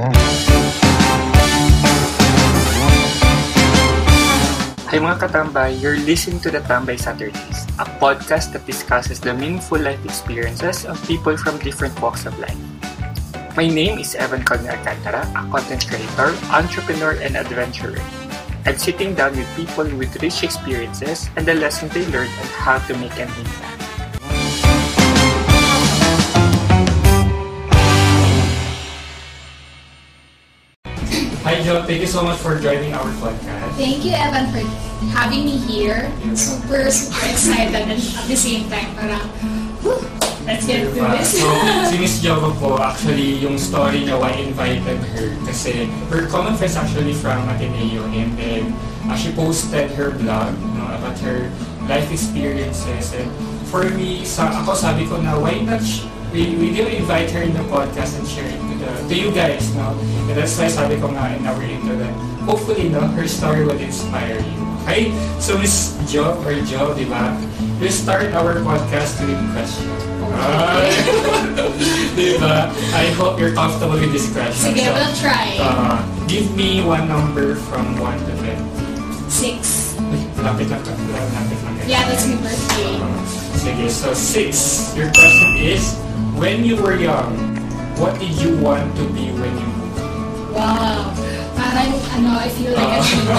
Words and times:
Hi 0.00 0.08
mga 4.96 5.20
katambay, 5.20 5.76
you're 5.76 6.00
listening 6.08 6.40
to 6.40 6.48
the 6.48 6.64
Tambay 6.64 6.96
Saturdays, 6.96 7.68
a 7.76 7.84
podcast 8.00 8.56
that 8.56 8.64
discusses 8.64 9.20
the 9.20 9.36
meaningful 9.36 9.76
life 9.76 10.00
experiences 10.08 10.88
of 10.88 10.96
people 11.04 11.36
from 11.36 11.60
different 11.60 11.92
walks 12.00 12.24
of 12.24 12.32
life. 12.40 12.56
My 13.52 13.68
name 13.68 14.00
is 14.00 14.16
Evan 14.16 14.40
Alcantara, 14.48 15.28
a 15.36 15.44
content 15.52 15.84
creator, 15.84 16.32
entrepreneur, 16.48 17.20
and 17.20 17.36
adventurer. 17.36 18.00
I'm 18.64 18.80
sitting 18.80 19.12
down 19.12 19.36
with 19.36 19.52
people 19.52 19.84
with 20.00 20.16
rich 20.24 20.40
experiences 20.40 21.28
and 21.36 21.44
the 21.44 21.60
lessons 21.60 21.92
they 21.92 22.08
learned 22.08 22.32
on 22.40 22.48
how 22.56 22.80
to 22.88 22.96
make 22.96 23.20
an 23.20 23.28
impact. 23.28 23.79
Joe, 31.62 31.84
thank 31.84 32.00
you 32.00 32.06
so 32.06 32.24
much 32.24 32.38
for 32.40 32.58
joining 32.58 32.92
our 32.94 33.08
podcast. 33.20 33.76
Thank 33.76 34.04
you, 34.04 34.12
Evan, 34.16 34.48
for 34.48 34.64
having 35.12 35.44
me 35.44 35.56
here. 35.56 36.08
Super, 36.32 36.88
super 36.90 37.26
excited 37.28 37.74
and 37.74 38.00
at 38.00 38.26
the 38.28 38.36
same 38.36 38.68
time, 38.68 38.88
parang, 38.96 39.24
whew, 39.84 40.00
let's 40.48 40.66
get 40.66 40.88
to 40.88 40.90
Diba? 40.90 41.18
this. 41.18 41.40
So, 41.40 41.48
si 41.92 41.96
Miss 42.00 42.20
Jova 42.24 42.52
po, 42.56 42.80
actually, 42.80 43.40
yung 43.44 43.60
story 43.60 44.08
niya, 44.08 44.16
why 44.16 44.32
invited 44.40 45.00
her. 45.12 45.36
Kasi, 45.44 45.86
her 46.08 46.24
common 46.28 46.56
friends 46.56 46.76
actually 46.76 47.12
from 47.12 47.44
Ateneo. 47.48 48.08
And 48.08 48.32
then, 48.36 48.72
uh, 49.08 49.16
she 49.16 49.32
posted 49.32 49.92
her 50.00 50.10
blog 50.16 50.56
no, 50.76 50.84
about 50.96 51.18
her 51.20 51.52
life 51.88 52.08
experiences. 52.08 53.12
And 53.12 53.28
for 53.68 53.84
me, 53.84 54.24
sa, 54.24 54.48
ako 54.64 54.72
sabi 54.72 55.04
ko 55.04 55.20
na, 55.20 55.36
why 55.36 55.60
not 55.60 55.84
we, 56.32 56.54
we 56.56 56.70
will 56.72 56.88
invite 56.88 57.30
her 57.32 57.42
in 57.42 57.52
the 57.52 57.64
podcast 57.66 58.18
and 58.18 58.26
share 58.26 58.46
it 58.46 58.58
to, 58.58 58.74
the, 58.78 58.90
to 59.08 59.14
you 59.14 59.30
guys, 59.32 59.74
no? 59.74 59.90
And 60.30 60.36
that's 60.38 60.54
why 60.58 60.68
sabi 60.68 61.00
ko 61.00 61.10
nga 61.10 61.34
in 61.36 61.42
our 61.46 61.58
intro 61.62 61.96
that 61.98 62.14
hopefully, 62.46 62.88
no, 62.88 63.00
her 63.18 63.26
story 63.26 63.64
will 63.66 63.78
inspire 63.78 64.38
you. 64.38 64.58
Okay? 64.86 65.10
So, 65.38 65.58
Miss 65.58 65.92
Jo, 66.08 66.38
or 66.46 66.54
Jo, 66.64 66.94
di 66.94 67.04
ba? 67.04 67.34
We'll 67.82 67.92
start 67.92 68.32
our 68.32 68.62
podcast 68.62 69.20
with 69.26 69.38
questions. 69.52 70.00
Ay, 70.30 70.94
diba? 72.16 72.70
I 72.94 73.10
hope 73.18 73.36
you're 73.42 73.52
comfortable 73.52 73.98
with 73.98 74.14
this 74.14 74.30
question. 74.30 74.70
Sige, 74.72 74.86
So, 74.86 74.94
we'll 74.94 75.16
try. 75.18 75.58
uh, 75.58 75.98
give 76.30 76.46
me 76.54 76.80
one 76.86 77.08
number 77.10 77.58
from 77.68 77.98
1 77.98 78.14
to 78.30 78.32
10. 78.38 79.28
Six. 79.28 79.58
Ay, 79.98 80.22
lapit 80.40 80.70
lang 80.70 80.80
ka. 80.86 80.92
Lapit 80.94 81.58
lang 81.66 81.74
ka. 81.76 81.82
Yeah, 81.90 82.02
that's 82.06 82.24
my 82.30 82.38
birthday. 82.40 82.94
Uh, 83.02 83.20
sige, 83.58 83.84
so 83.90 84.14
6. 84.14 84.94
Your 84.96 85.10
question 85.12 85.50
is, 85.60 85.98
when 86.40 86.64
you 86.64 86.74
were 86.80 86.96
young, 86.96 87.36
what 88.00 88.16
did 88.18 88.32
you 88.40 88.56
want 88.56 88.96
to 88.96 89.04
be 89.12 89.28
when 89.36 89.52
you 89.60 89.68
grew 89.76 90.56
up? 90.56 90.56
Wow. 90.56 91.12
Parang, 91.52 91.92
ano, 92.16 92.40
I 92.40 92.48
feel 92.48 92.72
like 92.72 92.96
I 92.96 93.00
should 93.04 93.28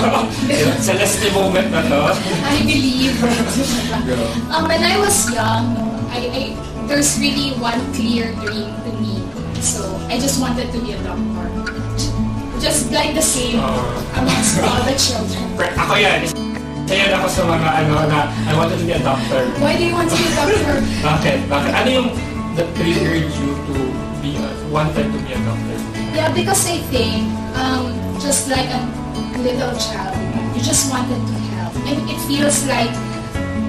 Uh, 0.62 0.78
Celeste 0.78 1.34
moment 1.34 1.74
na 1.74 1.82
to. 1.82 2.14
I 2.46 2.62
believe. 2.62 3.18
Um, 4.54 4.70
when 4.70 4.86
I 4.86 5.02
was 5.02 5.26
young, 5.34 5.74
I, 6.14 6.30
I, 6.30 6.42
there's 6.86 7.18
really 7.18 7.58
one 7.58 7.82
clear 7.98 8.30
dream 8.46 8.70
to 8.70 8.92
me. 9.02 9.26
So, 9.58 9.82
I 10.06 10.22
just 10.22 10.38
wanted 10.38 10.70
to 10.70 10.78
be 10.78 10.94
a 10.94 11.02
doctor. 11.02 11.50
Just 12.62 12.94
like 12.94 13.18
the 13.18 13.26
same 13.26 13.58
Uh, 13.58 14.22
amongst 14.22 14.62
all 14.62 14.86
the 14.86 14.94
children. 14.94 15.42
Ako 15.74 15.98
yan. 15.98 16.30
Kaya 16.86 17.18
ako 17.18 17.26
sa 17.26 17.42
mga 17.50 17.70
ano 17.82 18.06
na 18.06 18.30
I 18.46 18.54
wanted 18.54 18.78
to 18.78 18.86
be 18.86 18.94
a 18.94 19.02
doctor. 19.02 19.50
Why 19.58 19.74
do 19.74 19.90
you 19.90 19.98
want 19.98 20.14
to 20.14 20.18
be 20.22 20.30
a 20.30 20.34
doctor? 20.38 20.76
Bakit? 21.10 21.38
Bakit? 21.50 21.72
Ano 21.74 21.90
yung 21.90 22.10
that 22.56 22.68
triggered 22.76 23.28
you 23.32 23.50
to 23.72 23.76
be 24.22 24.36
a, 24.38 24.48
wanted 24.70 25.08
to 25.12 25.18
be 25.24 25.32
a 25.34 25.40
doctor? 25.44 25.78
Yeah, 26.12 26.30
because 26.34 26.68
I 26.68 26.78
think, 26.92 27.28
um, 27.56 27.92
just 28.20 28.50
like 28.52 28.68
a 28.68 28.82
little 29.40 29.74
child, 29.80 30.16
you 30.56 30.62
just 30.62 30.92
wanted 30.92 31.20
to 31.20 31.36
help. 31.56 31.74
And 31.88 31.98
it 32.10 32.20
feels 32.28 32.68
like 32.68 32.92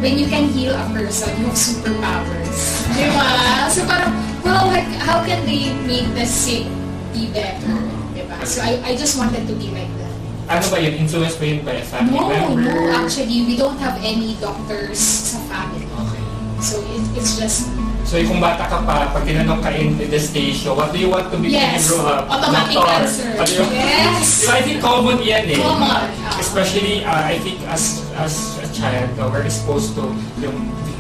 when 0.02 0.18
you 0.18 0.26
can 0.26 0.48
heal 0.50 0.74
a 0.74 0.86
person, 0.90 1.30
you 1.40 1.46
have 1.46 1.56
superpowers. 1.56 2.82
Di 2.98 3.06
ba? 3.14 3.70
So 3.70 3.86
parang, 3.86 4.12
well, 4.42 4.66
like, 4.66 4.90
how 5.06 5.22
can 5.24 5.46
they 5.46 5.70
make 5.86 6.10
the 6.18 6.26
sick 6.26 6.66
be 7.14 7.30
better? 7.30 7.78
Di 8.12 8.26
ba? 8.26 8.42
So 8.44 8.60
I, 8.60 8.82
I 8.82 8.96
just 8.98 9.16
wanted 9.16 9.46
to 9.46 9.54
be 9.54 9.70
like 9.70 9.90
that. 10.02 10.10
Ano 10.50 10.66
ba 10.68 10.76
yun? 10.82 10.98
Influence 10.98 11.38
ba 11.38 11.46
yun 11.46 11.62
by 11.62 11.78
a 11.78 11.86
family 11.86 12.18
No, 12.18 12.28
member? 12.28 12.66
no, 12.66 12.90
actually, 12.98 13.46
we 13.46 13.54
don't 13.54 13.78
have 13.78 13.94
any 14.02 14.34
doctors 14.42 14.98
sa 14.98 15.38
family. 15.46 15.86
Okay. 15.86 16.22
So 16.58 16.82
it, 16.82 17.02
it's 17.16 17.38
just, 17.38 17.70
So 18.12 18.20
kung 18.28 18.44
bata 18.44 18.68
ka 18.68 18.84
pa, 18.84 19.08
pag 19.08 19.24
tinanong 19.24 19.64
ka 19.64 19.72
in 19.72 19.96
the 19.96 20.20
station, 20.20 20.76
what 20.76 20.92
do 20.92 21.00
you 21.00 21.08
want 21.08 21.32
to 21.32 21.40
be 21.40 21.48
when 21.48 21.64
you 21.64 21.80
yes, 21.80 21.88
grow 21.88 22.12
up? 22.12 22.28
automatic 22.28 22.76
Doctor. 22.76 22.92
answer. 23.08 23.32
Yun? 23.56 23.72
Yes. 23.72 24.44
Diba, 24.44 24.52
I 24.52 24.60
think 24.60 24.78
common 24.84 25.16
yan 25.24 25.48
eh. 25.48 25.56
Common. 25.56 26.12
Especially, 26.36 27.08
uh, 27.08 27.24
I 27.24 27.40
think 27.40 27.64
as 27.72 28.04
as 28.20 28.60
a 28.60 28.68
child, 28.68 29.08
uh, 29.16 29.32
we're 29.32 29.48
exposed 29.48 29.96
to 29.96 30.12
yung 30.44 30.52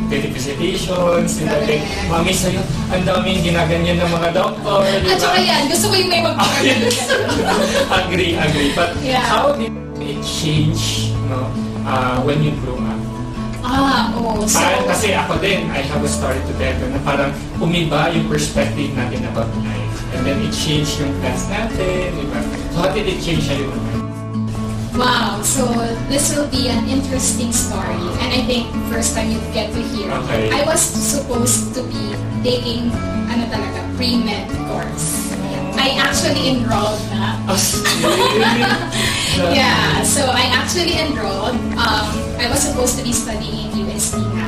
visitations, 0.08 1.36
diba? 1.36 1.52
Correct. 1.52 1.84
Like, 1.84 1.84
mami 2.08 2.32
sa'yo, 2.32 2.64
ang 2.88 3.04
daming 3.04 3.44
ginaganyan 3.44 4.00
ng 4.00 4.08
mga 4.08 4.28
doktor? 4.32 4.80
At 4.80 5.20
saka 5.20 5.36
yan, 5.36 5.68
gusto 5.68 5.92
ko 5.92 5.94
yung 6.00 6.08
may 6.08 6.24
mag 6.24 6.40
agree, 7.92 8.40
agree. 8.40 8.72
But 8.72 8.96
Yeah. 9.04 9.20
how 9.20 9.52
did 9.52 9.68
it 10.00 10.24
change 10.24 11.12
no, 11.28 11.44
uh, 11.84 12.24
when 12.24 12.40
you 12.40 12.56
grew 12.64 12.80
up? 12.80 13.01
Ah, 13.62 14.10
oh, 14.18 14.42
so, 14.44 14.58
Parang 14.58 14.84
kasi 14.90 15.14
ako 15.14 15.38
din, 15.38 15.70
I 15.70 15.86
have 15.86 16.02
a 16.02 16.10
story 16.10 16.38
to 16.42 16.52
tell 16.58 16.74
na 16.90 16.98
parang 17.06 17.30
umiba 17.62 18.10
yung 18.10 18.26
perspective 18.26 18.90
natin 18.92 19.22
about 19.30 19.48
life. 19.62 19.96
And 20.12 20.26
then 20.26 20.42
it 20.42 20.52
changed 20.52 20.98
yung 20.98 21.14
plans 21.22 21.46
natin, 21.48 22.12
di 22.12 22.26
ba? 22.26 22.38
So 22.74 22.76
how 22.84 22.90
did 22.90 23.06
it 23.06 23.22
change 23.22 23.46
sa'yo 23.48 23.70
naman? 23.70 24.02
Wow, 24.92 25.40
so 25.40 25.72
this 26.12 26.36
will 26.36 26.50
be 26.52 26.68
an 26.68 26.84
interesting 26.84 27.48
story. 27.48 28.04
And 28.20 28.28
I 28.28 28.44
think 28.44 28.68
first 28.92 29.16
time 29.16 29.32
you 29.32 29.40
get 29.56 29.72
to 29.72 29.80
hear. 29.80 30.12
Okay. 30.26 30.52
I 30.52 30.68
was 30.68 30.84
supposed 30.84 31.72
to 31.72 31.80
be 31.88 32.12
taking, 32.44 32.92
ano 33.32 33.48
talaga, 33.48 33.80
pre-med 33.96 34.52
course. 34.68 35.31
I 35.74 35.96
actually 35.98 36.48
enrolled 36.48 37.00
na. 37.10 37.38
As 37.48 37.80
Yeah, 39.56 40.02
so 40.02 40.28
I 40.28 40.48
actually 40.52 40.98
enrolled. 41.00 41.56
Um, 41.76 42.06
I 42.36 42.46
was 42.50 42.60
supposed 42.60 42.98
to 42.98 43.04
be 43.04 43.12
studying 43.12 43.72
in 43.72 43.88
UST 43.88 44.18
na. 44.18 44.46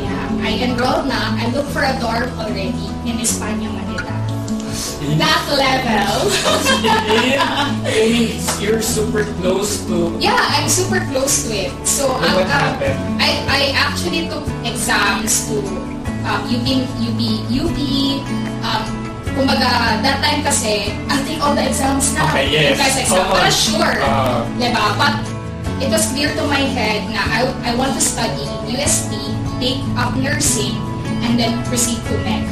Yeah, 0.00 0.44
I 0.44 0.52
enrolled 0.64 1.06
na. 1.08 1.36
I 1.36 1.50
looked 1.52 1.70
for 1.70 1.84
a 1.84 1.92
dorm 2.00 2.32
already 2.40 2.88
in 3.04 3.20
Espanya, 3.20 3.68
Manila. 3.68 3.88
That 5.18 5.42
level. 5.54 6.30
You're 8.62 8.82
super 8.82 9.24
close 9.42 9.84
to 9.86 10.16
Yeah, 10.20 10.38
I'm 10.38 10.68
super 10.68 11.00
close 11.10 11.48
to 11.48 11.54
it. 11.54 11.72
So 11.86 12.08
what 12.08 12.30
um, 12.30 12.42
um, 12.42 12.48
happened? 12.48 13.22
I, 13.22 13.30
I 13.46 13.62
actually 13.74 14.28
took 14.28 14.46
exams 14.64 15.48
to 15.48 15.58
um, 16.28 16.44
UP, 16.46 16.68
UP, 17.00 17.20
UP, 17.50 17.78
kumbaga, 19.38 20.02
that 20.02 20.18
time 20.18 20.42
kasi, 20.42 20.90
I'll 21.06 21.22
take 21.22 21.38
all 21.38 21.54
the 21.54 21.62
exams 21.62 22.10
na. 22.18 22.26
Okay, 22.26 22.50
yes. 22.50 22.74
Entrance 22.74 22.98
exam. 23.06 23.22
Common. 23.22 23.38
Para 23.38 23.50
sure. 23.54 23.96
Ah. 24.02 24.42
diba? 24.58 24.84
But 24.98 25.14
it 25.78 25.88
was 25.94 26.10
clear 26.10 26.34
to 26.34 26.42
my 26.50 26.66
head 26.66 27.06
na 27.14 27.22
I, 27.22 27.40
I 27.62 27.72
want 27.78 27.94
to 27.94 28.02
study 28.02 28.42
UST, 28.66 29.14
take 29.62 29.78
up 29.94 30.18
nursing, 30.18 30.74
and 31.22 31.38
then 31.38 31.62
proceed 31.70 32.02
to 32.10 32.14
med. 32.26 32.42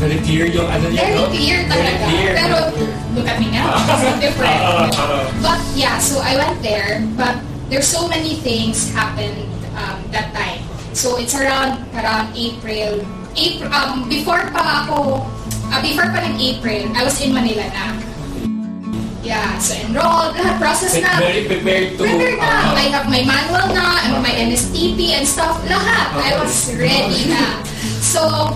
Very 0.00 0.16
clear 0.24 0.46
yung 0.48 0.64
ano 0.70 0.86
niya, 0.88 1.02
Very 1.02 1.26
clear 1.34 1.56
Very 1.66 1.68
talaga. 1.68 2.04
clear. 2.08 2.32
Pero, 2.32 2.58
look 3.18 3.26
at 3.28 3.36
me 3.36 3.52
now. 3.52 3.74
So 4.00 4.08
different. 4.22 4.60
Ah, 4.62 4.86
ah, 4.88 4.88
ah. 4.88 5.22
But 5.44 5.60
yeah, 5.76 5.98
so 6.00 6.22
I 6.22 6.38
went 6.38 6.62
there, 6.62 7.04
but 7.18 7.36
there's 7.68 7.90
so 7.90 8.08
many 8.08 8.40
things 8.40 8.88
happened 8.96 9.36
um, 9.76 10.00
that 10.14 10.32
time. 10.32 10.64
So 10.96 11.20
it's 11.20 11.36
around 11.36 11.84
around 11.92 12.32
April. 12.34 13.04
April 13.36 13.70
um, 13.70 14.08
before 14.08 14.42
pa 14.50 14.88
ako, 14.88 15.22
uh, 15.70 15.80
before 15.80 16.10
pa 16.10 16.20
ng 16.26 16.36
April, 16.36 16.90
I 16.92 17.02
was 17.06 17.16
in 17.22 17.30
Manila 17.32 17.64
na. 17.70 17.86
Yeah, 19.20 19.58
so 19.62 19.76
enrolled, 19.76 20.34
lahat 20.34 20.56
process 20.58 20.96
na. 20.98 21.20
very 21.20 21.44
prepared 21.46 21.94
to... 22.00 22.02
Prepared 22.02 22.40
na. 22.40 22.74
I 22.74 22.88
have 22.90 23.06
my 23.06 23.22
manual 23.22 23.66
na, 23.70 24.00
and 24.08 24.18
my 24.24 24.32
NSTP 24.32 25.14
and 25.14 25.24
stuff, 25.28 25.60
lahat. 25.68 26.16
I 26.18 26.34
was 26.40 26.72
ready 26.74 27.30
na. 27.30 27.60
So, 28.00 28.50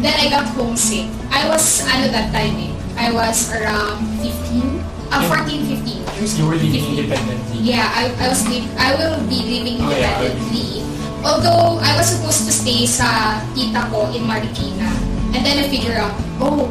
then 0.00 0.14
I 0.16 0.30
got 0.30 0.46
homesick. 0.54 1.10
I 1.34 1.44
was, 1.50 1.84
ano 1.84 2.08
that 2.14 2.30
time 2.32 2.56
eh, 2.56 2.72
I 2.96 3.10
was 3.12 3.50
around 3.52 4.00
15, 4.22 4.80
uh, 5.12 5.22
14, 5.28 5.76
15 5.76 5.98
years 6.18 6.38
you 6.38 6.46
were 6.46 6.54
living 6.58 6.82
15. 6.82 6.98
independently. 6.98 7.58
Yeah, 7.62 7.86
I, 7.94 8.10
I 8.18 8.26
was 8.30 8.42
live, 8.48 8.66
I 8.78 8.94
will 8.98 9.18
be 9.28 9.38
living 9.44 9.78
Oh, 9.82 9.90
yeah. 9.90 10.14
independently. 10.18 10.82
Although 11.26 11.82
I 11.82 11.98
was 11.98 12.06
supposed 12.14 12.46
to 12.46 12.52
stay 12.54 12.86
sa 12.86 13.42
tita 13.54 13.86
ko 13.90 14.10
in 14.14 14.22
Marikina. 14.26 14.86
And 15.34 15.40
then 15.44 15.58
I 15.58 15.68
figure 15.68 15.94
out, 15.94 16.12
oh, 16.40 16.68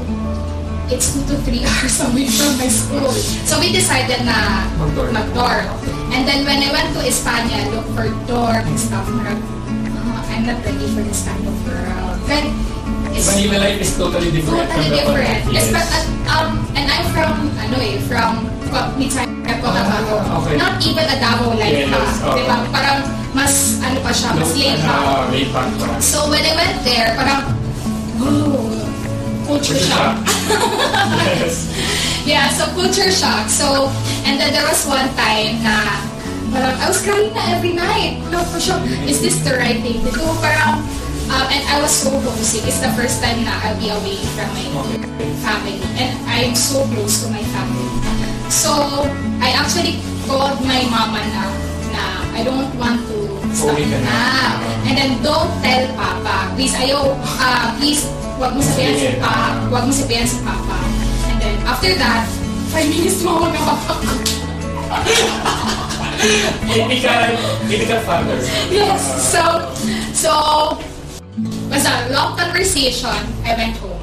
it's 0.90 1.14
two 1.14 1.24
to 1.28 1.36
three 1.44 1.64
hours 1.70 2.00
away 2.02 2.28
from 2.28 2.58
my 2.58 2.68
school. 2.68 3.12
So 3.46 3.60
we 3.60 3.72
decided 3.72 4.24
na 4.26 4.66
Mag-dorm. 5.12 5.66
And 6.10 6.24
then 6.24 6.48
when 6.48 6.64
I 6.64 6.70
went 6.72 6.96
to 6.96 7.02
Espanya, 7.04 7.68
look 7.70 7.86
for 7.94 8.08
dorm 8.26 8.64
and 8.64 8.80
stuff, 8.80 9.04
parang, 9.06 9.40
"Ah, 9.94 10.24
I'm 10.32 10.48
not 10.48 10.64
ready 10.64 10.88
for 10.96 11.04
this 11.04 11.28
kind 11.28 11.44
of 11.44 11.56
world. 11.68 12.18
Then, 12.26 12.56
it's 13.12 13.28
Manila 13.28 13.60
life 13.60 13.80
is 13.84 13.92
totally 13.98 14.32
different 14.32 14.68
totally 14.72 14.90
different. 14.96 15.42
Yes, 15.52 15.68
but, 15.70 15.84
uh, 15.84 16.06
um, 16.32 16.50
and 16.74 16.88
I'm 16.88 17.06
from 17.12 17.52
ano 17.60 17.78
eh, 17.84 18.00
from 18.08 18.48
Mitsaya 18.96 19.28
Cotabato. 19.60 20.16
Ah, 20.24 20.40
okay. 20.40 20.56
Not 20.56 20.80
even 20.80 21.06
a 21.08 21.18
Davao 21.20 21.52
like 21.56 21.76
Yes, 21.84 21.92
ha. 21.92 22.32
oo. 22.32 22.36
Di 22.40 22.44
ba? 22.48 22.58
Parang 22.72 23.00
mas, 23.36 23.80
ano 23.84 24.00
pa 24.00 24.12
siya, 24.16 24.32
mas 24.34 24.52
laid 24.56 24.80
back. 24.80 25.44
Pa. 25.52 25.88
So 26.00 26.32
when 26.32 26.42
I 26.42 26.54
went 26.56 26.80
there, 26.88 27.12
parang, 27.20 27.44
oh, 28.20 29.44
culture 29.48 29.80
shock. 29.80 30.18
yes. 31.38 31.70
Yeah, 32.28 32.52
so 32.52 32.68
culture 32.76 33.08
shock. 33.08 33.48
So, 33.48 33.88
and 34.28 34.36
then 34.36 34.52
there 34.52 34.68
was 34.68 34.84
one 34.84 35.08
time 35.16 35.64
na 35.64 35.80
parang 36.52 36.76
I 36.76 36.86
was 36.92 37.00
crying 37.00 37.32
na 37.32 37.56
every 37.56 37.72
night. 37.72 38.20
No, 38.28 38.44
for 38.52 38.60
sure, 38.60 38.84
is 39.08 39.24
this 39.24 39.40
the 39.48 39.56
right 39.56 39.80
thing 39.80 40.04
to 40.04 40.12
do? 40.12 40.28
Parang, 40.44 40.84
um, 41.32 41.48
and 41.48 41.64
I 41.72 41.80
was 41.80 41.96
so 41.96 42.12
homesick. 42.12 42.68
It's 42.68 42.84
the 42.84 42.92
first 43.00 43.24
time 43.24 43.48
na 43.48 43.56
I'll 43.64 43.80
be 43.80 43.96
away 43.96 44.20
from 44.36 44.52
my 44.52 44.68
family. 45.40 45.80
And 45.96 46.20
I'm 46.28 46.52
so 46.52 46.84
close 46.92 47.24
to 47.24 47.32
my 47.32 47.44
family. 47.56 47.88
So, 48.52 48.76
I 49.40 49.56
actually 49.56 50.04
called 50.28 50.60
my 50.68 50.84
mama 50.92 51.24
na 51.32 51.67
I 52.38 52.46
don't 52.46 52.70
want 52.78 53.02
to 53.10 53.18
stop 53.50 53.74
Uwi 53.74 53.90
ka 53.90 53.98
na. 53.98 54.10
na. 54.14 54.22
And 54.86 54.94
then, 54.94 55.12
don't 55.26 55.50
tell 55.60 55.84
Papa. 55.98 56.54
Please, 56.54 56.78
ayaw, 56.78 57.18
uh, 57.18 57.74
please, 57.76 58.06
wag 58.38 58.54
mo 58.54 58.62
sabihin 58.62 58.94
Sige. 58.94 59.18
sa 59.18 59.26
Papa. 59.26 59.46
Wag 59.74 59.84
mo 59.84 59.92
sabihin 59.92 60.28
sa 60.30 60.40
Papa. 60.46 60.78
And 61.28 61.38
then, 61.42 61.56
after 61.66 61.92
that, 61.98 62.24
five 62.70 62.86
minutes 62.86 63.20
tumawag 63.20 63.52
na 63.52 63.62
Papa 63.66 63.92
ko. 63.98 64.14
Hindi 66.68 66.98
ka, 67.00 67.14
hindi 67.66 67.86
ka 67.86 67.98
father. 68.06 68.38
Yes. 68.70 69.02
So, 69.34 69.42
so, 70.14 70.32
basta 71.68 72.10
long 72.10 72.38
conversation, 72.38 73.18
I 73.42 73.54
went 73.56 73.76
home. 73.82 74.02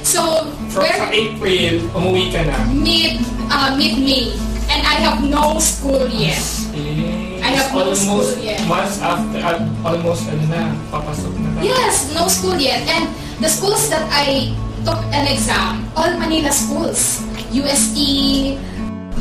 So, 0.00 0.48
From 0.68 0.84
where, 0.84 1.08
April, 1.12 1.88
umuwi 1.92 2.28
ka 2.28 2.44
na. 2.44 2.56
mid, 2.68 3.20
uh, 3.48 3.72
mid-May, 3.74 4.36
and 4.68 4.80
I 4.84 5.00
have 5.00 5.24
no 5.24 5.56
school 5.58 6.06
yet. 6.08 6.38
Eh, 6.74 7.38
I 7.38 7.54
have 7.54 7.70
no 7.70 7.86
almost 7.86 8.02
school 8.02 8.26
yet. 8.42 8.58
months 8.66 8.98
after, 8.98 9.38
uh, 9.38 9.62
almost 9.86 10.26
ano 10.26 10.42
na, 10.50 10.62
papasok 10.90 11.32
na 11.38 11.48
tayo. 11.54 11.64
Yes, 11.70 12.10
no 12.10 12.26
school 12.26 12.58
yet. 12.58 12.82
And 12.90 13.06
the 13.38 13.46
schools 13.46 13.86
that 13.94 14.02
I 14.10 14.50
took 14.82 14.98
an 15.14 15.30
exam, 15.30 15.86
all 15.94 16.10
Manila 16.18 16.50
schools. 16.50 17.22
UST, 17.54 17.98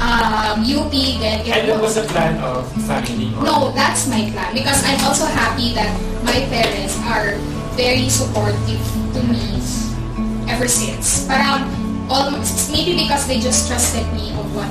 um, 0.01 0.65
UP, 0.65 0.89
then 1.21 1.45
And 1.45 1.69
that 1.69 1.77
was 1.77 1.94
the 1.94 2.09
plan 2.09 2.41
of 2.41 2.65
family? 2.89 3.29
or- 3.38 3.45
No, 3.45 3.55
that's 3.77 4.09
my 4.09 4.25
plan 4.33 4.50
because 4.57 4.81
I'm 4.81 4.97
also 5.05 5.29
happy 5.29 5.77
that 5.77 5.94
my 6.25 6.41
parents 6.50 6.97
are 7.05 7.38
very 7.77 8.09
supportive 8.09 8.81
to 9.13 9.19
me 9.29 9.61
ever 10.50 10.65
since. 10.65 11.25
Parang 11.29 11.69
almost, 12.09 12.69
maybe 12.73 12.97
because 13.05 13.25
they 13.29 13.38
just 13.38 13.69
trusted 13.69 14.05
me 14.13 14.33
of 14.33 14.45
what 14.57 14.69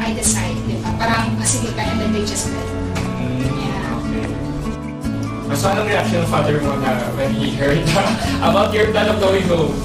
I 0.00 0.12
decide, 0.12 0.56
di 0.64 0.76
ba? 0.80 0.83
Parang, 1.04 1.36
ka, 1.36 1.82
and 1.84 2.00
then 2.00 2.10
they 2.16 2.24
just. 2.24 2.48
Mm, 2.48 3.44
Yeah. 3.44 4.00
okay. 4.00 4.24
So, 5.52 5.68
anong 5.68 5.84
reaction 5.92 6.24
ng 6.24 6.30
father 6.32 6.56
mo 6.64 6.80
na 6.80 6.96
when 7.12 7.36
he 7.36 7.52
heard 7.52 7.84
about 8.40 8.72
your 8.72 8.88
plan 8.88 9.12
of 9.12 9.20
going 9.20 9.44
home? 9.44 9.76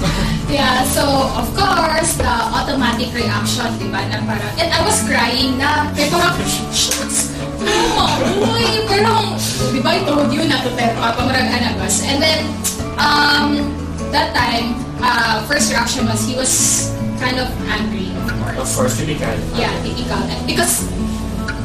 Yeah, 0.50 0.82
so 0.82 1.06
of 1.38 1.46
course, 1.54 2.18
the 2.18 2.26
automatic 2.26 3.14
reaction, 3.14 3.70
di 3.78 3.86
ba, 3.86 4.02
na 4.10 4.18
parang, 4.26 4.50
and 4.58 4.66
I 4.66 4.82
was 4.82 4.98
crying 5.06 5.62
na, 5.62 5.86
kaya 5.94 6.10
parang, 6.10 6.34
mama, 7.62 8.18
uy, 8.50 8.82
parang, 8.90 9.38
di 9.70 9.78
ba, 9.78 9.94
I 9.94 10.02
told 10.02 10.34
you 10.34 10.42
not 10.50 10.66
to 10.66 10.74
tell 10.74 10.90
papa, 10.98 11.22
marag 11.22 11.54
anabas. 11.54 12.02
And 12.02 12.18
then, 12.18 12.50
um, 12.98 13.62
that 14.10 14.34
time, 14.34 14.74
uh, 15.02 15.46
first 15.48 15.70
reaction 15.72 16.06
was, 16.06 16.26
he 16.26 16.34
was 16.36 16.92
kind 17.20 17.38
of 17.38 17.48
angry, 17.68 18.10
of 18.16 18.30
of 18.30 18.56
course. 18.56 18.76
course, 18.76 18.94
typical. 18.98 19.32
Yeah, 19.56 19.72
typical. 19.82 20.20
Because 20.46 20.88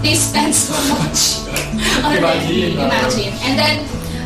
they 0.02 0.16
spend 0.16 0.54
so 0.54 0.74
much 1.00 1.46
on. 2.04 2.18
Imagine, 2.18 2.78
uh, 2.80 2.86
Imagine. 2.88 3.34
And 3.44 3.54
then, 3.60 3.76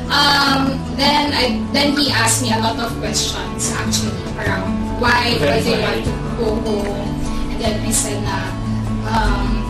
um, 0.09 0.61
then 0.97 1.31
I 1.33 1.61
then 1.71 1.95
he 1.97 2.11
asked 2.11 2.41
me 2.41 2.51
a 2.51 2.59
lot 2.59 2.77
of 2.79 2.91
questions 2.99 3.71
actually 3.77 4.17
around 4.41 4.99
why 4.99 5.37
why 5.39 5.61
they 5.61 5.77
want 5.79 6.01
to 6.03 6.11
go 6.35 6.55
home. 6.65 7.07
And 7.53 7.61
then 7.61 7.75
I 7.85 7.91
said 7.93 8.19
na 8.25 8.37
um, 9.05 9.63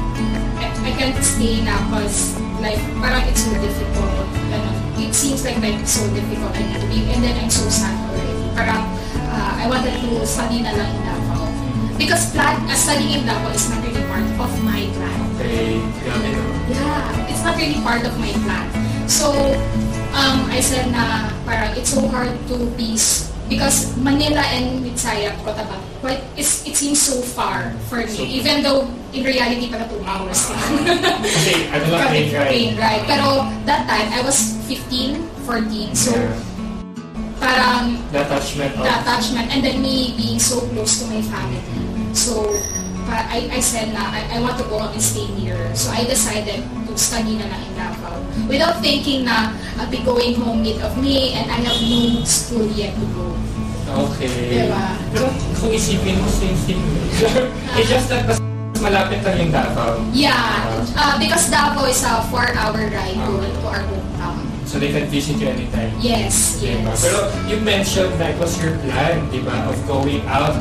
I, 0.58 0.72
I 0.72 0.92
can't 0.98 1.20
stay 1.24 1.62
now 1.62 1.78
because 1.92 2.40
like 2.64 2.80
parang 3.04 3.28
it's 3.28 3.44
so 3.44 3.52
difficult. 3.60 4.28
It 5.00 5.14
seems 5.16 5.44
like 5.46 5.60
like 5.62 5.80
so 5.88 6.04
difficult 6.16 6.56
I 6.56 6.64
need 6.64 6.82
to 6.82 6.88
be 6.88 7.00
and 7.14 7.24
then 7.24 7.36
I'm 7.38 7.50
so 7.52 7.68
sad 7.70 7.94
already. 8.10 8.36
Parang 8.56 8.84
uh, 9.30 9.62
I 9.62 9.66
wanted 9.70 9.94
to 10.02 10.26
study 10.26 10.62
na 10.62 10.74
lang 10.74 10.90
in 10.92 11.02
Davao. 11.06 11.46
Because 11.96 12.32
plan, 12.32 12.56
uh, 12.66 12.76
studying 12.76 13.22
in 13.22 13.24
Davao 13.26 13.52
is 13.52 13.70
not 13.70 13.84
really 13.84 14.04
part 14.08 14.26
of 14.40 14.52
my 14.64 14.88
plan. 14.96 15.20
Okay. 15.36 15.80
Yeah, 16.70 17.30
it's 17.32 17.44
not 17.44 17.56
really 17.56 17.80
part 17.82 18.04
of 18.06 18.14
my 18.20 18.32
plan. 18.46 18.68
So, 19.10 19.32
um, 20.14 20.48
I 20.50 20.60
said 20.62 20.92
na 20.92 21.30
parang 21.44 21.74
it's 21.76 21.92
so 21.92 22.06
hard 22.08 22.32
to 22.50 22.58
be 22.78 22.94
because 23.50 23.98
Manila 23.98 24.46
and 24.54 24.86
Mitsaya, 24.86 25.34
Cotabato, 25.42 25.82
but 26.02 26.22
it's, 26.38 26.62
it 26.68 26.76
seems 26.78 27.02
so 27.02 27.18
far 27.20 27.74
for 27.90 27.98
me. 28.06 28.08
So- 28.08 28.24
even 28.24 28.62
though 28.62 28.86
in 29.12 29.26
reality, 29.26 29.74
para 29.74 29.90
two 29.90 29.98
hours 30.06 30.38
lang. 30.54 30.86
Kasi, 31.26 31.66
ano 31.74 31.86
lang, 31.90 32.00
Traffic 32.06 32.30
train 32.30 32.38
ride. 32.38 32.46
train 32.46 32.70
ride. 32.78 33.04
Pero 33.10 33.26
that 33.66 33.90
time, 33.90 34.06
I 34.14 34.22
was 34.22 34.54
15, 34.70 35.26
14. 35.50 35.98
So, 35.98 36.14
Yeah. 36.14 36.30
Parang 37.40 37.98
The 38.12 38.22
attachment 38.22 38.76
the 38.76 38.92
attachment 38.92 39.48
and 39.50 39.64
then 39.64 39.82
me 39.82 40.14
being 40.20 40.38
so 40.38 40.62
close 40.70 41.00
to 41.02 41.08
my 41.08 41.24
family. 41.24 41.64
So, 42.12 42.52
I, 43.10 43.50
I 43.50 43.62
said 43.64 43.96
na 43.96 44.12
I, 44.12 44.38
I 44.38 44.44
want 44.44 44.60
to 44.62 44.66
go 44.70 44.78
out 44.84 44.94
and 44.94 45.02
stay 45.02 45.26
here. 45.40 45.72
So, 45.74 45.90
I 45.90 46.06
decided 46.06 46.62
to 46.62 46.94
study 47.00 47.40
na 47.40 47.48
lang 47.48 47.62
in 47.64 47.74
Davao. 47.74 48.18
Without 48.46 48.84
thinking 48.84 49.26
na 49.26 49.56
I'll 49.80 49.90
be 49.90 50.04
going 50.04 50.36
home 50.38 50.62
mid 50.62 50.84
of 50.84 50.94
May 51.00 51.34
and 51.34 51.50
I 51.50 51.64
have 51.64 51.80
no 51.80 52.22
school 52.28 52.68
yet 52.76 52.94
to 52.94 53.06
go. 53.16 53.34
Okay. 53.90 54.70
Diba? 54.70 54.86
Pero 55.10 55.34
kung 55.58 55.74
isipin 55.74 56.22
mo, 56.22 56.30
same 56.30 56.60
thing. 56.70 56.82
It's 57.80 57.90
just 57.90 58.06
that 58.14 58.30
mas 58.30 58.38
malapit 58.80 59.26
lang 59.26 59.36
yung 59.42 59.52
Davao. 59.52 59.98
Yeah, 60.14 60.86
uh, 60.96 61.18
because 61.18 61.50
Davao 61.50 61.90
is 61.90 62.02
a 62.06 62.22
four-hour 62.30 62.80
ride 62.94 63.18
to, 63.18 63.34
to 63.44 63.62
our. 63.66 63.99
So 64.70 64.78
they 64.78 64.94
can 64.94 65.10
visit 65.10 65.42
you 65.42 65.50
anytime. 65.50 65.90
Yes, 65.98 66.62
Diba? 66.62 66.94
yes. 66.94 67.02
Pero 67.02 67.26
you 67.50 67.58
mentioned 67.66 68.14
that 68.22 68.38
was 68.38 68.54
your 68.62 68.78
plan, 68.86 69.26
di 69.34 69.42
ba, 69.42 69.66
of 69.66 69.74
going 69.90 70.22
out 70.30 70.54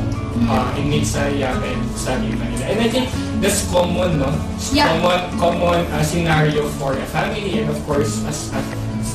uh, 0.49 0.73
in 0.81 0.89
Midsaya 0.89 1.53
and 1.53 1.77
studying 1.93 2.33
Manila. 2.41 2.73
And 2.73 2.81
I 2.81 2.89
think 2.89 3.05
that's 3.37 3.69
common, 3.69 4.17
no? 4.17 4.33
Yeah. 4.73 4.89
Common, 4.97 5.19
common 5.37 5.79
uh, 5.93 6.01
scenario 6.01 6.65
for 6.81 6.97
a 6.97 7.05
family 7.13 7.61
and 7.61 7.69
of 7.69 7.77
course, 7.85 8.25
as, 8.25 8.49
as 8.49 8.65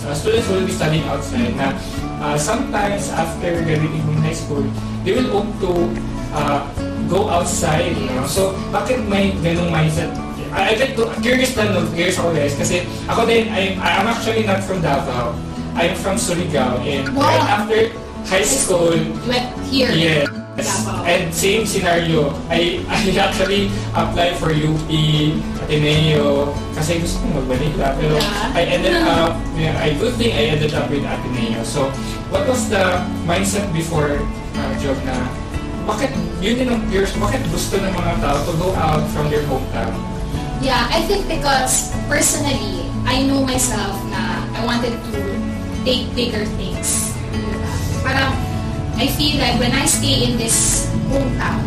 uh, 0.06 0.14
students 0.14 0.46
will 0.46 0.62
be 0.62 0.70
studying 0.70 1.02
outside 1.10 1.58
na 1.58 1.74
uh, 2.22 2.38
sometimes 2.38 3.10
after 3.10 3.50
graduating 3.66 3.98
from 4.06 4.22
high 4.22 4.38
school, 4.38 4.62
they 5.02 5.10
will 5.18 5.42
opt 5.42 5.58
to 5.58 5.72
uh, 6.38 6.62
go 7.10 7.26
outside, 7.34 7.98
you 7.98 8.14
know? 8.14 8.30
So, 8.30 8.54
bakit 8.70 9.02
may 9.10 9.34
ganung 9.42 9.74
mindset 9.74 10.14
I, 10.54 10.70
I 10.70 10.74
get 10.78 10.94
curious 11.18 11.52
na 11.58 11.74
no, 11.74 11.82
curious 11.90 12.14
ako 12.16 12.30
guys, 12.30 12.54
kasi 12.54 12.86
ako 13.10 13.26
din, 13.26 13.50
I'm, 13.50 13.74
I'm 13.82 14.06
actually 14.06 14.46
not 14.46 14.62
from 14.62 14.78
Davao. 14.78 15.34
I'm 15.74 15.98
from 15.98 16.14
Surigao, 16.14 16.78
and 16.80 17.10
Wow. 17.10 17.26
right 17.26 17.46
after 17.50 17.78
high 18.24 18.46
school, 18.46 18.94
You 18.94 19.10
went 19.26 19.50
here. 19.66 19.90
yes, 19.90 20.30
Davao. 20.54 21.02
and 21.02 21.34
same 21.34 21.66
scenario, 21.66 22.30
I, 22.46 22.78
I 22.94 23.02
actually 23.18 23.74
applied 23.90 24.38
for 24.38 24.54
UP, 24.54 24.86
Ateneo, 25.66 26.54
kasi 26.72 27.02
gusto 27.02 27.18
kong 27.26 27.42
magbalik 27.42 27.74
pero 27.98 28.14
Yeah. 28.14 28.54
I 28.54 28.62
ended 28.70 28.96
up, 29.02 29.34
yeah, 29.58 29.74
I 29.74 29.98
good 29.98 30.14
thing 30.14 30.30
I 30.30 30.54
ended 30.54 30.70
up 30.70 30.86
with 30.86 31.02
Ateneo. 31.02 31.66
So, 31.66 31.90
what 32.30 32.46
was 32.46 32.70
the 32.70 33.02
mindset 33.26 33.66
before 33.74 34.22
uh, 34.54 34.72
job 34.78 34.94
na, 35.02 35.18
bakit, 35.84 36.14
yun 36.38 36.54
din 36.56 36.68
ang 36.70 36.80
curious, 36.86 37.10
bakit 37.18 37.42
gusto 37.50 37.76
ng 37.76 37.90
mga 37.90 38.22
tao 38.22 38.38
to 38.46 38.52
go 38.56 38.70
out 38.78 39.02
from 39.10 39.26
their 39.28 39.42
hometown? 39.50 39.90
Yeah, 40.64 40.88
I 40.88 41.04
think 41.04 41.28
because 41.28 41.92
personally, 42.08 42.88
I 43.04 43.20
know 43.28 43.44
myself 43.44 44.00
na 44.08 44.48
I 44.56 44.64
wanted 44.64 44.96
to 45.12 45.20
take 45.84 46.08
bigger 46.16 46.48
things. 46.56 47.12
Diba? 47.28 47.68
Parang, 48.00 48.32
I 48.96 49.12
feel 49.12 49.44
like 49.44 49.60
when 49.60 49.76
I 49.76 49.84
stay 49.84 50.24
in 50.24 50.40
this 50.40 50.88
hometown, 51.12 51.60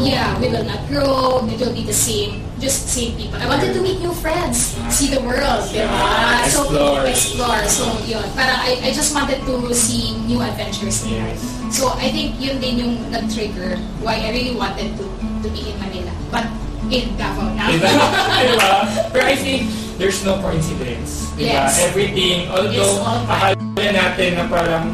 yeah, 0.00 0.32
we 0.40 0.48
will 0.48 0.64
not 0.64 0.80
grow, 0.88 1.44
it 1.44 1.60
will 1.60 1.76
be 1.76 1.84
the 1.84 1.92
same, 1.92 2.40
just 2.56 2.88
same 2.88 3.12
people. 3.20 3.36
I 3.36 3.44
wanted 3.44 3.76
to 3.76 3.84
meet 3.84 4.00
new 4.00 4.16
friends, 4.16 4.72
see 4.88 5.12
the 5.12 5.20
world, 5.20 5.68
diba? 5.68 5.92
Yeah, 5.92 6.48
So, 6.48 6.72
explore. 7.04 7.60
So, 7.68 7.84
yun. 8.08 8.24
Parang 8.32 8.64
I, 8.64 8.80
I 8.80 8.90
just 8.96 9.12
wanted 9.12 9.44
to 9.44 9.74
see 9.76 10.16
new 10.24 10.40
adventures 10.40 11.04
in 11.04 11.20
life. 11.20 11.44
So, 11.68 11.92
I 12.00 12.08
think 12.08 12.40
yun 12.40 12.64
din 12.64 12.80
yung 12.80 12.94
nag-trigger 13.12 13.76
why 14.00 14.24
I 14.24 14.32
really 14.32 14.56
wanted 14.56 14.96
to, 14.96 15.04
to 15.44 15.48
be 15.52 15.68
in 15.68 15.76
Manila. 15.84 16.16
But, 16.32 16.48
in 16.90 17.16
Davao 17.16 17.50
now. 17.54 17.68
Diba? 17.70 17.90
diba? 18.50 18.72
Pero 19.12 19.24
I 19.26 19.36
think 19.36 19.70
there's 19.98 20.22
no 20.24 20.38
coincidence. 20.40 21.30
Diba? 21.34 21.66
Yes. 21.66 21.82
Everything, 21.82 22.48
although 22.50 23.02
akala 23.26 23.90
natin 23.92 24.40
na 24.40 24.44
parang 24.48 24.84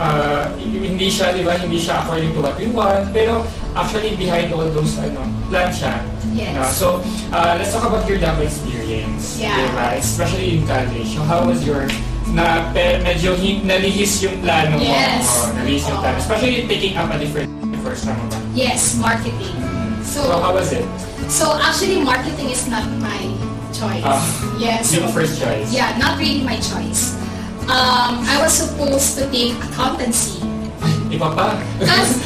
uh, 0.00 0.48
hindi 0.58 1.12
siya, 1.12 1.36
di 1.36 1.42
ba, 1.44 1.58
hindi 1.60 1.76
siya 1.76 2.04
according 2.04 2.32
to 2.32 2.40
what 2.40 2.56
we 2.56 2.66
want, 2.72 3.12
pero 3.12 3.44
actually 3.76 4.16
behind 4.16 4.50
all 4.50 4.66
those, 4.72 4.96
ano, 4.98 5.22
plan 5.52 5.68
siya. 5.70 6.00
Yes. 6.32 6.54
Uh, 6.56 6.70
so, 6.70 6.86
uh, 7.34 7.58
let's 7.58 7.74
talk 7.74 7.84
about 7.84 8.06
your 8.08 8.18
love 8.22 8.40
experience. 8.40 9.36
Yeah. 9.36 9.54
Diba? 9.54 9.86
Especially 9.98 10.58
in 10.58 10.62
college. 10.64 11.10
So, 11.12 11.22
how 11.26 11.44
was 11.44 11.60
your, 11.66 11.84
na 12.30 12.70
pe, 12.70 13.02
medyo 13.02 13.34
nalihis 13.66 14.22
yung 14.22 14.38
plano 14.38 14.78
mo. 14.78 14.86
Yes. 14.86 15.26
Oh, 15.26 15.50
nalihis 15.58 15.84
yung 15.90 15.98
plano. 15.98 16.16
Especially 16.16 16.62
taking 16.70 16.94
up 16.94 17.10
a 17.10 17.18
different 17.18 17.50
course, 17.82 18.06
tama 18.06 18.22
ba? 18.30 18.38
Yes, 18.54 18.94
marketing. 19.00 19.56
So, 20.06 20.22
So, 20.26 20.38
how 20.38 20.54
was 20.54 20.70
it? 20.72 20.86
So 21.30 21.54
actually 21.62 22.02
marketing 22.02 22.50
is 22.50 22.66
not 22.66 22.84
my 22.98 23.22
choice. 23.70 24.02
Ah. 24.02 24.18
yes. 24.58 24.90
Your 24.92 25.08
first 25.14 25.38
choice? 25.40 25.70
Yeah, 25.72 25.94
not 25.96 26.18
really 26.18 26.42
my 26.42 26.58
choice. 26.58 27.14
Um, 27.70 28.26
I 28.26 28.36
was 28.42 28.52
supposed 28.52 29.14
to 29.18 29.30
take 29.30 29.54
accountancy. 29.62 30.42
Iba 31.10 31.30
pa? 31.34 31.54
Kasi, 31.78 32.18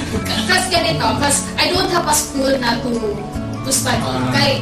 kasi 0.48 0.66
ganito, 0.74 1.04
kasi 1.20 1.52
I 1.60 1.68
don't 1.72 1.88
have 1.92 2.08
a 2.08 2.16
school 2.16 2.52
na 2.56 2.80
to 2.80 2.92
to 3.64 3.70
study. 3.72 4.00
Kaya, 4.32 4.60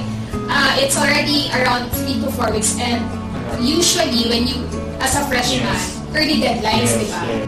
uh, 0.50 0.72
it's 0.78 0.98
already 0.98 1.50
around 1.54 1.90
3 1.94 2.22
to 2.22 2.28
4 2.34 2.50
weeks 2.54 2.78
and 2.78 3.02
usually 3.62 4.26
when 4.30 4.46
you, 4.46 4.58
as 5.02 5.14
a 5.18 5.22
freshman, 5.26 5.66
Yes. 5.66 5.98
early 6.14 6.38
deadlines, 6.38 6.90
yes, 6.90 6.98
di 6.98 7.06
ba? 7.10 7.20
yes. 7.26 7.46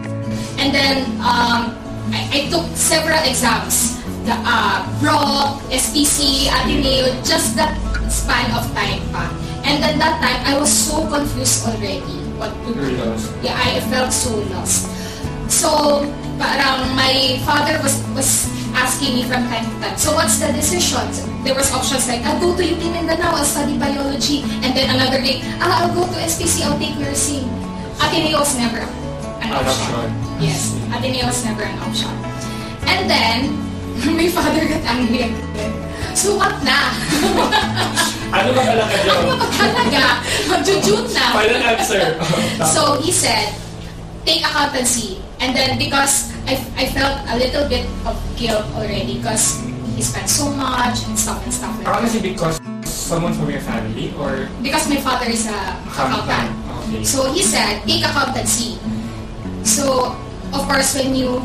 And 0.59 0.69
then, 0.71 0.95
um, 1.19 1.75
I, 2.11 2.19
I 2.31 2.39
took 2.51 2.63
several 2.75 3.19
exams. 3.23 3.99
The 4.25 4.33
uh, 4.33 4.81
Brock, 4.99 5.61
SPC, 5.69 6.49
Ateneo, 6.49 7.13
just 7.21 7.55
that 7.55 7.77
span 8.09 8.49
of 8.57 8.65
time 8.73 9.05
pa. 9.13 9.29
And 9.61 9.81
at 9.85 9.97
that 10.01 10.17
time, 10.21 10.41
I 10.45 10.57
was 10.57 10.69
so 10.69 11.05
confused 11.09 11.65
already. 11.65 12.21
What 12.37 12.53
to 12.65 12.73
do. 12.73 12.89
Yeah, 13.41 13.55
I 13.55 13.79
felt 13.89 14.11
so 14.11 14.35
lost. 14.51 14.89
So, 15.49 16.03
parang 16.37 16.93
my 16.97 17.39
father 17.45 17.79
was 17.81 18.01
was 18.17 18.49
asking 18.75 19.15
me 19.15 19.23
from 19.23 19.47
time 19.47 19.63
to 19.63 19.75
time, 19.79 19.97
so 19.97 20.13
what's 20.13 20.37
the 20.37 20.51
decision? 20.51 21.05
So, 21.13 21.23
there 21.45 21.55
was 21.55 21.71
options 21.71 22.09
like, 22.09 22.21
I'll 22.25 22.41
go 22.41 22.57
to 22.57 22.61
UP 22.61 22.81
Mindanao, 22.81 23.39
I'll 23.39 23.47
study 23.47 23.77
biology. 23.77 24.43
And 24.65 24.75
then 24.75 24.89
another 24.91 25.21
day, 25.21 25.41
ah, 25.61 25.85
I'll 25.85 25.93
go 25.95 26.03
to 26.03 26.17
SPC, 26.25 26.65
I'll 26.65 26.77
take 26.77 26.97
nursing. 26.97 27.47
Ateneo 28.01 28.41
was 28.41 28.57
never 28.57 28.83
an 29.41 29.49
option. 29.53 30.11
Yes, 30.41 30.75
Ateneo 30.91 31.25
was 31.25 31.39
never 31.45 31.63
an 31.63 31.77
option. 31.79 32.11
And 32.85 33.09
then, 33.09 33.64
my 34.03 34.27
father 34.29 34.63
got 34.67 34.83
angry. 34.83 35.31
So 36.15 36.35
what 36.39 36.55
na? 36.63 36.95
Ano 38.31 38.49
ba 38.55 38.61
talaga 38.63 38.95
Ano 38.95 39.03
yun? 39.03 39.35
ba 39.35 39.47
talaga? 39.51 40.03
Mag-june 40.47 41.07
na. 41.11 41.25
Final 41.35 41.61
answer. 41.63 42.03
So 42.75 42.99
he 42.99 43.11
said, 43.11 43.51
take 44.23 44.43
accountancy. 44.43 45.19
And 45.39 45.51
then 45.55 45.75
because 45.77 46.31
I, 46.47 46.55
I 46.79 46.87
felt 46.91 47.27
a 47.27 47.35
little 47.35 47.67
bit 47.67 47.83
of 48.07 48.15
guilt 48.39 48.63
already 48.75 49.19
because 49.19 49.59
he 49.95 50.01
spent 50.01 50.27
so 50.31 50.47
much 50.51 51.03
and 51.07 51.15
stuff 51.19 51.43
and 51.43 51.51
stuff 51.51 51.75
like 51.79 51.85
that. 51.87 51.95
Honestly, 51.99 52.23
because 52.23 52.59
someone 52.87 53.35
from 53.35 53.51
your 53.51 53.61
family 53.61 54.15
or 54.15 54.47
Because 54.63 54.87
my 54.87 54.97
father 54.97 55.27
is 55.27 55.47
a 55.47 55.57
accountant. 55.87 56.51
Okay. 56.87 57.03
So 57.03 57.27
he 57.31 57.43
said, 57.43 57.83
take 57.83 58.03
accountancy. 58.07 58.79
So, 59.67 60.15
of 60.55 60.61
course, 60.67 60.95
when 60.95 61.15
you 61.15 61.41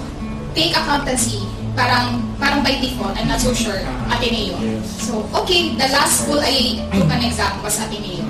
take 0.55 0.77
accountancy, 0.79 1.43
parang 1.81 2.21
parang 2.37 2.61
by 2.61 2.77
default, 2.77 3.17
I'm 3.17 3.29
not 3.29 3.41
so 3.41 3.57
sure, 3.57 3.81
Ateneo. 4.13 4.61
So, 4.85 5.25
okay, 5.33 5.73
the 5.81 5.89
last 5.89 6.25
school 6.29 6.41
I 6.45 6.77
took 6.93 7.09
an 7.09 7.25
exam 7.25 7.57
was 7.65 7.81
Ateneo. 7.81 8.21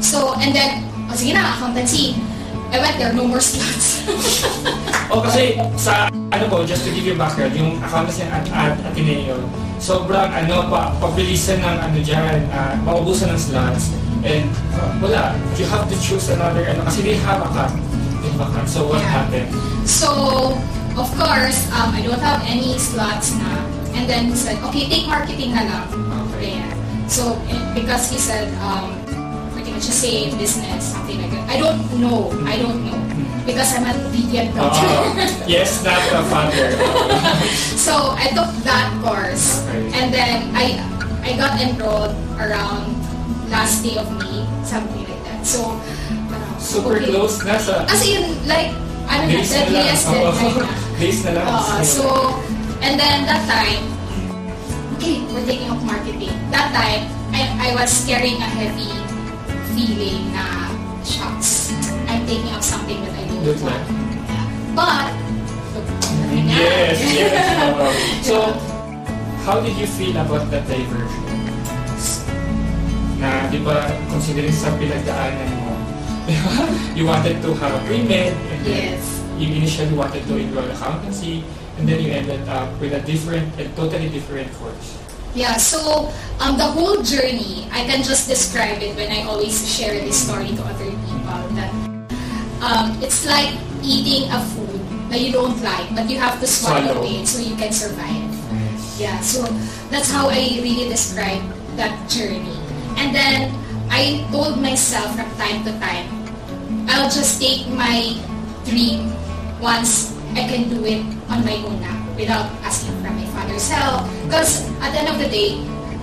So, 0.00 0.32
and 0.40 0.56
then, 0.56 0.80
oh, 1.08 1.16
sige 1.16 1.36
na, 1.36 1.52
accountancy. 1.52 2.16
I 2.72 2.80
went 2.82 2.96
there, 2.98 3.12
no 3.12 3.28
more 3.28 3.40
slots. 3.40 4.00
O 5.12 5.22
kasi 5.22 5.54
sa 5.78 6.10
ano 6.34 6.44
po, 6.50 6.66
just 6.66 6.82
to 6.82 6.90
give 6.90 7.06
you 7.06 7.14
background, 7.14 7.54
yung 7.54 7.78
accountancy 7.78 8.26
at, 8.26 8.42
at 8.50 8.74
Ateneo, 8.82 9.38
sobrang 9.78 10.32
ano, 10.34 10.66
pa, 10.66 10.90
pabilisan 10.98 11.62
ng 11.62 11.76
ano 11.78 11.98
dyan, 12.02 12.48
uh, 12.50 12.74
maubusan 12.82 13.30
ng 13.30 13.38
slots. 13.38 13.94
And 14.26 14.50
uh, 14.74 14.90
wala, 14.98 15.38
you 15.54 15.68
have 15.70 15.86
to 15.86 15.96
choose 16.02 16.26
another, 16.34 16.66
ano, 16.66 16.82
kasi. 16.90 17.06
They 17.06 17.20
have 17.22 17.44
a 17.44 17.48
cut. 17.52 17.70
So 18.66 18.90
what 18.90 18.98
Yeah. 18.98 19.22
happened? 19.22 19.48
So, 19.86 20.10
of 20.96 21.08
course, 21.14 21.68
um, 21.72 21.92
I 21.92 22.00
don't 22.02 22.20
have 22.20 22.42
any 22.48 22.78
slots 22.80 23.36
na. 23.36 23.60
And 23.92 24.08
then 24.08 24.32
he 24.32 24.36
said, 24.36 24.56
okay, 24.68 24.88
take 24.88 25.06
marketing 25.08 25.52
na 25.52 25.64
lang. 25.64 25.88
Okay. 26.32 26.60
So, 27.08 27.36
eh, 27.48 27.60
because 27.76 28.10
he 28.10 28.18
said, 28.18 28.48
um, 28.60 28.96
pretty 29.52 29.72
much 29.72 29.86
the 29.86 29.94
same 29.94 30.36
business, 30.36 30.92
something 30.92 31.20
like 31.20 31.30
that. 31.32 31.44
I 31.48 31.56
don't 31.60 31.80
know. 32.00 32.32
I 32.44 32.56
don't 32.58 32.84
know. 32.84 32.98
Because 33.46 33.78
I'm 33.78 33.86
a 33.86 33.94
deviant 34.10 34.58
Uh, 34.58 34.74
yes, 35.46 35.84
not 35.86 36.02
a 36.10 36.20
father. 36.26 36.74
so, 37.78 38.16
I 38.18 38.34
took 38.34 38.50
that 38.66 38.90
course. 39.04 39.62
And 39.94 40.10
then, 40.12 40.50
I 40.50 40.82
I 41.22 41.38
got 41.38 41.54
enrolled 41.62 42.14
around 42.42 42.90
last 43.46 43.86
day 43.86 43.96
of 43.96 44.10
May, 44.18 44.42
something 44.66 45.06
like 45.06 45.22
that. 45.30 45.46
So, 45.46 45.78
parang, 46.26 46.58
Super 46.58 46.98
okay. 46.98 47.06
close 47.14 47.38
na 47.46 47.54
sa 47.54 47.86
As 47.86 48.02
in, 48.02 48.34
like, 48.50 48.74
ano 49.06 49.22
na, 49.22 49.30
days 49.30 49.50
na 49.50 49.56
lang. 49.56 49.70
deadliest 49.70 50.04
Oo. 50.06 50.12
deadline 50.12 50.56
na. 50.56 50.66
days 50.98 51.18
na 51.22 51.30
lang. 51.34 51.46
Uh, 51.46 51.80
so, 51.82 52.04
and 52.80 52.94
then 52.98 53.24
that 53.24 53.42
time, 53.46 53.82
okay, 54.96 55.22
we're 55.30 55.46
taking 55.46 55.70
up 55.70 55.80
marketing. 55.82 56.34
That 56.50 56.70
time, 56.70 57.06
I, 57.30 57.42
I 57.60 57.74
was 57.74 57.90
carrying 58.04 58.38
a 58.38 58.48
heavy 58.48 58.90
feeling 59.72 60.32
na, 60.32 60.72
shucks, 61.02 61.72
I'm 62.08 62.24
taking 62.24 62.52
up 62.52 62.62
something 62.62 62.98
that 63.04 63.14
I 63.14 63.22
don't 63.24 63.44
Don't 63.44 63.60
want. 63.62 63.82
Yeah. 64.26 64.46
But, 64.74 65.08
Yes, 66.36 67.00
yes. 67.00 68.26
so, 68.28 68.52
how 69.44 69.60
did 69.60 69.76
you 69.76 69.86
feel 69.86 70.16
about 70.16 70.48
that 70.50 70.64
diversion? 70.66 71.24
Na, 73.16 73.48
di 73.48 73.60
ba, 73.64 73.88
considering 74.12 74.52
sa 74.52 74.68
pinagdaanan 74.76 75.48
mo, 75.64 75.65
you 76.96 77.06
wanted 77.06 77.40
to 77.42 77.54
have 77.54 77.72
a 77.74 77.80
pre-med, 77.86 78.32
and 78.34 78.60
then 78.66 78.98
Yes. 78.98 79.22
you 79.38 79.54
initially 79.54 79.94
wanted 79.94 80.26
to 80.26 80.34
enroll 80.36 80.66
accountancy, 80.70 81.44
and 81.78 81.86
then 81.88 82.00
you 82.02 82.10
ended 82.12 82.42
up 82.48 82.68
with 82.80 82.92
a 82.92 83.00
different 83.06 83.46
and 83.60 83.68
totally 83.76 84.08
different 84.08 84.50
course. 84.58 84.98
Yeah, 85.36 85.56
so 85.60 86.08
um, 86.40 86.56
the 86.56 86.64
whole 86.64 87.02
journey, 87.04 87.68
I 87.70 87.84
can 87.84 88.00
just 88.02 88.24
describe 88.28 88.80
it 88.80 88.96
when 88.96 89.12
I 89.12 89.28
always 89.28 89.52
share 89.68 89.92
this 90.00 90.24
story 90.24 90.48
to 90.56 90.62
other 90.64 90.88
people 90.88 91.40
that 91.60 91.70
um, 92.64 92.96
it's 93.04 93.28
like 93.28 93.52
eating 93.84 94.32
a 94.32 94.40
food 94.56 94.80
that 95.12 95.20
you 95.20 95.30
don't 95.32 95.60
like, 95.62 95.92
but 95.94 96.08
you 96.08 96.16
have 96.18 96.40
to 96.40 96.46
swallow 96.48 97.04
Swallow. 97.04 97.04
it 97.04 97.26
so 97.28 97.38
you 97.44 97.54
can 97.54 97.70
survive. 97.70 98.32
Yeah, 98.96 99.20
so 99.20 99.44
that's 99.92 100.10
how 100.10 100.28
I 100.32 100.56
really 100.64 100.88
describe 100.88 101.44
that 101.76 101.92
journey. 102.08 102.56
And 102.96 103.12
then 103.14 103.52
I 103.92 104.24
told 104.32 104.56
myself 104.56 105.12
from 105.14 105.28
time 105.36 105.60
to 105.68 105.72
time, 105.78 106.08
I'll 106.88 107.10
just 107.10 107.40
take 107.40 107.66
my 107.68 108.14
dream 108.64 109.12
once 109.60 110.14
I 110.34 110.44
can 110.46 110.68
do 110.68 110.84
it 110.84 111.00
on 111.30 111.44
my 111.44 111.56
own 111.64 111.80
now 111.80 111.96
without 112.16 112.46
asking 112.62 112.94
from 113.02 113.16
my 113.16 113.26
father's 113.32 113.68
help. 113.70 114.04
Because 114.24 114.68
at 114.80 114.92
the 114.92 114.98
end 115.04 115.08
of 115.08 115.18
the 115.18 115.28
day, 115.28 115.60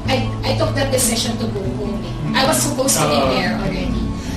I, 0.10 0.25
I 0.44 0.58
took 0.58 0.75
that 0.75 0.92
decision 0.92 1.38
to 1.38 1.48
go 1.48 1.62
home. 1.80 2.02
eh. 2.04 2.40
I 2.40 2.46
was 2.46 2.58
supposed 2.62 2.98
to 3.00 3.06
be 3.08 3.18
Uh. 3.18 3.30
there 3.32 3.52
already. 3.62 3.94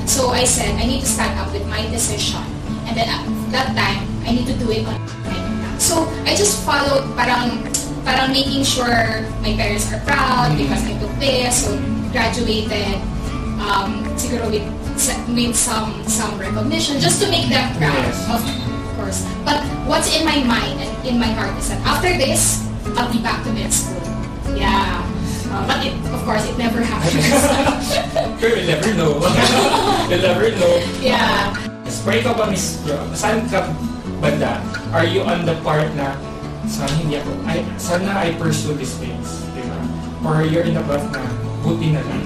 So 0.07 0.31
I 0.31 0.45
said, 0.45 0.76
I 0.79 0.87
need 0.87 1.00
to 1.03 1.09
stand 1.11 1.35
up 1.38 1.50
with 1.53 1.67
my 1.67 1.83
decision. 1.91 2.43
And 2.87 2.95
then 2.97 3.09
at 3.11 3.25
that 3.50 3.75
time, 3.75 4.07
I 4.23 4.31
need 4.31 4.47
to 4.47 4.55
do 4.55 4.71
it 4.71 4.87
on 4.87 4.95
my 5.26 5.35
own 5.35 5.55
now. 5.61 5.75
So 5.79 6.07
I 6.25 6.37
just 6.38 6.62
followed 6.62 7.11
parang 7.19 7.67
parang 8.07 8.31
making 8.31 8.62
sure 8.62 9.26
my 9.43 9.50
parents 9.59 9.91
are 9.91 9.99
proud 10.07 10.55
because 10.55 10.79
I 10.87 10.95
took 11.03 11.11
this, 11.19 11.67
so 11.67 11.75
graduated, 12.15 13.03
um, 13.59 14.07
siguro 14.15 14.47
with, 14.47 14.62
with 14.97 15.53
some 15.57 15.93
some 16.09 16.41
recognition, 16.41 16.97
just 17.00 17.21
to 17.21 17.29
make 17.29 17.49
them 17.53 17.69
proud, 17.76 17.93
Yes. 17.93 18.17
of 18.33 18.41
course. 18.97 19.21
But 19.45 19.61
what's 19.85 20.09
in 20.09 20.25
my 20.25 20.41
mind 20.41 20.81
and 20.81 20.91
in 21.05 21.17
my 21.21 21.29
heart 21.37 21.53
is 21.61 21.69
that 21.69 21.81
after 21.85 22.17
this, 22.17 22.65
I'll 22.97 23.12
be 23.12 23.21
back 23.21 23.45
to 23.45 23.53
med 23.53 23.69
school. 23.73 24.00
Yeah. 24.57 25.05
Uh, 25.53 25.62
but 25.69 25.85
it, 25.85 25.93
of 26.11 26.21
course, 26.25 26.43
it 26.49 26.57
never 26.59 26.81
happens. 26.81 27.23
You'll 28.41 28.67
never 28.67 28.91
know. 28.97 29.12
you'll 30.11 30.25
never 30.25 30.49
know. 30.57 30.75
yeah. 31.00 31.53
Pero 32.07 32.23
ikaw 32.23 32.33
ba, 32.38 32.45
Miss 32.47 32.79
Jo, 32.87 32.95
saan 33.19 33.50
ka 33.50 33.67
banda? 34.23 34.62
Are 34.95 35.03
you 35.03 35.26
on 35.26 35.43
the 35.43 35.59
part 35.67 35.91
na 35.99 36.15
sana 36.71 36.91
hindi 37.03 37.19
ako, 37.19 37.35
ay, 37.50 37.67
sana 37.83 38.15
I 38.15 38.31
pursue 38.38 38.79
these 38.79 38.95
things, 38.95 39.43
di 39.59 39.62
ba? 39.67 39.75
Or 40.23 40.47
you're 40.47 40.62
in 40.62 40.79
the 40.79 40.85
path 40.87 41.03
na 41.11 41.19
buti 41.67 41.91
na 41.99 42.03
lang. 42.07 42.23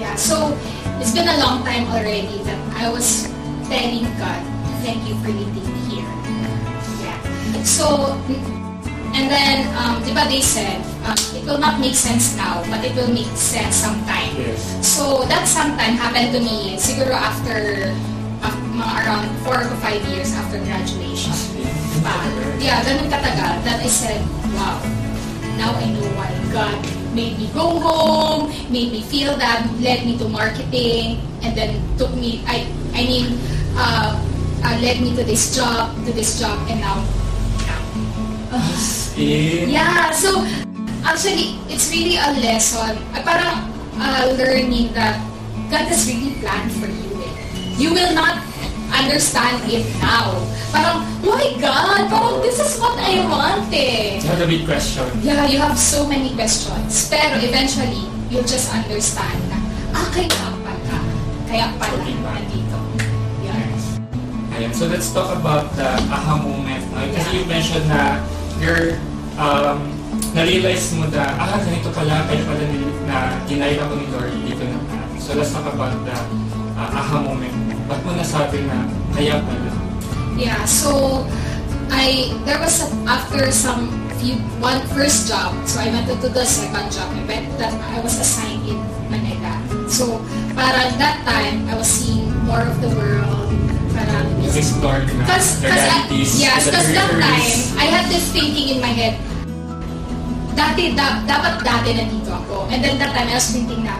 Yeah, 0.00 0.16
so 0.16 0.56
it's 1.00 1.14
been 1.14 1.28
a 1.28 1.38
long 1.38 1.62
time 1.64 1.86
already 1.94 2.42
that 2.42 2.58
I 2.74 2.90
was 2.90 3.30
telling 3.70 4.04
God, 4.18 4.42
thank 4.82 5.06
you 5.06 5.14
for 5.22 5.30
leading 5.30 5.66
me 5.66 5.80
here. 5.90 6.10
Yeah. 7.02 7.18
So, 7.62 8.18
and 9.14 9.30
then, 9.30 9.70
um, 9.78 10.02
di 10.02 10.10
ba 10.10 10.26
they 10.26 10.42
said, 10.42 10.82
um, 11.06 11.18
it 11.34 11.46
will 11.46 11.58
not 11.62 11.78
make 11.80 11.94
sense 11.94 12.34
now, 12.36 12.62
but 12.70 12.82
it 12.82 12.94
will 12.98 13.10
make 13.10 13.30
sense 13.38 13.76
sometime. 13.78 14.34
Yes. 14.34 14.62
So, 14.82 15.22
that 15.30 15.46
sometime 15.46 15.94
happened 15.94 16.34
to 16.34 16.40
me 16.40 16.74
siguro 16.78 17.14
after, 17.14 17.94
uh, 18.42 18.54
mga 18.74 18.94
around 19.06 19.28
4 19.46 19.70
to 19.70 19.76
5 19.82 20.02
years 20.10 20.34
after 20.34 20.58
graduation. 20.62 21.34
pa. 22.02 22.14
Yeah, 22.58 22.82
ganun 22.82 23.10
katagal 23.10 23.62
that 23.66 23.78
I 23.82 23.90
said, 23.90 24.22
wow, 24.54 24.78
now 25.58 25.74
I 25.74 25.86
know 25.94 26.06
why 26.14 26.30
God 26.50 26.97
made 27.18 27.34
me 27.34 27.50
go 27.50 27.82
home, 27.82 28.46
made 28.70 28.94
me 28.94 29.02
feel 29.02 29.34
that, 29.34 29.66
led 29.82 30.06
me 30.06 30.14
to 30.22 30.30
marketing, 30.30 31.18
and 31.42 31.50
then 31.58 31.74
took 31.98 32.14
me, 32.14 32.46
I, 32.46 32.62
I 32.94 33.02
mean, 33.02 33.34
uh, 33.74 34.14
uh, 34.62 34.74
led 34.78 35.02
me 35.02 35.10
to 35.18 35.26
this 35.26 35.50
job, 35.50 35.98
to 36.06 36.14
this 36.14 36.38
job, 36.38 36.54
and 36.70 36.78
now, 36.78 37.02
Eh, 39.18 39.66
yeah, 39.76 40.14
so 40.14 40.46
actually, 41.02 41.58
it's 41.66 41.90
really 41.90 42.16
a 42.16 42.32
lesson, 42.38 42.96
uh, 43.12 43.20
parang 43.26 43.66
uh, 43.98 44.30
learning 44.38 44.94
that 44.94 45.18
God 45.68 45.90
has 45.90 46.06
really 46.06 46.38
planned 46.38 46.70
for 46.78 46.86
you. 46.86 47.10
Eh. 47.18 47.34
You 47.76 47.90
will 47.92 48.14
not 48.14 48.47
understand 48.92 49.64
it 49.70 49.86
now. 50.00 50.32
Parang, 50.72 51.04
why 51.24 51.56
God? 51.60 52.08
Parang, 52.08 52.40
this 52.42 52.60
is 52.60 52.80
what 52.80 52.96
I 52.98 53.24
want 53.28 53.72
eh. 53.72 54.20
you 54.20 54.28
had 54.28 54.42
a 54.42 54.46
big 54.46 54.64
question. 54.64 55.04
Yeah, 55.22 55.46
you 55.46 55.58
have 55.58 55.78
so 55.78 56.06
many 56.06 56.34
questions. 56.34 57.08
Pero 57.08 57.40
eventually, 57.40 58.08
you'll 58.28 58.48
just 58.48 58.72
understand 58.72 59.40
na, 59.48 59.58
ah, 59.96 60.06
kaya 60.12 60.28
pala. 60.28 60.96
Kaya 61.48 61.66
pala 61.80 61.96
Okay, 62.00 62.16
nandito. 62.20 62.78
Yeah. 63.44 63.56
Yes. 63.56 63.84
Ayan, 64.56 64.72
so 64.76 64.84
let's 64.88 65.08
talk 65.12 65.32
about 65.32 65.72
the 65.76 65.88
aha 66.12 66.36
moment. 66.40 66.84
No? 66.92 67.04
Kasi 67.12 67.42
you 67.42 67.44
mentioned 67.48 67.88
na 67.88 68.20
you're, 68.60 69.00
um, 69.40 69.88
na-realize 70.36 70.92
mo 70.92 71.08
na, 71.08 71.32
ah, 71.40 71.56
ganito 71.60 71.88
pala, 71.94 72.28
kaya 72.28 72.42
pala 72.44 72.64
na 73.08 73.16
ginaya 73.48 73.80
ko 73.88 73.96
ni 73.96 74.06
Lord 74.12 74.32
dito 74.44 74.64
na. 74.68 74.78
So 75.16 75.36
let's 75.36 75.52
talk 75.52 75.64
about 75.68 75.92
the 76.04 76.16
uh, 76.76 76.98
aha 77.00 77.20
moment. 77.20 77.77
Ba't 77.88 78.04
mo 78.04 78.12
nasabi 78.12 78.68
na 78.68 78.84
kaya 79.16 79.40
pala? 79.40 79.72
Yeah, 80.36 80.60
so 80.68 81.24
I 81.88 82.36
there 82.44 82.60
was 82.60 82.84
a, 82.84 82.88
after 83.08 83.48
some 83.48 83.88
few 84.20 84.36
one 84.60 84.84
first 84.92 85.24
job, 85.24 85.56
so 85.64 85.80
I 85.80 85.88
went 85.88 86.04
to 86.12 86.20
the 86.20 86.44
second 86.44 86.92
job. 86.92 87.08
I 87.16 87.24
went 87.24 87.48
that 87.56 87.72
I 87.72 88.04
was 88.04 88.20
assigned 88.20 88.68
in 88.68 88.76
Manila. 89.08 89.56
So 89.88 90.20
para 90.52 90.92
that 91.00 91.24
time 91.24 91.64
I 91.64 91.74
was 91.80 91.88
seeing 91.88 92.28
more 92.44 92.60
of 92.60 92.76
the 92.84 92.92
world. 92.92 93.48
Para 93.96 94.20
na 94.20 94.38
Because, 94.48 95.60
the 95.60 95.68
realities, 95.68 96.40
yes, 96.40 96.66
because 96.66 96.88
that 96.92 97.10
time, 97.12 97.52
I 97.78 97.86
had 97.88 98.10
this 98.10 98.26
thinking 98.32 98.74
in 98.74 98.78
my 98.80 98.90
head, 98.90 99.20
dati, 100.56 100.96
da, 100.96 101.22
dapat 101.28 101.62
dati 101.62 101.94
nandito 101.94 102.32
ako. 102.32 102.66
And 102.72 102.82
then 102.82 102.98
that 102.98 103.14
time, 103.14 103.28
I 103.28 103.36
was 103.38 103.48
thinking 103.52 103.84
na, 103.86 103.94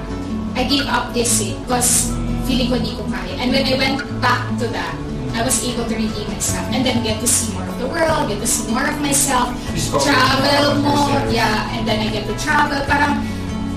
I 0.58 0.64
gave 0.66 0.88
up 0.88 1.14
this 1.14 1.40
eh, 1.44 1.54
because 1.62 2.10
feeling 2.48 2.72
ko 2.72 2.80
di 2.80 2.96
ko 2.96 3.04
kaya. 3.12 3.36
And 3.36 3.52
when 3.52 3.68
I 3.68 3.76
went 3.76 4.00
back 4.24 4.48
to 4.64 4.66
that, 4.72 4.96
I 5.36 5.44
was 5.44 5.60
able 5.60 5.84
to 5.84 5.94
redeem 5.94 6.26
myself 6.32 6.64
and 6.72 6.80
then 6.80 7.04
get 7.04 7.20
to 7.20 7.28
see 7.28 7.52
more 7.52 7.68
of 7.68 7.76
the 7.76 7.86
world, 7.86 8.32
get 8.32 8.40
to 8.40 8.48
see 8.48 8.72
more 8.72 8.88
of 8.88 8.96
myself, 9.04 9.52
travel 10.00 10.80
more, 10.80 11.20
yeah, 11.28 11.68
and 11.76 11.84
then 11.84 12.00
I 12.00 12.08
get 12.08 12.24
to 12.26 12.34
travel. 12.40 12.80
Parang, 12.88 13.20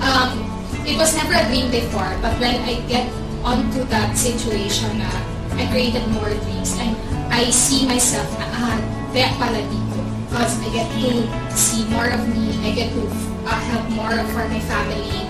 um, 0.00 0.40
it 0.88 0.96
was 0.96 1.14
never 1.14 1.36
a 1.36 1.44
dream 1.52 1.70
before, 1.70 2.10
but 2.24 2.32
when 2.40 2.56
I 2.64 2.80
get 2.88 3.06
onto 3.44 3.84
that 3.92 4.16
situation 4.16 4.98
na 4.98 5.12
I 5.60 5.68
created 5.68 6.02
more 6.16 6.32
dreams 6.32 6.72
and 6.80 6.96
I 7.28 7.52
see 7.52 7.84
myself 7.84 8.26
na, 8.40 8.48
ah, 8.56 8.78
kaya 9.12 9.30
pala 9.36 9.60
dito. 9.68 10.00
Because 10.32 10.56
I 10.64 10.68
get 10.72 10.88
to 10.88 11.28
see 11.52 11.84
more 11.92 12.08
of 12.08 12.24
me, 12.32 12.56
I 12.64 12.72
get 12.72 12.88
to 12.96 13.04
uh, 13.44 13.60
help 13.68 13.86
more 13.92 14.16
for 14.32 14.48
my 14.48 14.58
family, 14.64 15.28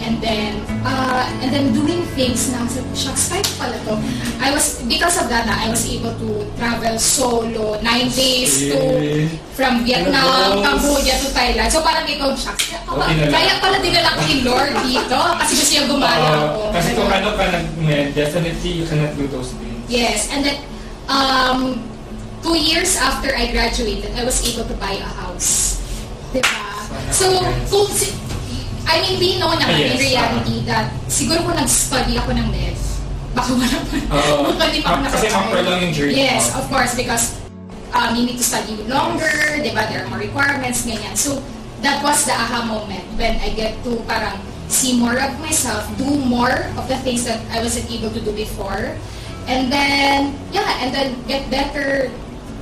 and 0.00 0.20
then 0.24 0.64
uh, 0.82 1.28
and 1.44 1.52
then 1.52 1.72
doing 1.76 2.02
things 2.16 2.50
na 2.52 2.64
shucks 2.96 3.28
kaya 3.28 3.44
pala 3.60 3.76
to 3.84 3.94
I 4.40 4.48
was 4.50 4.80
because 4.88 5.20
of 5.20 5.28
that 5.28 5.44
I 5.46 5.68
was 5.68 5.84
able 5.86 6.16
to 6.16 6.28
travel 6.56 6.96
solo 6.96 7.76
nine 7.84 8.08
days 8.12 8.72
to 8.72 8.80
from 9.54 9.84
Vietnam, 9.84 10.24
Hello. 10.24 10.64
Cambodia 10.64 11.20
to 11.20 11.28
Thailand. 11.36 11.68
So 11.68 11.84
parang 11.84 12.08
ikaw, 12.08 12.32
shucks, 12.32 12.72
kaya, 12.72 12.80
dinala. 12.80 13.28
kaya 13.28 13.52
pala 13.60 13.76
dinala 13.84 14.16
ko 14.16 14.22
ni 14.24 14.36
Lord 14.40 14.72
dito 14.88 15.20
kasi 15.36 15.52
gusto 15.60 15.70
niya 15.76 15.84
gumala 15.84 16.16
Oo. 16.16 16.40
ako. 16.48 16.62
kasi 16.72 16.88
kung 16.96 17.10
ano 17.12 17.28
ka 17.36 17.44
nag 17.52 17.66
definitely 18.16 18.70
you 18.80 18.84
cannot 18.88 19.12
do 19.20 19.28
those 19.28 19.52
things. 19.52 19.84
Yes, 19.90 20.32
and 20.32 20.40
then 20.46 20.64
um, 21.12 21.82
two 22.40 22.56
years 22.56 22.96
after 22.96 23.36
I 23.36 23.52
graduated, 23.52 24.16
I 24.16 24.24
was 24.24 24.40
able 24.48 24.64
to 24.64 24.76
buy 24.80 24.96
a 24.96 25.10
house. 25.20 25.82
Diba? 26.32 26.56
So, 27.10 27.26
kung 27.68 27.90
I 28.90 28.98
mean, 29.06 29.16
we 29.22 29.38
know 29.38 29.54
naman 29.54 29.78
in 29.78 29.94
Yes, 29.94 30.02
reality 30.02 30.56
that 30.66 30.90
siguro 31.06 31.46
kung 31.46 31.54
nag-study 31.54 32.18
ako 32.18 32.34
ng 32.34 32.48
med, 32.50 32.74
baka 33.38 33.54
wala 33.54 33.78
pa. 33.86 33.96
Oo. 34.18 34.50
baka 34.58 34.66
di 34.74 34.82
pa 34.82 34.98
ako 34.98 35.00
Kasi 35.14 35.26
ma-prolong 35.30 35.78
yung 35.86 35.94
journey 35.94 36.14
Yes, 36.18 36.50
of 36.58 36.66
course, 36.66 36.98
because 36.98 37.38
um, 37.94 38.18
you 38.18 38.26
need 38.26 38.38
to 38.42 38.46
study 38.46 38.74
longer, 38.90 39.62
di 39.62 39.70
ba? 39.70 39.86
There 39.86 40.02
are 40.02 40.08
more 40.10 40.18
requirements, 40.18 40.82
ganyan. 40.82 41.14
So, 41.14 41.38
that 41.86 42.02
was 42.02 42.26
the 42.26 42.34
aha 42.34 42.66
moment 42.66 43.06
when 43.14 43.38
I 43.38 43.54
get 43.54 43.78
to 43.86 44.02
parang 44.10 44.42
see 44.66 44.98
more 44.98 45.14
of 45.14 45.38
myself, 45.38 45.86
do 45.94 46.10
more 46.26 46.66
of 46.74 46.90
the 46.90 46.98
things 47.06 47.24
that 47.30 47.38
I 47.54 47.62
wasn't 47.62 47.86
able 47.94 48.10
to 48.10 48.20
do 48.20 48.34
before. 48.34 48.98
And 49.46 49.70
then, 49.70 50.34
yeah, 50.50 50.82
and 50.82 50.90
then 50.90 51.14
get 51.30 51.46
better 51.50 52.10